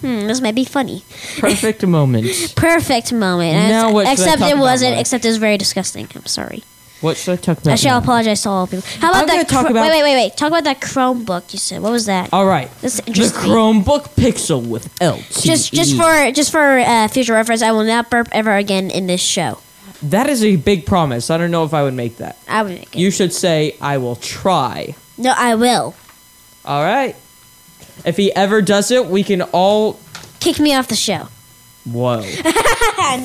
hmm, 0.00 0.26
this 0.26 0.40
might 0.40 0.54
be 0.54 0.64
funny. 0.64 1.04
Perfect 1.38 1.86
moment. 1.86 2.28
Perfect 2.56 3.12
moment. 3.12 3.68
Now 3.68 3.92
what 3.92 4.06
except 4.10 4.42
it 4.42 4.58
wasn't. 4.58 4.98
Except 4.98 5.24
it 5.24 5.28
was 5.28 5.36
very 5.38 5.58
disgusting. 5.58 6.08
I'm 6.14 6.26
sorry. 6.26 6.62
What 7.00 7.16
should 7.16 7.32
I 7.32 7.36
talk 7.36 7.58
about? 7.58 7.72
I 7.72 7.76
shall 7.76 7.98
now? 7.98 8.04
apologize 8.04 8.42
to 8.42 8.50
all 8.50 8.66
people. 8.66 8.84
How 8.98 9.10
about 9.10 9.22
I'm 9.22 9.26
that? 9.28 9.32
gonna 9.34 9.44
talk 9.48 9.66
Chr- 9.66 9.70
about- 9.72 9.88
wait, 9.88 10.02
wait, 10.02 10.02
wait, 10.02 10.14
wait. 10.16 10.36
Talk 10.36 10.48
about 10.48 10.64
that 10.64 10.80
Chromebook 10.80 11.52
you 11.52 11.58
said. 11.58 11.80
What 11.82 11.92
was 11.92 12.06
that? 12.06 12.28
All 12.32 12.44
right. 12.46 12.70
This 12.82 13.00
The. 13.00 13.12
Chromebook 13.12 14.10
Pixel 14.16 14.66
with 14.66 14.94
LTE. 14.98 15.42
Just, 15.42 15.72
just 15.72 15.96
for, 15.96 16.30
just 16.32 16.50
for 16.52 16.78
uh, 16.78 17.08
future 17.08 17.32
reference, 17.32 17.62
I 17.62 17.72
will 17.72 17.84
not 17.84 18.10
burp 18.10 18.28
ever 18.32 18.54
again 18.56 18.90
in 18.90 19.06
this 19.06 19.20
show. 19.22 19.58
That 20.02 20.28
is 20.28 20.42
a 20.44 20.56
big 20.56 20.84
promise. 20.86 21.30
I 21.30 21.36
don't 21.38 21.50
know 21.50 21.64
if 21.64 21.72
I 21.74 21.82
would 21.82 21.94
make 21.94 22.18
that. 22.18 22.36
I 22.48 22.62
would 22.62 22.72
make 22.72 22.94
it. 22.94 22.98
You 22.98 23.10
should 23.10 23.32
say, 23.32 23.76
I 23.80 23.98
will 23.98 24.16
try. 24.16 24.94
no, 25.18 25.32
I 25.36 25.54
will. 25.54 25.94
All 26.64 26.82
right. 26.82 27.16
If 28.04 28.16
he 28.16 28.32
ever 28.34 28.60
does 28.62 28.90
it, 28.90 29.06
we 29.06 29.22
can 29.22 29.42
all. 29.42 29.98
Kick 30.40 30.58
me 30.58 30.74
off 30.74 30.88
the 30.88 30.96
show. 30.96 31.28
Whoa. 31.84 32.20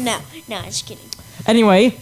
no, 0.02 0.20
no, 0.50 0.58
I'm 0.58 0.66
just 0.66 0.86
kidding. 0.86 1.10
anyway, 1.48 1.98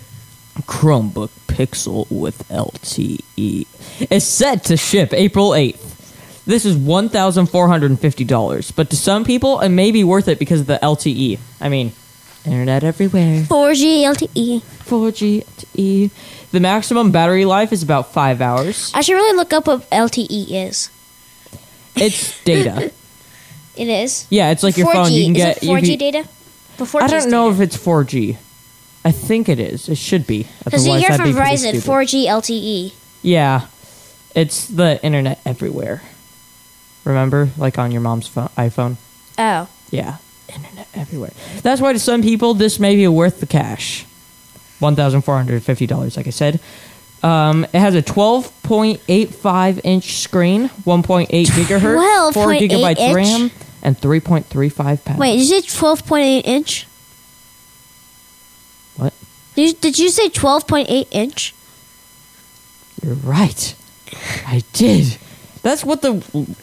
Chromebook 0.61 1.29
Pixel 1.47 2.09
with 2.11 2.47
LTE 2.49 3.65
is 4.11 4.23
set 4.23 4.63
to 4.65 4.77
ship 4.77 5.13
April 5.13 5.51
8th. 5.51 5.89
This 6.45 6.65
is 6.65 6.75
$1,450, 6.75 8.75
but 8.75 8.89
to 8.89 8.95
some 8.97 9.23
people, 9.23 9.61
it 9.61 9.69
may 9.69 9.91
be 9.91 10.03
worth 10.03 10.27
it 10.27 10.39
because 10.39 10.61
of 10.61 10.67
the 10.67 10.79
LTE. 10.81 11.39
I 11.61 11.69
mean, 11.69 11.93
internet 12.45 12.83
everywhere. 12.83 13.41
4G 13.43 14.03
LTE. 14.03 14.61
4G 14.61 15.45
LTE. 15.45 16.11
The 16.51 16.59
maximum 16.59 17.11
battery 17.11 17.45
life 17.45 17.71
is 17.71 17.81
about 17.81 18.11
five 18.13 18.41
hours. 18.41 18.91
I 18.93 19.01
should 19.01 19.13
really 19.15 19.35
look 19.37 19.53
up 19.53 19.67
what 19.67 19.89
LTE 19.89 20.67
is. 20.67 20.89
It's 21.95 22.43
data. 22.51 22.91
It 23.75 23.87
is. 23.87 24.27
Yeah, 24.29 24.51
it's 24.51 24.63
like 24.63 24.77
your 24.77 24.87
4G. 24.87 24.93
phone. 24.93 25.11
You 25.13 25.23
can 25.25 25.35
is 25.35 25.37
get 25.37 25.63
it 25.63 25.67
4G 25.67 25.85
can- 25.87 25.97
data? 25.99 26.27
Before 26.77 27.01
4G 27.01 27.03
I 27.03 27.07
don't 27.07 27.29
know 27.31 27.49
if 27.51 27.59
it's 27.61 27.77
4G. 27.77 28.37
I 29.05 29.11
think 29.11 29.49
it 29.49 29.59
is. 29.59 29.89
It 29.89 29.97
should 29.97 30.25
be. 30.25 30.47
because 30.63 30.87
you 30.87 30.95
hear 30.95 31.11
from 31.13 31.25
be 31.25 31.33
Verizon 31.33 31.73
4G 31.73 32.25
LTE. 32.25 32.93
Yeah, 33.21 33.67
it's 34.35 34.67
the 34.67 35.03
internet 35.03 35.39
everywhere. 35.45 36.01
Remember, 37.03 37.49
like 37.57 37.77
on 37.77 37.91
your 37.91 38.01
mom's 38.01 38.27
phone, 38.27 38.47
iPhone. 38.57 38.95
Oh, 39.37 39.67
Yeah, 39.91 40.17
internet 40.53 40.87
everywhere. 40.93 41.31
That's 41.61 41.81
why 41.81 41.93
to 41.93 41.99
some 41.99 42.21
people 42.21 42.53
this 42.53 42.79
may 42.79 42.95
be 42.95 43.07
worth 43.07 43.39
the 43.39 43.45
cash. 43.47 44.05
One 44.79 44.95
thousand 44.95 45.21
four 45.23 45.35
hundred 45.37 45.61
fifty 45.63 45.85
dollars, 45.87 46.17
like 46.17 46.27
I 46.27 46.31
said. 46.31 46.59
Um, 47.21 47.63
it 47.65 47.79
has 47.79 47.95
a 47.95 48.01
twelve 48.01 48.51
point 48.63 49.01
eight 49.07 49.33
five 49.33 49.79
inch 49.83 50.15
screen, 50.21 50.69
one 50.83 51.03
point 51.03 51.29
eight 51.33 51.47
gigahertz, 51.49 52.33
four 52.33 52.47
gigabytes 52.53 52.97
inch? 52.99 53.15
RAM, 53.15 53.51
and 53.81 53.97
three 53.97 54.19
point 54.19 54.45
three 54.45 54.69
five 54.69 55.03
pounds. 55.05 55.19
wait, 55.19 55.39
is 55.39 55.51
it 55.51 55.65
12.8 55.65 56.41
inch? 56.45 56.85
What? 58.97 59.13
Did 59.55 59.67
you, 59.69 59.73
did 59.73 59.99
you 59.99 60.09
say 60.09 60.29
12.8 60.29 61.07
inch? 61.11 61.53
You're 63.03 63.15
right. 63.15 63.75
I 64.47 64.61
did. 64.73 65.17
That's 65.61 65.83
what 65.83 66.01
the. 66.01 66.13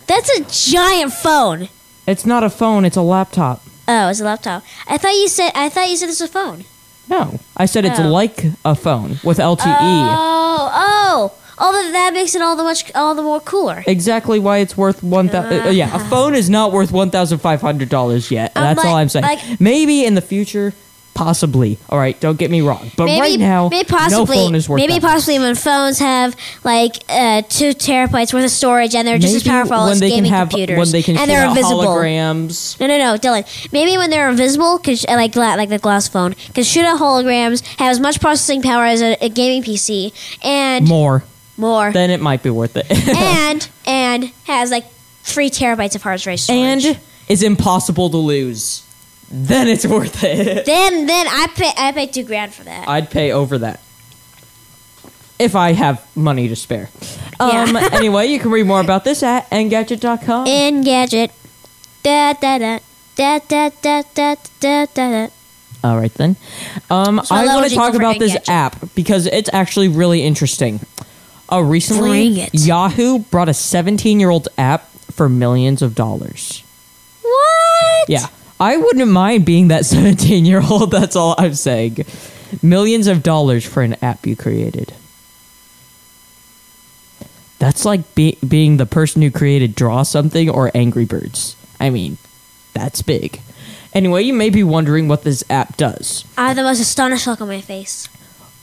That's 0.07 0.31
a 0.39 0.73
giant 0.73 1.13
phone. 1.13 1.69
It's 2.07 2.25
not 2.27 2.43
a 2.45 2.51
phone. 2.51 2.85
It's 2.85 2.97
a 2.97 3.03
laptop. 3.03 3.63
Oh, 3.89 4.09
it's 4.09 4.21
a 4.21 4.25
laptop. 4.25 4.63
I 4.87 4.99
thought 4.99 5.13
you 5.13 5.29
said 5.29 5.51
I 5.55 5.69
thought 5.69 5.89
you 5.89 5.97
said 5.97 6.09
it's 6.09 6.21
a 6.21 6.29
phone. 6.29 6.65
No, 7.09 7.41
I 7.57 7.67
said 7.67 7.85
it's 7.85 7.99
Oh. 7.99 8.09
like 8.09 8.45
a 8.65 8.75
phone 8.77 9.19
with 9.25 9.39
LTE. 9.39 9.65
Oh, 9.67 10.71
oh, 10.73 11.35
all 11.59 11.73
that 11.73 11.91
that 11.93 12.13
makes 12.13 12.35
it 12.37 12.43
all 12.43 12.55
the 12.57 12.63
much 12.63 12.93
all 12.95 13.15
the 13.15 13.23
more 13.23 13.41
cooler. 13.41 13.83
exactly 13.87 14.39
why 14.39 14.59
it's 14.59 14.77
worth 14.77 15.03
one 15.03 15.29
thousand. 15.29 15.67
Uh, 15.67 15.71
yeah, 15.71 15.95
a 15.95 15.99
phone 16.09 16.35
is 16.35 16.49
not 16.49 16.73
worth 16.73 16.93
one 16.93 17.11
thousand 17.11 17.39
five 17.39 17.61
hundred 17.61 17.89
dollars 17.89 18.31
yet. 18.31 18.53
Um, 18.57 18.63
That's 18.63 18.79
like- 18.79 18.87
all 18.87 18.95
I'm 18.97 19.09
saying. 19.09 19.25
like- 19.25 19.61
Maybe 19.61 20.05
in 20.05 20.15
the 20.15 20.21
future, 20.23 20.73
Possibly. 21.21 21.77
All 21.91 21.99
right, 21.99 22.19
don't 22.19 22.39
get 22.39 22.51
me 22.51 22.63
wrong. 22.63 22.91
But 22.97 23.05
maybe, 23.05 23.21
right 23.21 23.39
now, 23.39 23.69
maybe 23.69 23.87
possibly, 23.87 24.37
no 24.39 24.43
phone 24.45 24.55
is 24.55 24.71
worth 24.71 24.81
maybe 24.81 24.95
that 24.95 25.03
possibly 25.03 25.39
when 25.39 25.55
phones 25.55 25.99
have 25.99 26.35
like 26.65 26.95
uh, 27.11 27.43
two 27.43 27.75
terabytes 27.75 28.33
worth 28.33 28.47
of 28.47 28.51
storage 28.51 28.95
and 28.95 29.07
they're 29.07 29.19
just 29.19 29.37
as 29.37 29.43
powerful 29.43 29.77
as 29.85 30.01
gaming 30.01 30.31
have 30.31 30.49
computers, 30.49 30.79
when 30.79 30.91
they 30.93 31.03
can 31.03 31.19
and 31.19 31.31
they're 31.31 31.47
invisible. 31.47 31.83
holograms. 31.83 32.81
No, 32.81 32.87
no, 32.87 32.97
no, 32.97 33.19
Dylan. 33.19 33.71
Maybe 33.71 33.99
when 33.99 34.09
they're 34.09 34.31
invisible, 34.31 34.79
cause, 34.79 35.05
uh, 35.11 35.13
like 35.13 35.37
like 35.37 35.69
the 35.69 35.79
glass 35.79 36.09
phone, 36.09 36.35
because 36.47 36.67
shoot 36.67 36.87
out 36.87 36.99
holograms 36.99 37.67
have 37.77 37.91
as 37.91 38.01
much 38.01 38.19
processing 38.19 38.63
power 38.63 38.87
as 38.87 39.03
a, 39.03 39.23
a 39.23 39.29
gaming 39.29 39.63
PC, 39.63 40.15
and 40.43 40.89
More, 40.89 41.23
more, 41.59 41.93
then 41.93 42.09
it 42.09 42.23
might 42.23 42.43
be 42.43 42.49
worth 42.49 42.79
it. 42.79 42.91
and 43.15 43.69
and 43.85 44.25
has 44.45 44.71
like 44.71 44.91
three 45.23 45.51
terabytes 45.51 45.95
of 45.95 46.03
hard 46.03 46.23
drive 46.23 46.41
storage. 46.41 46.87
and 46.87 47.01
is 47.29 47.43
impossible 47.43 48.09
to 48.09 48.17
lose. 48.17 48.87
Then 49.31 49.69
it's 49.69 49.87
worth 49.87 50.25
it. 50.25 50.67
then 50.67 51.07
then 51.07 51.27
I 51.29 51.47
pay 51.55 51.71
I 51.77 51.93
pay 51.93 52.07
two 52.07 52.25
grand 52.25 52.53
for 52.53 52.65
that. 52.65 52.89
I'd 52.89 53.11
pay 53.11 53.33
over 53.33 53.59
that 53.59 53.81
if 55.39 55.55
I 55.57 55.73
have 55.73 56.05
money 56.17 56.49
to 56.49 56.57
spare. 56.57 56.89
Um, 57.39 57.51
Yeah. 57.75 57.89
anyway, 57.93 58.27
you 58.27 58.39
can 58.41 58.51
read 58.51 58.67
more 58.67 58.81
about 58.81 59.05
this 59.05 59.23
at 59.23 59.49
engadget.com. 59.51 60.47
Engadget. 60.47 61.31
Da 62.03 62.33
da 62.35 62.59
da. 62.59 62.79
Da 63.17 63.39
da 63.49 63.71
da 63.83 64.03
da 64.15 64.35
da 64.61 64.87
da. 64.95 65.29
All 65.85 65.97
right 65.97 66.13
then. 66.15 66.37
Um, 66.91 67.21
So 67.25 67.35
I 67.35 67.45
want 67.47 67.69
to 67.69 67.75
talk 67.75 67.95
about 67.95 68.19
this 68.19 68.35
Engadget. 68.35 68.49
app 68.49 68.95
because 68.95 69.27
it's 69.27 69.49
actually 69.53 69.89
really 69.89 70.23
interesting. 70.23 70.81
Uh, 71.53 71.61
recently, 71.63 72.49
Yahoo 72.53 73.19
brought 73.19 73.49
a 73.49 73.53
17-year-old 73.53 74.49
app 74.59 74.89
for 75.13 75.29
millions 75.29 75.83
of 75.83 75.95
dollars. 75.95 76.63
What? 77.23 78.09
Yeah, 78.09 78.27
I 78.61 78.77
wouldn't 78.77 79.11
mind 79.11 79.47
being 79.47 79.69
that 79.69 79.83
17-year-old. 79.85 80.91
That's 80.91 81.17
all 81.17 81.35
I'm 81.39 81.55
saying. 81.55 82.05
Millions 82.63 83.07
of 83.07 83.23
dollars 83.23 83.65
for 83.65 83.83
an 83.83 83.97
app 84.03 84.27
you 84.27 84.37
created. 84.37 84.93
That's 87.59 87.85
like 87.85 88.15
be- 88.15 88.39
being 88.47 88.77
the 88.77 88.87
person 88.87 89.23
who 89.23 89.31
created 89.31 89.75
Draw 89.75 90.03
Something 90.03 90.49
or 90.49 90.71
Angry 90.75 91.05
Birds. 91.05 91.57
I 91.79 91.91
mean, 91.91 92.17
that's 92.75 93.03
big. 93.03 93.41
Anyway, 93.93 94.23
you 94.23 94.33
may 94.33 94.51
be 94.51 94.63
wondering 94.63 95.09
what 95.09 95.25
this 95.25 95.43
app 95.51 95.77
does. 95.77 96.25
I 96.39 96.49
have 96.49 96.57
the 96.57 96.63
most 96.63 96.81
astonished 96.81 97.27
look 97.27 97.41
on 97.41 97.49
my 97.49 97.61
face. 97.61 98.09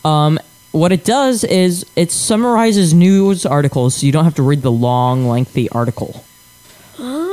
Um, 0.06 0.40
what 0.72 0.92
it 0.92 1.04
does 1.04 1.44
is 1.44 1.86
it 1.96 2.12
summarizes 2.12 2.94
news 2.94 3.46
articles 3.46 3.96
so 3.96 4.06
you 4.06 4.12
don't 4.12 4.24
have 4.24 4.36
to 4.36 4.44
read 4.44 4.62
the 4.62 4.72
long, 4.72 5.28
lengthy 5.28 5.70
article. 5.70 6.24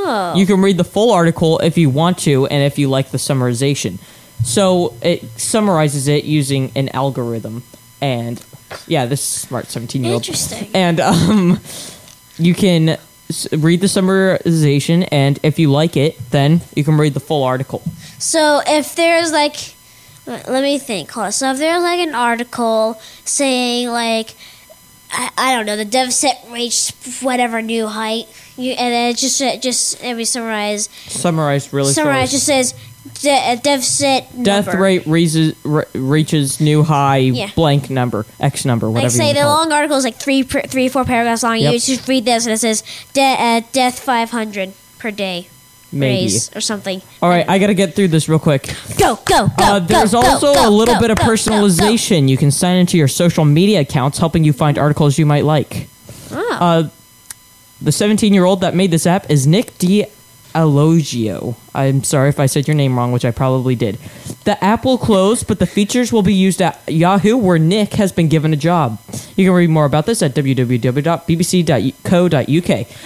Oh. 0.06 0.34
You 0.36 0.44
can 0.46 0.60
read 0.60 0.76
the 0.76 0.84
full 0.84 1.12
article 1.12 1.58
if 1.60 1.78
you 1.78 1.88
want 1.88 2.18
to 2.18 2.46
and 2.46 2.62
if 2.62 2.78
you 2.78 2.88
like 2.88 3.10
the 3.10 3.18
summarization. 3.18 3.98
So 4.44 4.94
it 5.02 5.22
summarizes 5.38 6.08
it 6.08 6.24
using 6.24 6.72
an 6.76 6.90
algorithm. 6.90 7.62
And 8.00 8.44
yeah, 8.86 9.06
this 9.06 9.22
smart 9.22 9.66
17 9.66 10.04
year 10.04 10.12
old. 10.12 10.22
Interesting. 10.22 10.68
And 10.74 11.00
um, 11.00 11.60
you 12.38 12.54
can 12.54 12.98
read 13.52 13.80
the 13.80 13.86
summarization, 13.86 15.08
and 15.10 15.38
if 15.42 15.58
you 15.58 15.70
like 15.70 15.96
it, 15.96 16.18
then 16.30 16.60
you 16.74 16.84
can 16.84 16.98
read 16.98 17.14
the 17.14 17.20
full 17.20 17.42
article. 17.42 17.82
So 18.18 18.60
if 18.66 18.94
there's 18.94 19.32
like, 19.32 19.74
let 20.26 20.48
let 20.50 20.62
me 20.62 20.78
think. 20.78 21.10
So 21.12 21.26
if 21.28 21.58
there's 21.58 21.82
like 21.82 22.00
an 22.00 22.14
article 22.14 23.00
saying 23.24 23.88
like, 23.88 24.34
I, 25.16 25.30
I 25.36 25.54
don't 25.56 25.66
know, 25.66 25.76
the 25.76 25.84
set 26.10 26.44
reached 26.50 27.22
whatever 27.22 27.62
new 27.62 27.86
height, 27.86 28.26
you, 28.56 28.72
and 28.72 28.92
then 28.92 29.10
it 29.10 29.16
just 29.16 29.40
it 29.40 29.62
just 29.62 30.02
it 30.02 30.16
be 30.16 30.24
summarized. 30.24 30.90
Summarized 31.08 31.72
really 31.72 31.92
Summarized 31.92 32.32
short. 32.32 32.42
just 32.42 32.46
says 32.46 32.74
de- 33.22 33.60
dev 33.62 33.82
Death 34.42 34.66
number. 34.66 34.82
rate 34.82 35.06
reaches, 35.06 35.54
re- 35.64 35.84
reaches 35.94 36.60
new 36.60 36.82
high 36.82 37.18
Yeah. 37.18 37.50
blank 37.54 37.90
number, 37.90 38.26
X 38.40 38.64
number, 38.64 38.90
whatever 38.90 39.08
Like 39.08 39.16
say 39.16 39.28
you 39.28 39.34
the 39.34 39.40
wanna 39.40 39.48
call 39.50 39.56
it. 39.56 39.64
long 39.64 39.72
article 39.72 39.96
is 39.98 40.04
like 40.04 40.16
three 40.16 40.42
per, 40.42 40.62
three 40.62 40.88
four 40.88 41.04
paragraphs 41.04 41.42
long. 41.42 41.58
Yep. 41.58 41.72
You 41.74 41.78
just 41.78 42.08
read 42.08 42.24
this 42.24 42.44
and 42.46 42.52
it 42.54 42.58
says 42.58 42.82
de- 43.12 43.20
uh, 43.22 43.60
death 43.72 44.00
five 44.00 44.30
hundred 44.30 44.72
per 44.98 45.10
day. 45.10 45.48
Maybe. 45.92 46.24
Raise 46.24 46.56
or 46.56 46.60
something. 46.60 47.00
All 47.22 47.28
right, 47.28 47.48
I 47.48 47.58
got 47.58 47.68
to 47.68 47.74
get 47.74 47.94
through 47.94 48.08
this 48.08 48.28
real 48.28 48.38
quick. 48.38 48.74
Go 48.98 49.16
go 49.24 49.48
go. 49.48 49.54
Uh, 49.58 49.78
there's 49.78 50.12
go, 50.12 50.20
also 50.20 50.52
go, 50.52 50.68
a 50.68 50.70
little 50.70 50.94
go, 50.94 51.00
bit 51.00 51.10
of 51.10 51.18
personalization. 51.18 52.28
You 52.28 52.36
can 52.36 52.50
sign 52.50 52.76
into 52.76 52.98
your 52.98 53.08
social 53.08 53.44
media 53.44 53.80
accounts, 53.80 54.18
helping 54.18 54.44
you 54.44 54.52
find 54.52 54.78
articles 54.78 55.18
you 55.18 55.26
might 55.26 55.44
like. 55.44 55.88
Oh. 56.32 56.58
Uh, 56.60 56.88
the 57.80 57.92
17 57.92 58.32
year 58.32 58.44
old 58.44 58.62
that 58.62 58.74
made 58.74 58.90
this 58.90 59.06
app 59.06 59.30
is 59.30 59.46
Nick 59.46 59.76
D'Aloisio. 60.54 61.56
I'm 61.74 62.04
sorry 62.04 62.28
if 62.28 62.38
I 62.38 62.46
said 62.46 62.68
your 62.68 62.76
name 62.76 62.96
wrong, 62.96 63.10
which 63.12 63.24
I 63.24 63.32
probably 63.32 63.74
did. 63.74 63.98
The 64.44 64.62
app 64.62 64.84
will 64.84 64.98
close, 64.98 65.42
but 65.42 65.58
the 65.58 65.66
features 65.66 66.12
will 66.12 66.22
be 66.22 66.34
used 66.34 66.62
at 66.62 66.80
Yahoo, 66.86 67.36
where 67.36 67.58
Nick 67.58 67.94
has 67.94 68.12
been 68.12 68.28
given 68.28 68.52
a 68.52 68.56
job. 68.56 69.00
You 69.36 69.46
can 69.46 69.54
read 69.54 69.70
more 69.70 69.84
about 69.84 70.06
this 70.06 70.22
at 70.22 70.34
www.bbc.co.uk. 70.34 70.72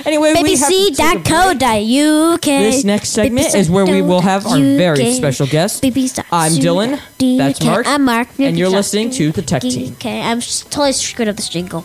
Anyway, 0.07 0.35
we 0.43 0.57
have 0.57 0.69
to 0.69 0.91
take 0.95 0.99
a 0.99 1.13
break. 1.15 1.25
BBC.co.uk. 1.25 2.43
This 2.45 2.85
next 2.85 3.09
segment 3.11 3.55
is 3.55 3.71
where 3.71 3.87
we 3.87 4.03
will 4.03 4.21
have 4.21 4.47
our 4.47 4.59
very 4.59 5.13
special 5.15 5.47
guest. 5.47 5.83
I'm 5.85 6.53
Dylan. 6.53 7.01
That's 7.39 7.65
Mark. 7.65 7.87
I'm 7.87 8.05
Mark. 8.05 8.29
And 8.39 8.59
you're 8.59 8.69
listening 8.69 9.11
to 9.11 9.33
The 9.33 9.43
Tech 9.43 9.63
Team. 9.63 9.93
Okay, 9.95 10.21
I'm 10.21 10.41
totally 10.41 10.93
screwed 10.93 11.29
up 11.29 11.37
this 11.37 11.49
jingle. 11.49 11.85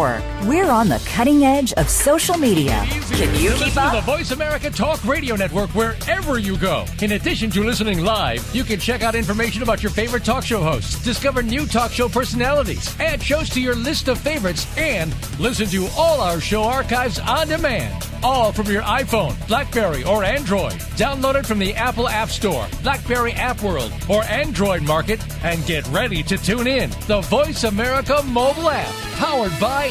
We're 0.01 0.71
on 0.71 0.89
the 0.89 0.99
cutting 1.05 1.43
edge 1.45 1.73
of 1.73 1.87
social 1.87 2.35
media. 2.35 2.83
Can 2.87 3.35
you 3.39 3.51
keep 3.51 3.73
The 3.75 3.81
up? 3.81 4.03
Voice 4.03 4.31
America 4.31 4.71
Talk 4.71 5.03
Radio 5.05 5.35
Network 5.35 5.69
wherever 5.75 6.39
you 6.39 6.57
go. 6.57 6.85
In 7.03 7.11
addition 7.11 7.51
to 7.51 7.63
listening 7.63 8.03
live, 8.03 8.43
you 8.55 8.63
can 8.63 8.79
check 8.79 9.03
out 9.03 9.13
information 9.13 9.61
about 9.61 9.83
your 9.83 9.91
favorite 9.91 10.25
talk 10.25 10.43
show 10.43 10.63
hosts, 10.63 11.03
discover 11.03 11.43
new 11.43 11.67
talk 11.67 11.91
show 11.91 12.09
personalities, 12.09 12.99
add 12.99 13.21
shows 13.21 13.47
to 13.51 13.61
your 13.61 13.75
list 13.75 14.07
of 14.07 14.17
favorites, 14.17 14.65
and 14.75 15.13
listen 15.39 15.67
to 15.67 15.87
all 15.95 16.19
our 16.19 16.39
show 16.41 16.63
archives 16.63 17.19
on 17.19 17.47
demand. 17.47 18.07
All 18.23 18.51
from 18.51 18.67
your 18.67 18.83
iPhone, 18.83 19.35
Blackberry, 19.47 20.03
or 20.03 20.23
Android. 20.23 20.73
Download 20.95 21.35
it 21.35 21.45
from 21.45 21.57
the 21.57 21.73
Apple 21.73 22.07
App 22.07 22.29
Store, 22.29 22.67
Blackberry 22.83 23.33
App 23.33 23.63
World, 23.63 23.91
or 24.09 24.23
Android 24.23 24.83
Market, 24.83 25.19
and 25.43 25.63
get 25.65 25.87
ready 25.87 26.21
to 26.23 26.37
tune 26.37 26.67
in. 26.67 26.91
The 27.07 27.21
Voice 27.21 27.63
America 27.63 28.21
mobile 28.27 28.69
app, 28.69 28.93
powered 29.17 29.59
by 29.59 29.90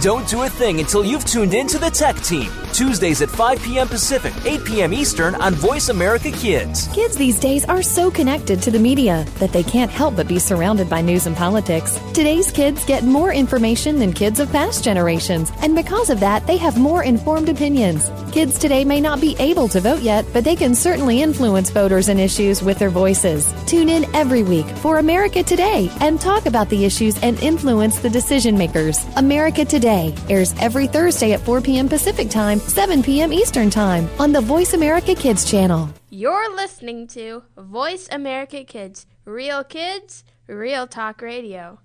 Don't 0.00 0.28
do 0.28 0.42
a 0.42 0.48
thing 0.48 0.78
until 0.78 1.04
you've 1.04 1.24
tuned 1.24 1.54
in 1.54 1.66
to 1.66 1.76
the 1.76 1.90
tech 1.90 2.14
team. 2.18 2.52
Tuesdays 2.72 3.20
at 3.20 3.28
5 3.28 3.60
p.m. 3.60 3.88
Pacific, 3.88 4.32
8 4.44 4.64
p.m. 4.64 4.92
Eastern 4.92 5.34
on 5.34 5.54
Voice 5.54 5.88
America 5.88 6.30
Kids. 6.30 6.86
Kids 6.94 7.16
these 7.16 7.40
days 7.40 7.64
are 7.64 7.82
so 7.82 8.08
connected 8.08 8.62
to 8.62 8.70
the 8.70 8.78
media 8.78 9.26
that 9.40 9.52
they 9.52 9.64
can't 9.64 9.90
help 9.90 10.14
but 10.14 10.28
be 10.28 10.38
surrounded 10.38 10.88
by 10.88 11.00
news 11.00 11.26
and 11.26 11.34
politics. 11.34 11.98
Today's 12.14 12.52
kids 12.52 12.84
get 12.84 13.02
more 13.02 13.32
information 13.32 13.98
than 13.98 14.12
kids 14.12 14.38
of 14.38 14.52
past 14.52 14.84
generations, 14.84 15.50
and 15.62 15.74
because 15.74 16.10
of 16.10 16.20
that, 16.20 16.46
they 16.46 16.58
have 16.58 16.78
more 16.78 17.02
informed 17.02 17.48
opinions. 17.48 18.08
Kids 18.30 18.56
today 18.56 18.84
may 18.84 19.00
not 19.00 19.20
be 19.20 19.34
able 19.40 19.66
to 19.66 19.80
vote 19.80 20.02
yet, 20.02 20.24
but 20.32 20.44
they 20.44 20.54
can 20.54 20.76
certainly 20.76 21.22
influence 21.22 21.70
voters 21.70 22.08
and 22.08 22.20
issues 22.20 22.62
with 22.62 22.78
their 22.78 22.90
voices. 22.90 23.52
Tune 23.66 23.88
in 23.88 24.04
every 24.14 24.44
week 24.44 24.66
for 24.76 24.98
America 24.98 25.42
Today 25.42 25.90
and 26.00 26.20
talk 26.20 26.46
about 26.46 26.68
the 26.68 26.84
issues 26.84 27.20
and 27.20 27.42
influence 27.42 27.98
the 27.98 28.10
decision 28.10 28.56
makers. 28.56 29.04
America 29.16 29.64
Today 29.64 29.87
airs 29.88 30.54
every 30.60 30.86
Thursday 30.86 31.32
at 31.32 31.40
4 31.40 31.60
p.m. 31.60 31.88
Pacific 31.88 32.30
Time, 32.30 32.58
7 32.58 33.02
p.m. 33.02 33.32
Eastern 33.32 33.70
Time 33.70 34.08
on 34.18 34.32
the 34.32 34.40
Voice 34.40 34.74
America 34.74 35.14
Kids 35.14 35.50
channel. 35.50 35.88
You're 36.10 36.54
listening 36.54 37.06
to 37.08 37.42
Voice 37.56 38.08
America 38.10 38.64
Kids. 38.64 39.06
Real 39.24 39.64
kids, 39.64 40.24
real 40.46 40.86
talk 40.86 41.22
radio. 41.22 41.78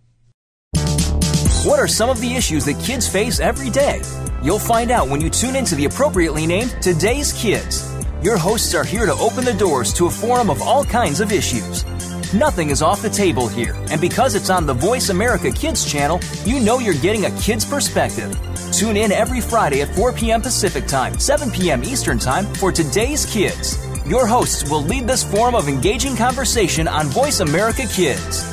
What 1.65 1.79
are 1.79 1.87
some 1.87 2.09
of 2.09 2.19
the 2.19 2.33
issues 2.35 2.65
that 2.65 2.77
kids 2.83 3.07
face 3.07 3.39
every 3.39 3.69
day? 3.69 4.01
You'll 4.43 4.59
find 4.59 4.91
out 4.91 5.07
when 5.07 5.21
you 5.21 5.29
tune 5.29 5.55
into 5.55 5.75
the 5.75 5.85
appropriately 5.85 6.45
named 6.45 6.75
Today's 6.81 7.31
Kids. 7.31 7.89
Your 8.21 8.37
hosts 8.37 8.73
are 8.73 8.83
here 8.83 9.05
to 9.05 9.13
open 9.13 9.45
the 9.45 9.53
doors 9.53 9.93
to 9.93 10.07
a 10.07 10.09
forum 10.09 10.49
of 10.49 10.61
all 10.61 10.83
kinds 10.83 11.21
of 11.21 11.31
issues. 11.31 11.83
Nothing 12.33 12.71
is 12.71 12.81
off 12.81 13.03
the 13.03 13.11
table 13.11 13.47
here, 13.47 13.75
and 13.91 14.01
because 14.01 14.33
it's 14.33 14.49
on 14.49 14.65
the 14.65 14.73
Voice 14.73 15.09
America 15.09 15.51
Kids 15.51 15.85
channel, 15.85 16.19
you 16.45 16.59
know 16.59 16.79
you're 16.79 16.95
getting 16.95 17.25
a 17.25 17.39
kid's 17.39 17.63
perspective. 17.63 18.35
Tune 18.71 18.97
in 18.97 19.11
every 19.11 19.39
Friday 19.39 19.83
at 19.83 19.93
4 19.93 20.13
p.m. 20.13 20.41
Pacific 20.41 20.87
Time, 20.87 21.19
7 21.19 21.51
p.m. 21.51 21.83
Eastern 21.83 22.17
Time 22.17 22.45
for 22.55 22.71
Today's 22.71 23.27
Kids. 23.27 23.77
Your 24.07 24.25
hosts 24.25 24.67
will 24.67 24.81
lead 24.81 25.05
this 25.05 25.23
forum 25.23 25.53
of 25.53 25.67
engaging 25.67 26.15
conversation 26.15 26.87
on 26.87 27.05
Voice 27.05 27.39
America 27.39 27.85
Kids. 27.85 28.51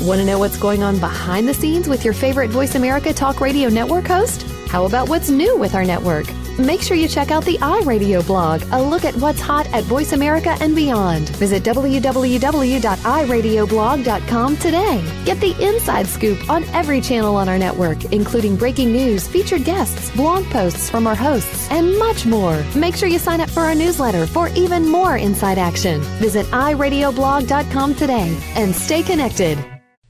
Want 0.00 0.18
to 0.18 0.26
know 0.26 0.40
what's 0.40 0.58
going 0.58 0.82
on 0.82 0.98
behind 0.98 1.46
the 1.46 1.54
scenes 1.54 1.86
with 1.86 2.04
your 2.04 2.14
favorite 2.14 2.50
Voice 2.50 2.74
America 2.74 3.12
Talk 3.12 3.40
Radio 3.40 3.68
Network 3.68 4.08
host? 4.08 4.42
How 4.66 4.86
about 4.86 5.08
what's 5.08 5.30
new 5.30 5.56
with 5.56 5.76
our 5.76 5.84
network? 5.84 6.26
Make 6.58 6.82
sure 6.82 6.96
you 6.96 7.06
check 7.08 7.30
out 7.30 7.44
the 7.44 7.58
iRadio 7.58 8.26
blog, 8.26 8.62
a 8.70 8.80
look 8.80 9.04
at 9.04 9.14
what's 9.16 9.40
hot 9.40 9.66
at 9.74 9.84
Voice 9.84 10.12
America 10.12 10.56
and 10.60 10.76
beyond. 10.76 11.28
Visit 11.30 11.64
www.iradioblog.com 11.64 14.56
today. 14.58 15.22
Get 15.24 15.40
the 15.40 15.56
inside 15.60 16.06
scoop 16.06 16.48
on 16.48 16.62
every 16.72 17.00
channel 17.00 17.34
on 17.36 17.48
our 17.48 17.58
network, 17.58 18.04
including 18.12 18.56
breaking 18.56 18.92
news, 18.92 19.26
featured 19.26 19.64
guests, 19.64 20.14
blog 20.14 20.44
posts 20.46 20.88
from 20.88 21.06
our 21.06 21.16
hosts, 21.16 21.68
and 21.70 21.98
much 21.98 22.24
more. 22.24 22.64
Make 22.76 22.96
sure 22.96 23.08
you 23.08 23.18
sign 23.18 23.40
up 23.40 23.50
for 23.50 23.60
our 23.60 23.74
newsletter 23.74 24.26
for 24.26 24.48
even 24.50 24.88
more 24.88 25.16
inside 25.16 25.58
action. 25.58 26.00
Visit 26.20 26.46
iradioblog.com 26.46 27.94
today 27.96 28.38
and 28.54 28.74
stay 28.74 29.02
connected. 29.02 29.58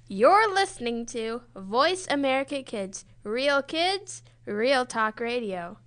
You're 0.09 0.53
listening 0.53 1.07
to 1.07 1.41
Voice 1.57 2.07
America 2.11 2.63
Kids. 2.63 3.07
Real 3.23 3.63
kids, 3.63 4.23
real 4.45 4.85
talk 4.85 5.19
radio. 5.19 5.79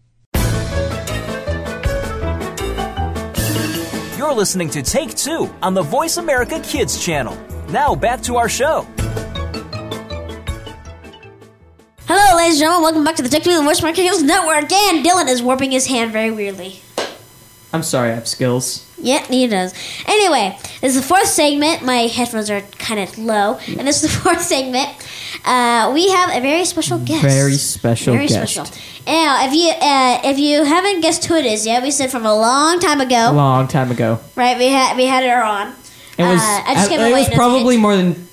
You're 4.18 4.34
listening 4.34 4.72
to 4.72 4.82
Tech 4.82 5.10
Team 5.10 5.54
on 5.62 5.76
the 5.76 5.84
Voice 5.84 6.18
America 6.18 6.60
Kids 6.62 7.06
channel. 7.06 7.38
Now 7.70 7.94
back 7.94 8.20
to 8.22 8.36
our 8.38 8.50
show. 8.50 8.88
Hello, 12.08 12.36
ladies 12.36 12.56
and 12.56 12.62
gentlemen. 12.62 12.82
Welcome 12.82 13.04
back 13.04 13.16
to 13.18 13.22
the 13.22 13.30
Tech 13.30 13.44
Team 13.44 13.64
Voice 13.64 13.80
America 13.80 14.02
Kids 14.02 14.24
Network. 14.24 14.72
And 14.72 15.06
Dylan 15.06 15.28
is 15.30 15.44
warping 15.44 15.70
his 15.70 15.86
hand 15.86 16.14
very 16.14 16.32
weirdly. 16.32 16.80
I'm 17.72 17.84
sorry, 17.84 18.10
I 18.10 18.16
have 18.16 18.28
skills. 18.28 18.92
Yeah, 18.98 19.24
he 19.28 19.46
does. 19.46 19.76
Anyway, 20.08 20.58
this 20.82 20.96
is 20.96 21.02
the 21.02 21.08
fourth 21.08 21.28
segment. 21.28 21.84
My 21.84 22.08
headphones 22.08 22.50
are 22.50 22.62
kind 22.78 23.00
of 23.00 23.18
low, 23.18 23.58
and 23.68 23.88
this 23.88 24.04
is 24.04 24.12
the 24.14 24.20
fourth 24.24 24.42
segment. 24.42 24.90
Uh, 25.46 25.92
we 25.94 26.10
have 26.10 26.30
a 26.36 26.42
very 26.42 26.66
special 26.66 27.00
guest. 27.00 27.22
Very 27.24 27.54
special 27.54 28.14
Very 28.14 28.28
guest. 28.28 28.54
special. 28.54 28.66
Now, 29.06 29.46
if 29.48 29.54
you 29.54 29.70
uh, 29.70 30.22
if 30.32 30.38
you 30.40 30.64
haven't 30.64 31.02
guessed 31.02 31.26
who 31.26 31.36
it 31.36 31.46
is 31.46 31.66
yet, 31.66 31.84
we 31.84 31.92
said 31.92 32.12
from 32.12 32.26
a 32.26 32.34
long 32.36 32.80
time 32.80 33.02
ago, 33.02 33.32
A 33.32 33.34
long 33.34 33.68
time 33.68 33.92
ago. 33.92 34.20
right? 34.36 34.58
We 34.58 34.68
had 34.68 34.98
we 34.98 35.06
had 35.06 35.24
her 35.24 35.44
on. 35.44 35.68
It 36.18 36.24
was. 36.24 36.40
Uh, 36.42 36.62
I 36.66 36.74
just 36.76 36.92
it 36.92 37.12
was 37.14 37.30
probably 37.30 37.78
more 37.78 37.96
than 37.96 38.28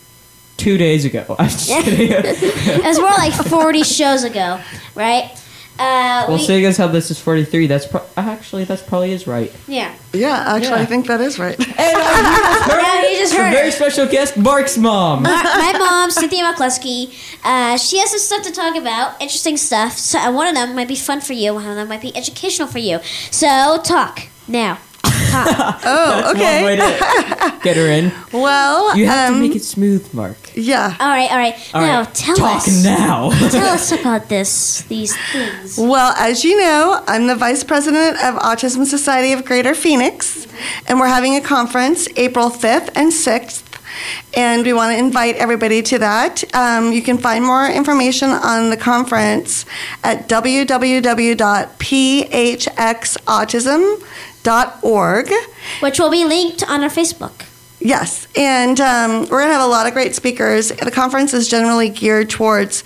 two 0.57 0.79
days 0.79 1.05
ago. 1.05 1.37
I'm 1.39 1.49
just 1.49 1.69
kidding. 1.69 2.11
It 2.13 2.85
was 2.85 2.99
more 2.99 3.11
like 3.11 3.33
forty 3.33 3.83
shows 3.83 4.25
ago, 4.25 4.61
right? 4.95 5.31
Uh, 5.79 6.25
well, 6.29 6.39
we, 6.39 6.45
seeing 6.45 6.65
as 6.67 6.77
how 6.77 6.87
this 6.87 7.11
is 7.11 7.19
43, 7.19 7.67
that's 7.67 7.87
pro- 7.87 8.05
actually 8.17 8.63
that's 8.65 8.83
probably 8.83 9.13
is 9.13 9.27
right. 9.27 9.53
yeah. 9.67 9.93
Yeah, 10.13 10.45
actually, 10.47 10.71
Yeah. 10.71 10.83
I 10.83 10.87
think 10.87 11.07
that 11.09 11.21
is 11.21 11.39
right. 11.39 11.59
Yeah, 11.79 13.03
you 13.11 13.19
just 13.19 13.35
A 13.35 13.37
heard 13.39 13.53
very 13.53 13.67
her. 13.67 13.71
special 13.73 14.07
guest, 14.07 14.37
Mark's 14.37 14.79
mom. 14.79 15.23
my, 15.25 15.43
my 15.43 15.79
mom, 15.79 16.11
Cynthia 16.11 16.45
McCluskey, 16.45 17.13
uh, 17.45 17.77
she 17.77 17.99
has 17.99 18.11
some 18.11 18.21
stuff 18.21 18.43
to 18.45 18.53
talk 18.53 18.77
about, 18.77 19.21
interesting 19.21 19.57
stuff. 19.57 19.93
So 19.93 20.19
uh, 20.19 20.33
one 20.33 20.47
of 20.47 20.55
them 20.55 20.77
might 20.77 20.89
be 20.89 20.97
fun 20.97 21.21
for 21.21 21.33
you, 21.33 21.55
one 21.55 21.67
of 21.67 21.75
them 21.77 21.89
might 21.89 22.01
be 22.03 22.17
educational 22.17 22.69
for 22.69 22.79
you. 22.79 23.01
So 23.33 23.81
talk 23.83 24.29
now. 24.47 24.79
Talk. 25.43 25.81
Oh, 25.87 26.23
One 26.33 26.37
way 26.65 26.75
okay. 26.75 26.99
to 26.99 27.61
get 27.63 27.77
her 27.77 27.87
in. 27.87 28.13
Well, 28.33 28.97
You 28.97 29.07
have 29.07 29.31
um, 29.31 29.37
to 29.41 29.49
make 29.49 29.57
it 29.57 29.63
smooth, 29.63 30.13
Mark. 30.15 30.37
yeah. 30.55 30.97
all 30.99 31.09
right, 31.09 31.31
all 31.31 31.37
right. 31.39 31.55
All 31.75 31.81
now 31.83 32.01
right, 32.03 32.15
tell 32.15 32.37
talk 32.37 32.57
us. 32.67 32.83
now. 32.85 33.31
Tell 33.51 33.69
us 33.75 33.93
about 33.93 34.29
this. 34.29 34.83
These 34.83 35.17
things. 35.33 35.79
Well, 35.79 36.13
as 36.19 36.45
you 36.45 36.59
know, 36.61 37.03
I'm 37.07 37.27
the 37.27 37.37
vice 37.37 37.63
president 37.65 38.17
of 38.25 38.35
Autism 38.43 38.85
Society 38.87 39.33
of 39.33 39.45
Greater 39.45 39.75
Phoenix, 39.75 40.47
and 40.89 40.99
we're 40.99 41.07
having 41.09 41.37
a 41.37 41.41
conference 41.41 42.09
April 42.17 42.51
5th 42.51 42.91
and 42.97 43.13
6th. 43.13 43.63
And 44.37 44.65
we 44.67 44.73
want 44.73 44.93
to 44.93 44.99
invite 44.99 45.37
everybody 45.37 45.81
to 45.83 45.99
that. 46.01 46.43
Um, 46.53 46.91
you 46.93 47.01
can 47.01 47.17
find 47.19 47.45
more 47.45 47.67
information 47.69 48.31
on 48.31 48.71
the 48.71 48.77
conference 48.77 49.65
at 50.03 50.29
www.phxautism.org. 54.45 55.33
Which 55.81 55.99
will 55.99 56.11
be 56.11 56.25
linked 56.25 56.63
on 56.69 56.83
our 56.83 56.91
Facebook. 56.91 57.47
Yes, 57.81 58.29
and 58.37 58.81
um, 58.81 59.23
we're 59.23 59.41
going 59.41 59.49
to 59.49 59.55
have 59.55 59.63
a 59.63 59.71
lot 59.71 59.87
of 59.87 59.93
great 59.93 60.15
speakers. 60.15 60.69
The 60.69 60.91
conference 60.91 61.35
is 61.35 61.49
generally 61.49 61.91
geared 61.91 62.31
towards 62.31 62.83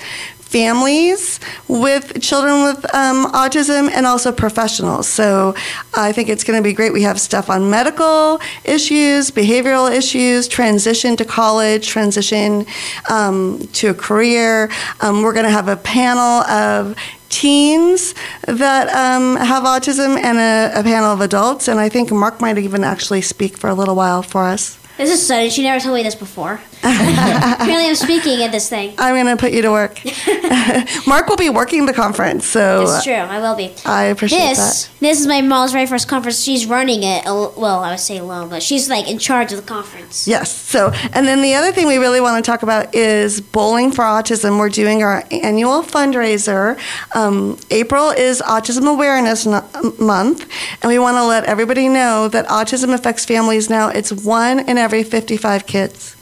families 0.48 1.40
with 1.68 2.22
children 2.22 2.62
with 2.62 2.82
um, 2.94 3.30
autism 3.32 3.90
and 3.90 4.06
also 4.06 4.32
professionals. 4.32 5.06
So 5.06 5.54
I 5.94 6.10
think 6.12 6.30
it's 6.30 6.42
going 6.42 6.58
to 6.58 6.66
be 6.66 6.72
great. 6.72 6.92
We 6.92 7.02
have 7.02 7.20
stuff 7.20 7.50
on 7.50 7.68
medical 7.68 8.40
issues, 8.64 9.30
behavioral 9.30 9.94
issues, 9.94 10.48
transition 10.48 11.16
to 11.18 11.24
college, 11.26 11.86
transition 11.86 12.64
um, 13.10 13.68
to 13.74 13.88
a 13.88 13.94
career. 13.94 14.70
Um, 15.02 15.22
we're 15.22 15.34
going 15.34 15.44
to 15.44 15.50
have 15.50 15.68
a 15.68 15.76
panel 15.76 16.42
of 16.48 16.96
teens 17.28 18.14
that 18.46 18.88
um, 18.88 19.36
have 19.36 19.64
autism 19.64 20.16
and 20.16 20.38
a, 20.38 20.80
a 20.80 20.82
panel 20.82 21.12
of 21.12 21.20
adults. 21.20 21.68
And 21.68 21.78
I 21.80 21.88
think 21.88 22.10
Mark 22.10 22.40
might 22.40 22.58
even 22.58 22.84
actually 22.84 23.22
speak 23.22 23.56
for 23.56 23.68
a 23.68 23.74
little 23.74 23.94
while 23.94 24.22
for 24.22 24.44
us. 24.44 24.78
This 24.96 25.10
is 25.10 25.26
sudden. 25.26 25.50
She 25.50 25.62
never 25.62 25.80
told 25.80 25.94
me 25.94 26.02
this 26.02 26.16
before. 26.16 26.60
Apparently, 26.82 27.88
I'm 27.88 27.94
speaking 27.94 28.42
at 28.42 28.52
this 28.52 28.68
thing. 28.68 28.94
I'm 28.98 29.14
going 29.14 29.26
to 29.36 29.40
put 29.40 29.52
you 29.52 29.62
to 29.62 29.70
work. 29.70 30.00
Mark 31.06 31.28
will 31.28 31.36
be 31.36 31.50
working 31.50 31.86
the 31.86 31.92
conference, 31.92 32.46
so 32.46 32.82
It's 32.82 33.04
true. 33.04 33.14
I 33.14 33.40
will 33.40 33.56
be. 33.56 33.72
I 33.84 34.04
appreciate 34.04 34.38
this 34.50 34.84
that. 34.86 34.90
this 35.00 35.20
is 35.20 35.26
my 35.26 35.40
mom's 35.40 35.72
very 35.72 35.86
first 35.86 36.08
conference. 36.08 36.40
She's 36.42 36.66
running 36.66 37.02
it. 37.02 37.26
al- 37.26 37.52
Well, 37.56 37.80
I 37.80 37.90
would 37.90 38.00
say 38.00 38.18
alone, 38.18 38.48
but 38.48 38.62
she's 38.62 38.88
like 38.88 39.08
in 39.10 39.18
charge 39.18 39.52
of 39.52 39.60
the 39.60 39.66
conference. 39.66 40.28
Yes. 40.28 40.50
So, 40.52 40.90
and 41.12 41.26
then 41.26 41.42
the 41.42 41.54
other 41.54 41.72
thing 41.72 41.86
we 41.86 41.96
really 41.98 42.20
want 42.20 42.42
to 42.44 42.48
talk 42.50 42.62
about 42.62 42.94
is 42.94 43.40
Bowling 43.40 43.90
for 43.92 44.02
Autism. 44.04 44.58
We're 44.58 44.68
doing 44.68 45.02
our 45.02 45.24
annual 45.30 45.82
fundraiser. 45.82 46.78
Um, 47.14 47.58
April 47.70 48.10
is 48.10 48.40
Autism 48.42 48.88
Awareness 48.88 49.46
No- 49.46 49.68
Month, 49.98 50.48
and 50.82 50.88
we 50.88 50.98
want 50.98 51.16
to 51.16 51.24
let 51.24 51.44
everybody 51.44 51.88
know 51.88 52.28
that 52.28 52.46
autism 52.46 52.94
affects 52.94 53.24
families 53.24 53.68
now. 53.68 53.88
It's 53.88 54.12
one 54.12 54.60
in 54.60 54.78
every 54.78 55.02
55 55.02 55.66
kids. 55.66 56.14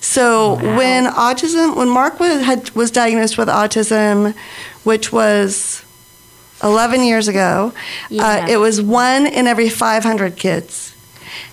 So 0.00 0.54
when 0.76 1.06
autism, 1.06 1.76
when 1.76 1.88
Mark 1.88 2.18
was, 2.20 2.42
had, 2.42 2.70
was 2.70 2.90
diagnosed 2.90 3.38
with 3.38 3.48
autism, 3.48 4.34
which 4.84 5.12
was 5.12 5.84
11 6.62 7.02
years 7.04 7.28
ago, 7.28 7.72
Yeah. 8.10 8.26
uh, 8.26 8.46
it 8.48 8.56
was 8.58 8.80
one 8.82 9.26
in 9.26 9.46
every 9.46 9.68
500 9.68 10.36
kids. 10.36 10.87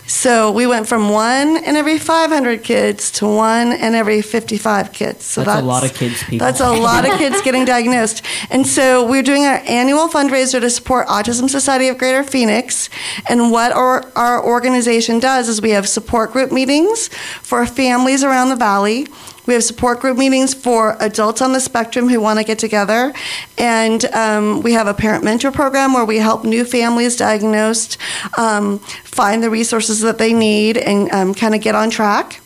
So 0.08 0.52
we 0.52 0.68
went 0.68 0.88
from 0.88 1.10
one 1.10 1.58
in 1.58 1.76
every 1.76 1.98
500 1.98 2.64
kids 2.64 3.10
to 3.12 3.26
one 3.26 3.72
in 3.72 3.96
every 3.96 4.22
55 4.22 4.94
kids. 4.94 5.26
So 5.26 5.44
That's 5.44 5.62
a 5.62 5.66
lot 5.66 5.84
of 5.84 5.94
kids, 5.96 6.24
people. 6.24 6.46
That's 6.46 6.60
a 6.60 6.72
lot 6.72 7.10
of 7.10 7.18
kids 7.18 7.42
getting 7.42 7.66
diagnosed. 7.76 8.24
And 8.52 8.68
so 8.68 9.08
we're 9.08 9.24
doing 9.24 9.46
our 9.46 9.62
annual 9.68 10.08
fundraiser 10.08 10.62
to 10.62 10.70
support 10.70 11.08
Autism 11.08 11.50
Society 11.50 11.88
of 11.88 11.98
Greater 11.98 12.24
Phoenix. 12.24 12.90
And 13.28 13.52
what 13.52 13.72
our, 13.72 14.12
our 14.16 14.46
organization 14.46 15.20
does 15.20 15.50
is 15.50 15.62
we 15.62 15.72
have 15.72 15.90
support 15.90 16.32
group 16.32 16.52
meetings 16.52 17.08
for 17.42 17.66
families 17.66 18.24
around 18.24 18.50
the 18.50 18.56
valley. 18.56 19.08
We 19.46 19.54
have 19.54 19.64
support 19.64 20.00
group 20.00 20.18
meetings 20.18 20.54
for 20.54 20.98
adults 21.00 21.42
on 21.42 21.54
the 21.54 21.60
spectrum 21.60 22.10
who 22.10 22.20
want 22.20 22.40
to 22.40 22.46
get 22.46 22.60
together. 22.60 23.14
And 23.58 24.04
um, 24.06 24.62
we 24.62 24.74
have 24.74 24.88
a 24.88 24.94
parent 24.94 25.24
mentor 25.24 25.52
program 25.52 25.94
where 25.94 26.06
we 26.06 26.18
help 26.18 26.44
new 26.44 26.66
families 26.66 27.16
diagnosed 27.16 27.98
um, 28.38 28.80
find 28.80 29.44
the 29.44 29.50
resources 29.50 30.02
that 30.02 30.18
they 30.18 30.34
need 30.34 30.78
and 30.78 31.12
um, 31.12 31.34
kind 31.34 31.56
of 31.56 31.62
get 31.62 31.76
on 31.76 31.90
track. 31.90 32.42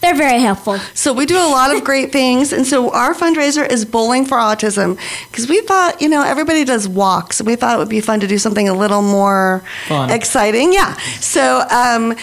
They're 0.00 0.14
very 0.16 0.40
helpful. 0.40 0.78
So 0.94 1.12
we 1.12 1.26
do 1.26 1.36
a 1.36 1.50
lot 1.50 1.74
of 1.74 1.84
great 1.84 2.10
things, 2.20 2.54
and 2.54 2.66
so 2.66 2.90
our 2.90 3.12
fundraiser 3.14 3.70
is 3.70 3.84
Bowling 3.84 4.24
for 4.24 4.38
Autism 4.38 4.98
because 5.30 5.46
we 5.46 5.60
thought, 5.60 6.00
you 6.00 6.08
know, 6.08 6.22
everybody 6.22 6.64
does 6.64 6.88
walks. 6.88 7.42
We 7.42 7.54
thought 7.54 7.74
it 7.74 7.78
would 7.78 7.90
be 7.90 8.00
fun 8.00 8.20
to 8.20 8.26
do 8.26 8.38
something 8.38 8.66
a 8.66 8.72
little 8.74 9.02
more 9.02 9.62
Fun. 9.88 10.10
exciting. 10.10 10.72
Yeah. 10.72 10.96
So 11.20 11.60
um, 11.70 12.16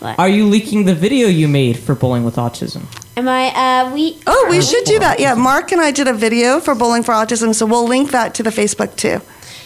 What? 0.00 0.18
are 0.18 0.28
you 0.30 0.46
leaking 0.46 0.86
the 0.86 0.94
video 0.94 1.28
you 1.28 1.46
made 1.46 1.78
for 1.78 1.94
Bowling 1.94 2.24
with 2.24 2.36
Autism? 2.36 2.84
Am 3.18 3.28
I? 3.28 3.48
Uh, 3.48 3.92
we. 3.94 4.18
Oh, 4.26 4.46
we 4.48 4.62
should 4.62 4.84
do 4.84 4.98
that. 5.00 5.20
Yeah, 5.20 5.34
Mark 5.34 5.72
and 5.72 5.80
I 5.82 5.90
did 5.90 6.08
a 6.08 6.14
video 6.14 6.58
for 6.60 6.74
Bowling 6.74 7.02
for 7.02 7.12
Autism, 7.12 7.54
so 7.54 7.66
we'll 7.66 7.86
link 7.86 8.10
that 8.12 8.32
to 8.36 8.42
the 8.42 8.48
Facebook 8.48 8.96
too. 8.96 9.20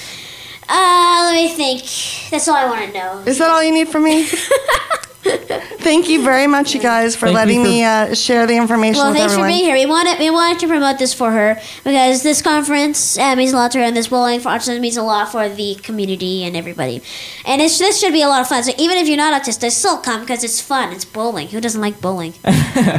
Uh, 0.69 1.29
let 1.31 1.33
me 1.33 1.49
think. 1.49 2.29
That's 2.29 2.47
all 2.47 2.55
I 2.55 2.65
want 2.65 2.85
to 2.85 2.93
know. 2.93 3.23
Is 3.25 3.39
that 3.39 3.49
all 3.49 3.63
you 3.63 3.73
need 3.73 3.89
from 3.89 4.03
me? 4.03 4.29
Thank 5.23 6.07
you 6.09 6.23
very 6.23 6.47
much, 6.47 6.73
you 6.73 6.81
guys, 6.81 7.15
for 7.15 7.27
Thank 7.27 7.35
letting 7.35 7.63
for- 7.63 7.69
me 7.69 7.83
uh, 7.83 8.13
share 8.13 8.45
the 8.47 8.55
information 8.55 8.99
Well, 9.01 9.09
with 9.11 9.17
thanks 9.19 9.33
everyone. 9.33 9.49
for 9.49 9.53
being 9.53 9.65
here. 9.65 9.75
We 9.75 9.85
wanted 9.85 10.19
we 10.19 10.29
wanted 10.29 10.59
to 10.59 10.67
promote 10.67 10.97
this 10.99 11.13
for 11.13 11.31
her 11.31 11.59
because 11.83 12.23
this 12.23 12.41
conference 12.41 13.17
uh, 13.17 13.35
means 13.35 13.51
a 13.53 13.55
lot 13.55 13.71
to 13.71 13.79
her, 13.79 13.83
and 13.85 13.95
this 13.95 14.07
bowling 14.07 14.39
for 14.39 14.49
autism 14.49 14.79
means 14.81 14.97
a 14.97 15.03
lot 15.03 15.31
for 15.31 15.47
the 15.49 15.75
community 15.75 16.43
and 16.43 16.55
everybody. 16.55 17.01
And 17.45 17.61
it's, 17.61 17.79
this 17.79 17.99
should 17.99 18.13
be 18.13 18.21
a 18.21 18.27
lot 18.27 18.41
of 18.41 18.47
fun. 18.47 18.63
So 18.63 18.71
even 18.77 18.97
if 18.97 19.07
you're 19.07 19.17
not 19.17 19.39
autistic, 19.41 19.71
still 19.71 19.97
come 19.97 20.21
because 20.21 20.43
it's 20.43 20.61
fun. 20.61 20.91
It's 20.93 21.05
bowling. 21.05 21.47
Who 21.49 21.59
doesn't 21.61 21.81
like 21.81 21.99
bowling? 22.01 22.33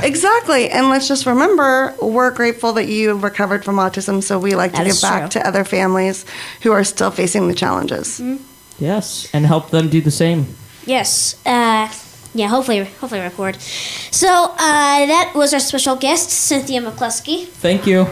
Exactly. 0.03 0.70
And 0.70 0.89
let's 0.89 1.09
just 1.09 1.27
remember, 1.27 1.95
we're 2.01 2.31
grateful 2.31 2.72
that 2.75 2.87
you 2.87 3.14
recovered 3.18 3.64
from 3.64 3.77
autism, 3.77 4.22
so 4.22 4.39
we 4.39 4.55
like 4.55 4.72
to 4.72 4.79
That 4.79 4.87
give 4.87 5.01
back 5.01 5.31
true. 5.31 5.41
to 5.41 5.47
other 5.49 5.64
families 5.64 6.25
who 6.62 6.70
are 6.72 6.85
still 6.85 7.11
facing 7.11 7.49
the 7.49 7.55
challenges. 7.55 8.20
Yes, 8.79 9.29
and 9.33 9.45
help 9.47 9.70
them 9.70 9.89
do 9.89 10.01
the 10.01 10.11
same. 10.11 10.47
Yes. 10.87 11.37
Uh, 11.45 11.89
yeah. 12.35 12.49
Hopefully, 12.49 12.85
hopefully 12.85 13.20
record. 13.20 13.61
So 14.11 14.28
uh, 14.28 15.07
that 15.07 15.32
was 15.35 15.55
our 15.55 15.61
special 15.61 15.97
guest, 15.97 16.30
Cynthia 16.30 16.80
McCluskey. 16.80 17.47
Thank 17.47 17.87
you. 17.87 18.07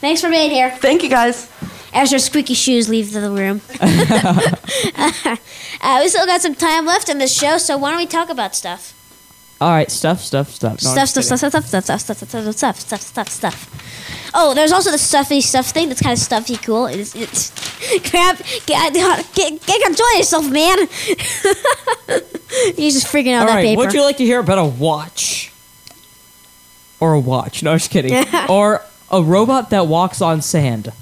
Thanks 0.00 0.20
for 0.20 0.30
being 0.30 0.50
here. 0.50 0.70
Thank 0.70 1.02
you, 1.02 1.08
guys. 1.08 1.50
As 1.92 2.12
her 2.12 2.18
squeaky 2.18 2.54
shoes 2.54 2.88
leave 2.88 3.12
the 3.12 3.30
room. 3.30 3.62
uh, 3.80 5.36
we 6.00 6.08
still 6.08 6.26
got 6.26 6.42
some 6.42 6.54
time 6.54 6.84
left 6.84 7.08
in 7.08 7.18
this 7.18 7.34
show, 7.34 7.58
so 7.58 7.78
why 7.78 7.90
don't 7.90 7.98
we 7.98 8.06
talk 8.06 8.28
about 8.28 8.54
stuff? 8.54 8.94
All 9.60 9.70
right, 9.70 9.90
stuff, 9.90 10.20
stuff, 10.20 10.50
stuff. 10.50 10.82
No, 10.84 10.90
stuff, 10.90 11.08
stuff, 11.08 11.24
stuff, 11.24 11.38
stuff, 11.38 11.64
stuff, 11.64 12.00
stuff, 12.00 12.00
stuff, 12.00 12.28
stuff, 12.28 12.54
stuff, 12.54 12.80
stuff, 12.80 13.00
stuff, 13.00 13.28
stuff. 13.28 14.30
Oh, 14.34 14.54
there's 14.54 14.70
also 14.70 14.92
the 14.92 14.98
stuffy 14.98 15.40
stuff 15.40 15.66
thing 15.70 15.88
that's 15.88 16.00
kind 16.00 16.12
of 16.12 16.18
stuffy 16.20 16.56
cool. 16.56 16.86
It's, 16.86 17.16
it's 17.16 17.50
grab, 18.10 18.36
get, 18.66 18.94
get, 18.94 19.34
get, 19.34 19.82
control 19.82 20.16
yourself, 20.16 20.48
man. 20.48 20.78
He's 22.76 22.94
just 22.94 23.12
freaking 23.12 23.34
out 23.34 23.42
All 23.42 23.46
that 23.48 23.54
right, 23.56 23.64
paper. 23.64 23.80
would 23.80 23.92
you 23.92 24.02
like 24.02 24.18
to 24.18 24.24
hear 24.24 24.38
about 24.38 24.58
a 24.58 24.64
watch? 24.64 25.52
Or 27.00 27.14
a 27.14 27.20
watch? 27.20 27.62
No, 27.62 27.72
I'm 27.72 27.78
just 27.78 27.90
kidding. 27.90 28.24
or 28.48 28.82
a 29.10 29.22
robot 29.22 29.70
that 29.70 29.88
walks 29.88 30.22
on 30.22 30.40
sand. 30.42 30.92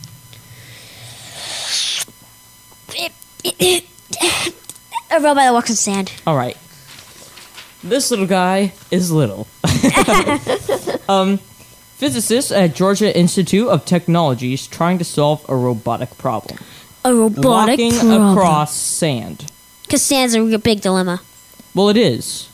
A 3.58 5.20
robot 5.20 5.36
that 5.36 5.52
walks 5.52 5.70
in 5.70 5.76
sand. 5.76 6.12
All 6.26 6.36
right. 6.36 6.56
This 7.88 8.10
little 8.10 8.26
guy 8.26 8.72
is 8.90 9.12
little. 9.12 9.46
um, 11.08 11.38
physicists 11.38 12.50
at 12.50 12.74
Georgia 12.74 13.16
Institute 13.16 13.68
of 13.68 13.84
Technology 13.84 14.54
is 14.54 14.66
trying 14.66 14.98
to 14.98 15.04
solve 15.04 15.48
a 15.48 15.54
robotic 15.54 16.18
problem. 16.18 16.58
A 17.04 17.14
robotic 17.14 17.78
walking 17.78 17.92
problem. 17.92 18.36
across 18.36 18.74
sand. 18.74 19.46
Because 19.82 20.02
sand's 20.02 20.34
a 20.34 20.58
big 20.58 20.80
dilemma. 20.80 21.20
Well, 21.76 21.88
it 21.88 21.96
is. 21.96 22.48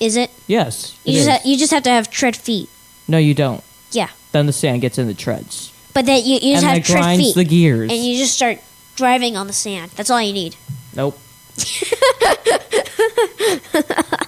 Is 0.00 0.16
it? 0.16 0.30
Yes. 0.46 0.98
You 1.04 1.12
it 1.12 1.16
just, 1.16 1.28
is. 1.28 1.34
ha- 1.34 1.42
you 1.44 1.58
just 1.58 1.72
have 1.72 1.82
to 1.82 1.90
have 1.90 2.10
tread 2.10 2.34
feet. 2.34 2.70
no, 3.08 3.18
you 3.18 3.34
don't. 3.34 3.62
Yeah. 3.90 4.08
Then 4.32 4.46
the 4.46 4.54
sand 4.54 4.80
gets 4.80 4.96
in 4.96 5.06
the 5.06 5.14
treads. 5.14 5.70
But 5.92 6.06
then 6.06 6.24
you, 6.24 6.34
you 6.34 6.54
just 6.54 6.64
And 6.64 6.74
have 6.74 6.76
that 6.76 6.84
tread 6.86 7.02
grinds 7.02 7.24
feet. 7.26 7.34
the 7.34 7.44
gears. 7.44 7.90
And 7.92 8.02
you 8.02 8.16
just 8.16 8.34
start 8.34 8.58
driving 8.96 9.36
on 9.36 9.48
the 9.48 9.52
sand. 9.52 9.90
That's 9.96 10.08
all 10.08 10.22
you 10.22 10.32
need. 10.32 10.56
Nope. 10.94 11.18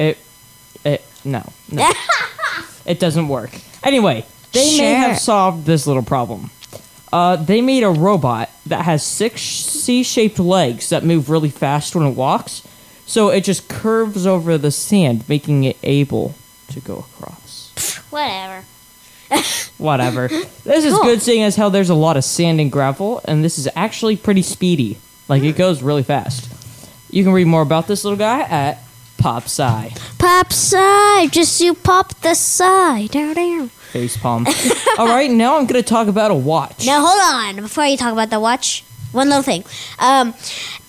it, 0.00 0.18
it, 0.84 1.04
no, 1.24 1.42
no. 1.70 1.90
it 2.86 2.98
doesn't 2.98 3.28
work. 3.28 3.50
Anyway, 3.84 4.24
they 4.52 4.60
may 4.64 4.76
Sure. 4.78 4.94
have 4.96 5.18
solved 5.18 5.66
this 5.66 5.86
little 5.86 6.02
problem. 6.02 6.50
Uh, 7.12 7.36
they 7.36 7.60
made 7.60 7.82
a 7.82 7.90
robot 7.90 8.48
that 8.66 8.84
has 8.84 9.04
six 9.04 9.42
C-shaped 9.42 10.38
legs 10.38 10.90
that 10.90 11.04
move 11.04 11.28
really 11.28 11.50
fast 11.50 11.94
when 11.94 12.06
it 12.06 12.14
walks, 12.16 12.62
so 13.06 13.28
it 13.30 13.42
just 13.42 13.68
curves 13.68 14.26
over 14.26 14.56
the 14.56 14.70
sand, 14.70 15.28
making 15.28 15.64
it 15.64 15.76
able 15.82 16.34
to 16.68 16.80
go 16.80 16.98
across. 16.98 17.96
Whatever. 18.10 18.64
Whatever. 19.78 20.28
this 20.28 20.84
is 20.84 20.94
Cool. 20.94 21.02
good 21.04 21.22
seeing 21.22 21.42
as 21.42 21.56
how 21.56 21.68
there's 21.68 21.90
a 21.90 21.94
lot 21.94 22.16
of 22.16 22.24
sand 22.24 22.60
and 22.60 22.70
gravel, 22.70 23.20
and 23.24 23.42
this 23.44 23.58
is 23.58 23.68
actually 23.74 24.16
pretty 24.16 24.42
speedy. 24.42 24.98
Like, 25.28 25.42
it 25.42 25.56
goes 25.56 25.82
really 25.82 26.02
fast. 26.02 26.48
You 27.10 27.24
can 27.24 27.32
read 27.32 27.46
more 27.46 27.62
about 27.62 27.86
this 27.88 28.04
little 28.04 28.18
guy 28.18 28.40
at 28.42 28.78
Pop 29.20 29.44
Sci. 29.44 29.92
Pop 30.18 30.50
side. 30.50 31.30
Just 31.30 31.60
you 31.60 31.74
pop 31.74 32.18
the 32.22 32.34
side. 32.34 33.10
Down, 33.10 33.34
down. 33.34 33.70
Facepalm. 33.92 34.46
All 34.98 35.08
right, 35.08 35.30
now 35.30 35.58
I'm 35.58 35.66
going 35.66 35.82
to 35.82 35.86
talk 35.86 36.08
about 36.08 36.30
a 36.30 36.34
watch. 36.34 36.86
Now 36.86 37.04
hold 37.04 37.20
on, 37.20 37.62
before 37.62 37.84
you 37.84 37.98
talk 37.98 38.12
about 38.12 38.30
the 38.30 38.40
watch, 38.40 38.82
one 39.12 39.28
little 39.28 39.42
thing. 39.42 39.64
Um, 39.98 40.32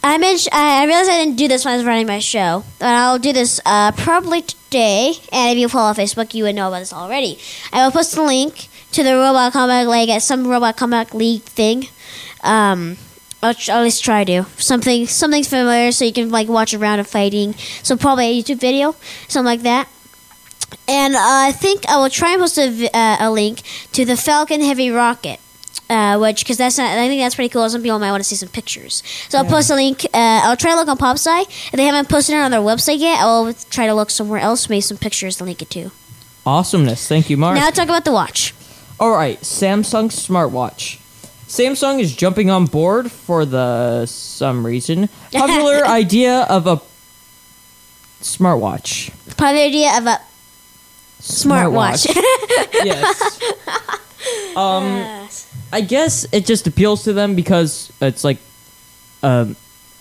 I 0.01 0.17
mentioned. 0.17 0.53
I 0.53 0.85
realized 0.85 1.09
I 1.09 1.17
didn't 1.23 1.35
do 1.35 1.49
this 1.49 1.65
when 1.65 1.73
I 1.73 1.77
was 1.77 1.85
running 1.85 2.07
my 2.07 2.19
show, 2.19 2.63
but 2.79 2.87
I'll 2.87 3.19
do 3.19 3.33
this 3.33 3.59
uh, 3.65 3.91
probably 3.91 4.43
today. 4.43 5.13
And 5.33 5.51
if 5.51 5.57
you 5.57 5.67
follow 5.67 5.93
Facebook, 5.93 6.33
you 6.33 6.45
would 6.45 6.55
know 6.55 6.69
about 6.69 6.79
this 6.79 6.93
already. 6.93 7.37
I 7.73 7.83
will 7.83 7.91
post 7.91 8.15
a 8.15 8.23
link 8.23 8.69
to 8.93 9.03
the 9.03 9.13
Robot 9.15 9.51
Combat 9.51 9.87
League 9.87 10.09
at 10.09 10.21
some 10.21 10.47
Robot 10.47 10.77
Combat 10.77 11.13
League 11.13 11.43
thing. 11.43 11.87
Um, 12.43 12.97
I'll 13.43 13.49
at 13.51 13.81
least 13.81 14.03
try 14.03 14.23
to 14.23 14.45
something 14.57 15.07
something 15.07 15.43
familiar 15.43 15.91
so 15.91 16.05
you 16.05 16.13
can 16.13 16.29
like 16.29 16.47
watch 16.47 16.73
a 16.73 16.79
round 16.79 17.01
of 17.01 17.07
fighting. 17.07 17.53
So 17.81 17.97
probably 17.97 18.25
a 18.27 18.43
YouTube 18.43 18.59
video, 18.59 18.95
something 19.27 19.45
like 19.45 19.61
that. 19.61 19.87
And 20.87 21.15
uh, 21.15 21.19
I 21.19 21.51
think 21.51 21.87
I 21.89 21.97
will 21.97 22.09
try 22.09 22.31
and 22.33 22.41
post 22.41 22.57
a, 22.57 22.89
uh, 22.93 23.17
a 23.19 23.31
link 23.31 23.61
to 23.93 24.05
the 24.05 24.15
Falcon 24.15 24.61
Heavy 24.61 24.89
Rocket. 24.89 25.39
Uh, 25.89 26.17
which 26.17 26.45
because 26.45 26.55
that's 26.55 26.77
not, 26.77 26.89
I 26.89 27.07
think 27.09 27.21
that's 27.21 27.35
pretty 27.35 27.49
cool. 27.49 27.69
Some 27.69 27.81
people 27.81 27.99
might 27.99 28.11
want 28.11 28.23
to 28.23 28.29
see 28.29 28.37
some 28.37 28.47
pictures. 28.47 29.03
So 29.27 29.37
I'll 29.37 29.45
post 29.45 29.69
a 29.69 29.75
link. 29.75 30.05
Uh, 30.05 30.39
I'll 30.43 30.55
try 30.55 30.71
to 30.71 30.77
look 30.77 30.87
on 30.87 30.97
PopSci. 30.97 31.41
If 31.41 31.71
they 31.73 31.83
haven't 31.83 32.07
posted 32.07 32.35
it 32.35 32.39
on 32.39 32.51
their 32.51 32.61
website 32.61 32.99
yet, 32.99 33.19
I'll 33.19 33.53
try 33.53 33.87
to 33.87 33.93
look 33.93 34.09
somewhere 34.09 34.39
else, 34.39 34.69
maybe 34.69 34.79
some 34.79 34.95
pictures 34.95 35.35
to 35.37 35.43
link 35.43 35.61
it 35.61 35.69
to. 35.71 35.91
Awesomeness. 36.45 37.09
Thank 37.09 37.29
you, 37.29 37.35
Mark. 37.35 37.55
Now 37.55 37.69
talk 37.71 37.89
about 37.89 38.05
the 38.05 38.13
watch. 38.13 38.53
All 39.01 39.11
right, 39.11 39.37
Samsung 39.41 40.09
smartwatch. 40.09 41.00
Samsung 41.51 41.99
is 41.99 42.15
jumping 42.15 42.49
on 42.49 42.65
board 42.65 43.11
for 43.11 43.43
the 43.43 44.05
some 44.05 44.65
reason 44.65 45.09
popular 45.33 45.85
idea 45.85 46.43
of 46.43 46.65
a 46.65 46.81
smartwatch. 48.21 49.11
Popular 49.35 49.65
idea 49.65 49.97
of 49.97 50.07
a 50.07 50.21
smartwatch. 51.19 52.07
yes. 52.85 53.41
Um, 54.55 55.27
I 55.73 55.81
guess 55.81 56.25
it 56.31 56.45
just 56.45 56.67
appeals 56.67 57.03
to 57.03 57.11
them 57.11 57.35
because 57.35 57.91
it's 57.99 58.23
like 58.23 58.37
um 59.21 59.57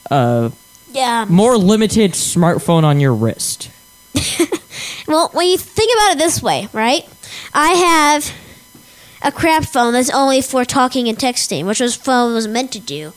a 0.09 0.53
yeah. 0.93 1.27
more 1.29 1.57
limited 1.57 2.13
smartphone 2.13 2.85
on 2.85 3.01
your 3.01 3.15
wrist. 3.15 3.71
Well, 5.11 5.29
when 5.33 5.49
you 5.49 5.59
think 5.59 5.91
about 5.97 6.13
it 6.13 6.19
this 6.19 6.41
way, 6.41 6.69
right? 6.73 7.05
I 7.53 7.71
have 7.71 8.33
a 9.23 9.31
crap 9.33 9.65
phone 9.65 9.93
that's 9.93 10.11
only 10.11 10.41
for 10.41 10.65
talking 10.65 11.09
and 11.09 11.19
texting, 11.19 11.67
which 11.67 11.81
was 11.81 11.95
phone 11.95 12.35
was 12.35 12.49
meant 12.49 12.73
to 12.73 12.81
do. 12.81 13.13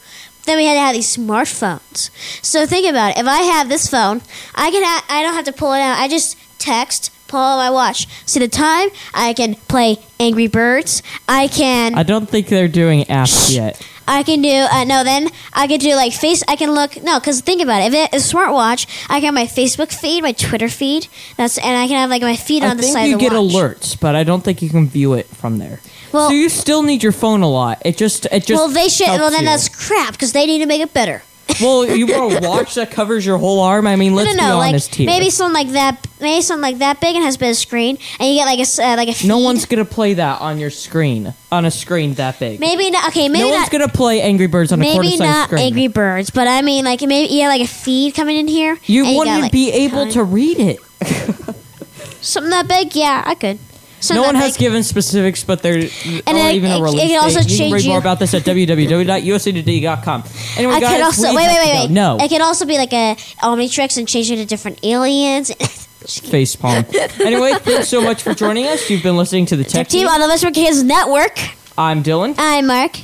Then 0.45 0.58
we 0.58 0.66
had 0.66 0.74
to 0.74 0.80
have 0.80 0.93
these 0.93 1.16
smartphones. 1.16 2.10
So 2.43 2.66
think 2.66 2.89
about 2.89 3.12
it. 3.12 3.20
If 3.22 3.28
I 3.28 3.41
have 3.43 3.70
this 3.70 3.89
phone, 3.89 4.22
I 4.56 4.72
can 4.72 4.84
ha- 4.84 5.06
I 5.10 5.22
don't 5.24 5.34
have 5.34 5.45
to 5.45 5.54
pull 5.54 5.72
it 5.74 5.80
out. 5.80 5.97
I 5.97 6.08
just 6.10 6.38
text, 6.60 7.12
pull 7.28 7.39
out 7.39 7.58
my 7.58 7.70
watch, 7.70 8.08
see 8.26 8.39
the 8.39 8.47
time. 8.49 8.89
I 9.14 9.34
can 9.34 9.56
play 9.56 9.97
Angry 10.20 10.47
Birds. 10.47 11.01
I 11.30 11.47
can 11.47 11.95
I 11.95 12.04
don't 12.04 12.30
think 12.30 12.47
they're 12.47 12.68
doing 12.68 13.06
apps 13.06 13.56
yet. 13.56 13.82
I 14.08 14.24
can 14.24 14.41
do 14.41 14.49
uh, 14.49 14.84
no. 14.84 15.04
Then 15.04 15.30
I 15.54 15.68
can 15.68 15.80
do 15.80 15.95
like 15.95 16.14
face. 16.14 16.43
I 16.47 16.56
can 16.56 16.72
look 16.72 17.01
no, 17.04 17.20
because 17.20 17.41
think 17.41 17.62
about 17.62 17.82
it. 17.82 17.93
If 17.93 17.93
it 17.93 18.16
is 18.16 18.32
a 18.32 18.36
smartwatch, 18.36 18.88
I 19.10 19.20
can 19.20 19.26
have 19.26 19.34
my 19.34 19.45
Facebook 19.45 19.93
feed, 19.93 20.24
my 20.24 20.32
Twitter 20.32 20.70
feed. 20.70 21.08
That's 21.38 21.58
and 21.58 21.78
I 21.78 21.88
can 21.88 21.97
have 21.97 22.10
like 22.10 22.22
my 22.22 22.36
feed 22.36 22.64
I 22.64 22.70
on 22.70 22.78
the 22.78 22.84
side 22.84 23.06
you 23.06 23.16
of 23.16 23.20
the 23.20 23.30
get 23.30 23.34
watch. 23.34 23.51
alerts, 23.51 23.99
but 23.99 24.16
I 24.16 24.24
don't 24.24 24.43
think 24.43 24.62
you 24.62 24.70
can 24.70 24.88
view 24.88 25.14
it 25.14 25.28
from 25.28 25.58
there. 25.58 25.80
Well- 26.12 26.30
so 26.30 26.34
you 26.34 26.49
still 26.49 26.84
need 26.84 27.01
your 27.04 27.12
phone 27.12 27.41
a 27.41 27.49
lot. 27.49 27.82
It 27.86 27.97
just 27.97 28.26
it 28.28 28.45
just 28.45 28.51
well, 28.60 28.70
they 28.70 28.89
should. 28.89 29.08
Well, 29.08 29.32
then 29.32 29.41
you. 29.41 29.47
that's 29.47 29.70
crap 29.70 30.14
because 30.14 30.34
they 30.34 30.45
need 30.45 30.60
to 30.60 30.66
make 30.66 30.82
it 30.82 30.93
better. 30.93 31.24
Well, 31.61 31.85
you 31.85 32.07
want 32.07 32.43
a 32.43 32.47
watch 32.49 32.75
that 32.75 32.91
covers 32.91 33.25
your 33.25 33.37
whole 33.37 33.59
arm. 33.59 33.85
I 33.87 33.95
mean, 33.95 34.15
let's 34.15 34.33
no, 34.35 34.41
no, 34.43 34.47
no. 34.49 34.53
be 34.55 34.57
Like 34.59 34.69
honest 34.69 34.95
here. 34.95 35.05
maybe 35.05 35.29
something 35.29 35.53
like 35.53 35.73
that. 35.73 36.07
Maybe 36.19 36.41
something 36.41 36.61
like 36.61 36.77
that 36.79 37.01
big 37.01 37.15
and 37.15 37.23
has 37.25 37.35
a 37.35 37.39
bit 37.39 37.49
of 37.51 37.57
screen, 37.57 37.97
and 38.19 38.29
you 38.29 38.35
get 38.35 38.45
like 38.45 38.59
a 38.59 38.81
uh, 38.83 38.95
like 38.95 39.09
a 39.09 39.13
feed. 39.13 39.27
no 39.27 39.39
one's 39.39 39.65
gonna 39.65 39.83
play 39.85 40.13
that 40.15 40.39
on 40.41 40.57
your 40.57 40.69
screen 40.69 41.33
on 41.51 41.65
a 41.65 41.71
screen 41.71 42.13
that 42.15 42.39
big. 42.39 42.59
Maybe 42.59 42.89
not. 42.91 43.09
Okay, 43.09 43.27
maybe 43.29 43.43
no 43.43 43.49
not. 43.49 43.57
one's 43.57 43.69
gonna 43.69 43.87
play 43.89 44.21
Angry 44.21 44.47
Birds 44.47 44.71
on 44.71 44.81
a 44.81 44.85
quarter 44.85 45.01
Maybe 45.09 45.17
not. 45.17 45.51
Angry 45.53 45.87
Birds, 45.87 46.29
but 46.29 46.47
I 46.47 46.61
mean, 46.61 46.85
like 46.85 47.01
maybe 47.01 47.33
you 47.33 47.41
have 47.43 47.49
like 47.49 47.61
a 47.61 47.67
feed 47.67 48.15
coming 48.15 48.37
in 48.37 48.47
here. 48.47 48.77
you 48.85 49.03
wouldn't 49.03 49.25
got, 49.25 49.41
like, 49.41 49.51
be 49.51 49.71
able 49.71 50.07
to 50.11 50.23
read 50.23 50.57
it. 50.59 50.79
something 52.21 52.51
that 52.51 52.67
big. 52.67 52.95
Yeah, 52.95 53.21
I 53.25 53.35
could. 53.35 53.59
Something 54.04 54.22
no 54.22 54.28
one 54.28 54.36
has 54.36 54.54
big. 54.54 54.60
given 54.60 54.84
specifics, 54.84 55.43
but 55.43 55.62
there 55.62 55.76
And 55.76 55.84
are 55.86 56.49
it- 56.49 56.56
even 56.56 56.72
a 56.72 56.76
it- 56.76 56.80
it 56.80 56.82
release 56.84 57.01
can 57.01 57.24
also 57.24 57.39
date. 57.41 57.49
You 57.51 57.58
can 57.58 57.72
read 57.74 57.86
more 57.88 57.97
about 57.99 58.20
this 58.20 58.34
at 58.34 58.43
www.usatoday.com. 58.51 60.24
Anyway, 60.58 60.74
I 60.74 60.80
guys, 60.80 60.91
could 60.91 61.01
also 61.01 61.28
wait, 61.28 61.36
wait, 61.36 61.47
wait, 61.47 61.80
wait. 61.82 61.89
No, 61.91 62.18
it 62.20 62.28
could 62.30 62.41
also 62.41 62.66
be 62.66 62.78
like 62.78 62.91
a 62.93 63.16
Omnitrix 63.41 63.97
and 63.97 64.08
change 64.08 64.30
it 64.32 64.36
to 64.38 64.45
different 64.45 64.80
aliens. 64.84 65.51
face 66.04 66.56
palm. 66.58 66.84
anyway, 67.24 67.54
thanks 67.60 67.88
so 67.88 68.01
much 68.01 68.22
for 68.24 68.34
joining 68.34 68.68
us. 68.68 68.89
You've 68.89 69.04
been 69.04 69.16
listening 69.16 69.45
to 69.47 69.56
the 69.56 69.64
Tech 69.64 69.88
Team 69.88 70.01
Team. 70.01 70.10
on 70.10 70.20
the 70.20 70.28
Whisper 70.28 70.51
Kids 70.51 70.84
Network. 70.84 71.39
I'm 71.78 72.04
Dylan. 72.04 72.36
I'm 72.38 72.68
Mark. 72.68 72.99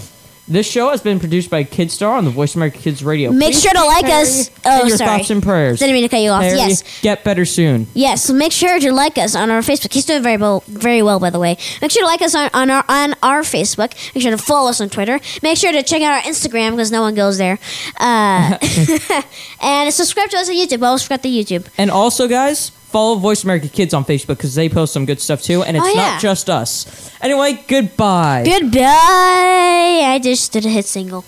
This 0.49 0.65
show 0.69 0.89
has 0.89 0.99
been 1.01 1.19
produced 1.19 1.51
by 1.51 1.63
Kidstar 1.63 2.09
on 2.17 2.25
the 2.25 2.31
Voice 2.31 2.55
America 2.55 2.79
Kids 2.79 3.03
Radio. 3.03 3.31
Make 3.31 3.53
Please 3.53 3.61
sure 3.61 3.71
to 3.71 3.83
like 3.85 4.03
Perry 4.05 4.23
us. 4.23 4.49
Oh, 4.65 4.87
your 4.87 4.97
sorry. 4.97 5.19
thoughts 5.19 5.29
and 5.29 5.43
prayers. 5.43 5.77
Didn't 5.77 5.93
mean 5.93 6.01
to 6.01 6.09
cut 6.09 6.21
you 6.21 6.31
off. 6.31 6.41
Perry, 6.41 6.57
Yes. 6.57 7.01
get 7.01 7.23
better 7.23 7.45
soon. 7.45 7.85
Yes, 7.93 8.23
so 8.23 8.33
make 8.33 8.51
sure 8.51 8.79
to 8.79 8.91
like 8.91 9.19
us 9.19 9.35
on 9.35 9.51
our 9.51 9.61
Facebook. 9.61 9.93
He's 9.93 10.05
doing 10.05 10.23
very 10.23 10.37
well, 10.37 10.63
very 10.67 11.03
well, 11.03 11.19
by 11.19 11.29
the 11.29 11.37
way. 11.39 11.55
Make 11.83 11.91
sure 11.91 12.01
to 12.01 12.07
like 12.07 12.23
us 12.23 12.33
on, 12.33 12.49
on 12.55 12.71
our 12.71 12.83
on 12.89 13.13
our 13.21 13.41
Facebook. 13.41 13.93
Make 14.15 14.23
sure 14.23 14.31
to 14.31 14.39
follow 14.39 14.71
us 14.71 14.81
on 14.81 14.89
Twitter. 14.89 15.19
Make 15.43 15.57
sure 15.59 15.71
to 15.71 15.83
check 15.83 16.01
out 16.01 16.13
our 16.13 16.21
Instagram 16.31 16.71
because 16.71 16.91
no 16.91 17.01
one 17.01 17.13
goes 17.13 17.37
there. 17.37 17.59
Uh, 17.99 18.57
and 19.61 19.93
subscribe 19.93 20.29
to 20.31 20.37
us 20.37 20.49
on 20.49 20.55
YouTube. 20.55 20.81
Always 20.81 21.03
forgot 21.03 21.21
the 21.21 21.29
YouTube. 21.29 21.67
And 21.77 21.91
also, 21.91 22.27
guys, 22.27 22.71
follow 22.89 23.15
Voice 23.15 23.43
America 23.43 23.67
Kids 23.69 23.93
on 23.93 24.03
Facebook 24.03 24.37
because 24.37 24.55
they 24.55 24.67
post 24.69 24.93
some 24.93 25.05
good 25.05 25.21
stuff 25.21 25.41
too, 25.41 25.63
and 25.63 25.77
it's 25.77 25.85
Oh, 25.85 25.89
yeah. 25.89 26.11
not 26.13 26.21
just 26.21 26.49
us. 26.49 27.11
Anyway, 27.21 27.63
goodbye. 27.67 28.43
Goodbye. 28.45 28.81
I 28.81 30.19
just 30.21 30.51
did 30.51 30.65
a 30.65 30.69
hit 30.69 30.85
single. 30.85 31.23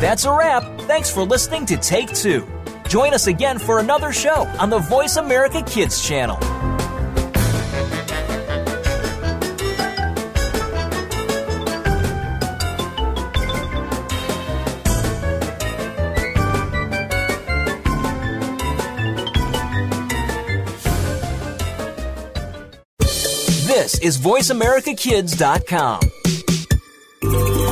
That's 0.00 0.24
a 0.24 0.32
wrap. 0.32 0.64
Thanks 0.82 1.08
for 1.10 1.22
listening 1.22 1.64
to 1.66 1.76
Tech 1.76 2.08
Team. 2.08 2.44
Join 2.88 3.14
us 3.14 3.28
again 3.28 3.58
for 3.58 3.78
another 3.78 4.12
show 4.12 4.46
on 4.58 4.68
the 4.68 4.78
Voice 4.80 5.16
America 5.16 5.62
Kids 5.62 6.04
channel. 6.06 6.36
This 23.72 23.98
is 24.00 24.18
VoiceAmericaKids.com. 24.18 26.00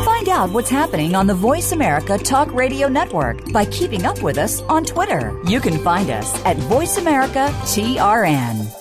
Find 0.03 0.29
out 0.31 0.51
what's 0.51 0.71
happening 0.71 1.15
on 1.15 1.27
the 1.27 1.35
Voice 1.35 1.73
America 1.73 2.17
Talk 2.17 2.51
Radio 2.55 2.89
Network 2.89 3.53
by 3.53 3.67
keeping 3.67 4.07
up 4.07 4.23
with 4.23 4.39
us 4.39 4.63
on 4.63 4.87
Twitter. 4.87 5.39
You 5.45 5.61
can 5.61 5.77
find 5.85 6.09
us 6.09 6.35
at 6.47 6.57
Voice 6.57 6.97
America 6.97 7.51
TRN. 7.65 8.75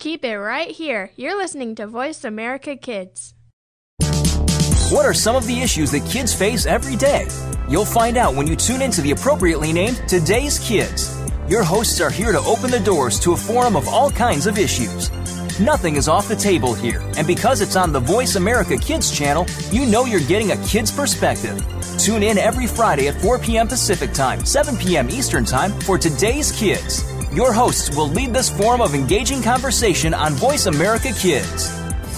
Keep 0.00 0.24
it 0.24 0.36
right 0.36 0.68
here. 0.68 1.12
You're 1.14 1.38
listening 1.38 1.76
to 1.76 1.86
Voice 1.86 2.24
America 2.24 2.74
Kids. 2.74 3.32
What 4.90 5.06
are 5.06 5.14
some 5.14 5.36
of 5.36 5.46
the 5.46 5.60
issues 5.60 5.92
that 5.92 6.04
kids 6.10 6.34
face 6.34 6.66
every 6.66 6.96
day? 6.96 7.28
You'll 7.68 7.84
find 7.84 8.16
out 8.16 8.34
when 8.34 8.48
you 8.48 8.56
tune 8.56 8.82
into 8.82 9.00
the 9.00 9.12
appropriately 9.12 9.72
named 9.72 10.02
Today's 10.08 10.58
Kids. 10.58 11.16
Your 11.48 11.62
hosts 11.62 12.00
are 12.00 12.10
here 12.10 12.32
to 12.32 12.40
open 12.40 12.72
the 12.72 12.80
doors 12.80 13.20
to 13.20 13.34
a 13.34 13.36
forum 13.36 13.76
of 13.76 13.86
all 13.86 14.10
kinds 14.10 14.48
of 14.48 14.58
issues. 14.58 15.08
Nothing 15.60 15.94
is 15.94 16.08
off 16.08 16.26
the 16.26 16.34
table 16.34 16.74
here, 16.74 17.00
and 17.16 17.28
because 17.28 17.60
it's 17.60 17.76
on 17.76 17.92
the 17.92 18.00
Voice 18.00 18.34
America 18.34 18.76
Kids 18.76 19.16
channel, 19.16 19.46
you 19.70 19.86
know 19.86 20.04
you're 20.04 20.18
getting 20.18 20.50
a 20.50 20.56
kid's 20.66 20.90
perspective. 20.90 21.64
Tune 21.96 22.24
in 22.24 22.38
every 22.38 22.66
Friday 22.66 23.06
at 23.06 23.20
4 23.20 23.38
p.m. 23.38 23.68
Pacific 23.68 24.12
Time, 24.12 24.44
7 24.44 24.76
p.m. 24.76 25.08
Eastern 25.08 25.44
Time 25.44 25.70
for 25.82 25.96
Today's 25.96 26.50
Kids. 26.50 27.04
Your 27.32 27.52
hosts 27.52 27.96
will 27.96 28.08
lead 28.08 28.34
this 28.34 28.50
forum 28.50 28.80
of 28.80 28.96
engaging 28.96 29.42
conversation 29.42 30.12
on 30.12 30.32
Voice 30.32 30.66
America 30.66 31.12
Kids. 31.12 31.83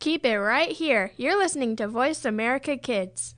Keep 0.00 0.24
it 0.24 0.38
right 0.38 0.72
here. 0.72 1.12
You're 1.18 1.36
listening 1.36 1.76
to 1.76 1.86
Voice 1.86 2.24
America 2.24 2.78
Kids. 2.78 3.34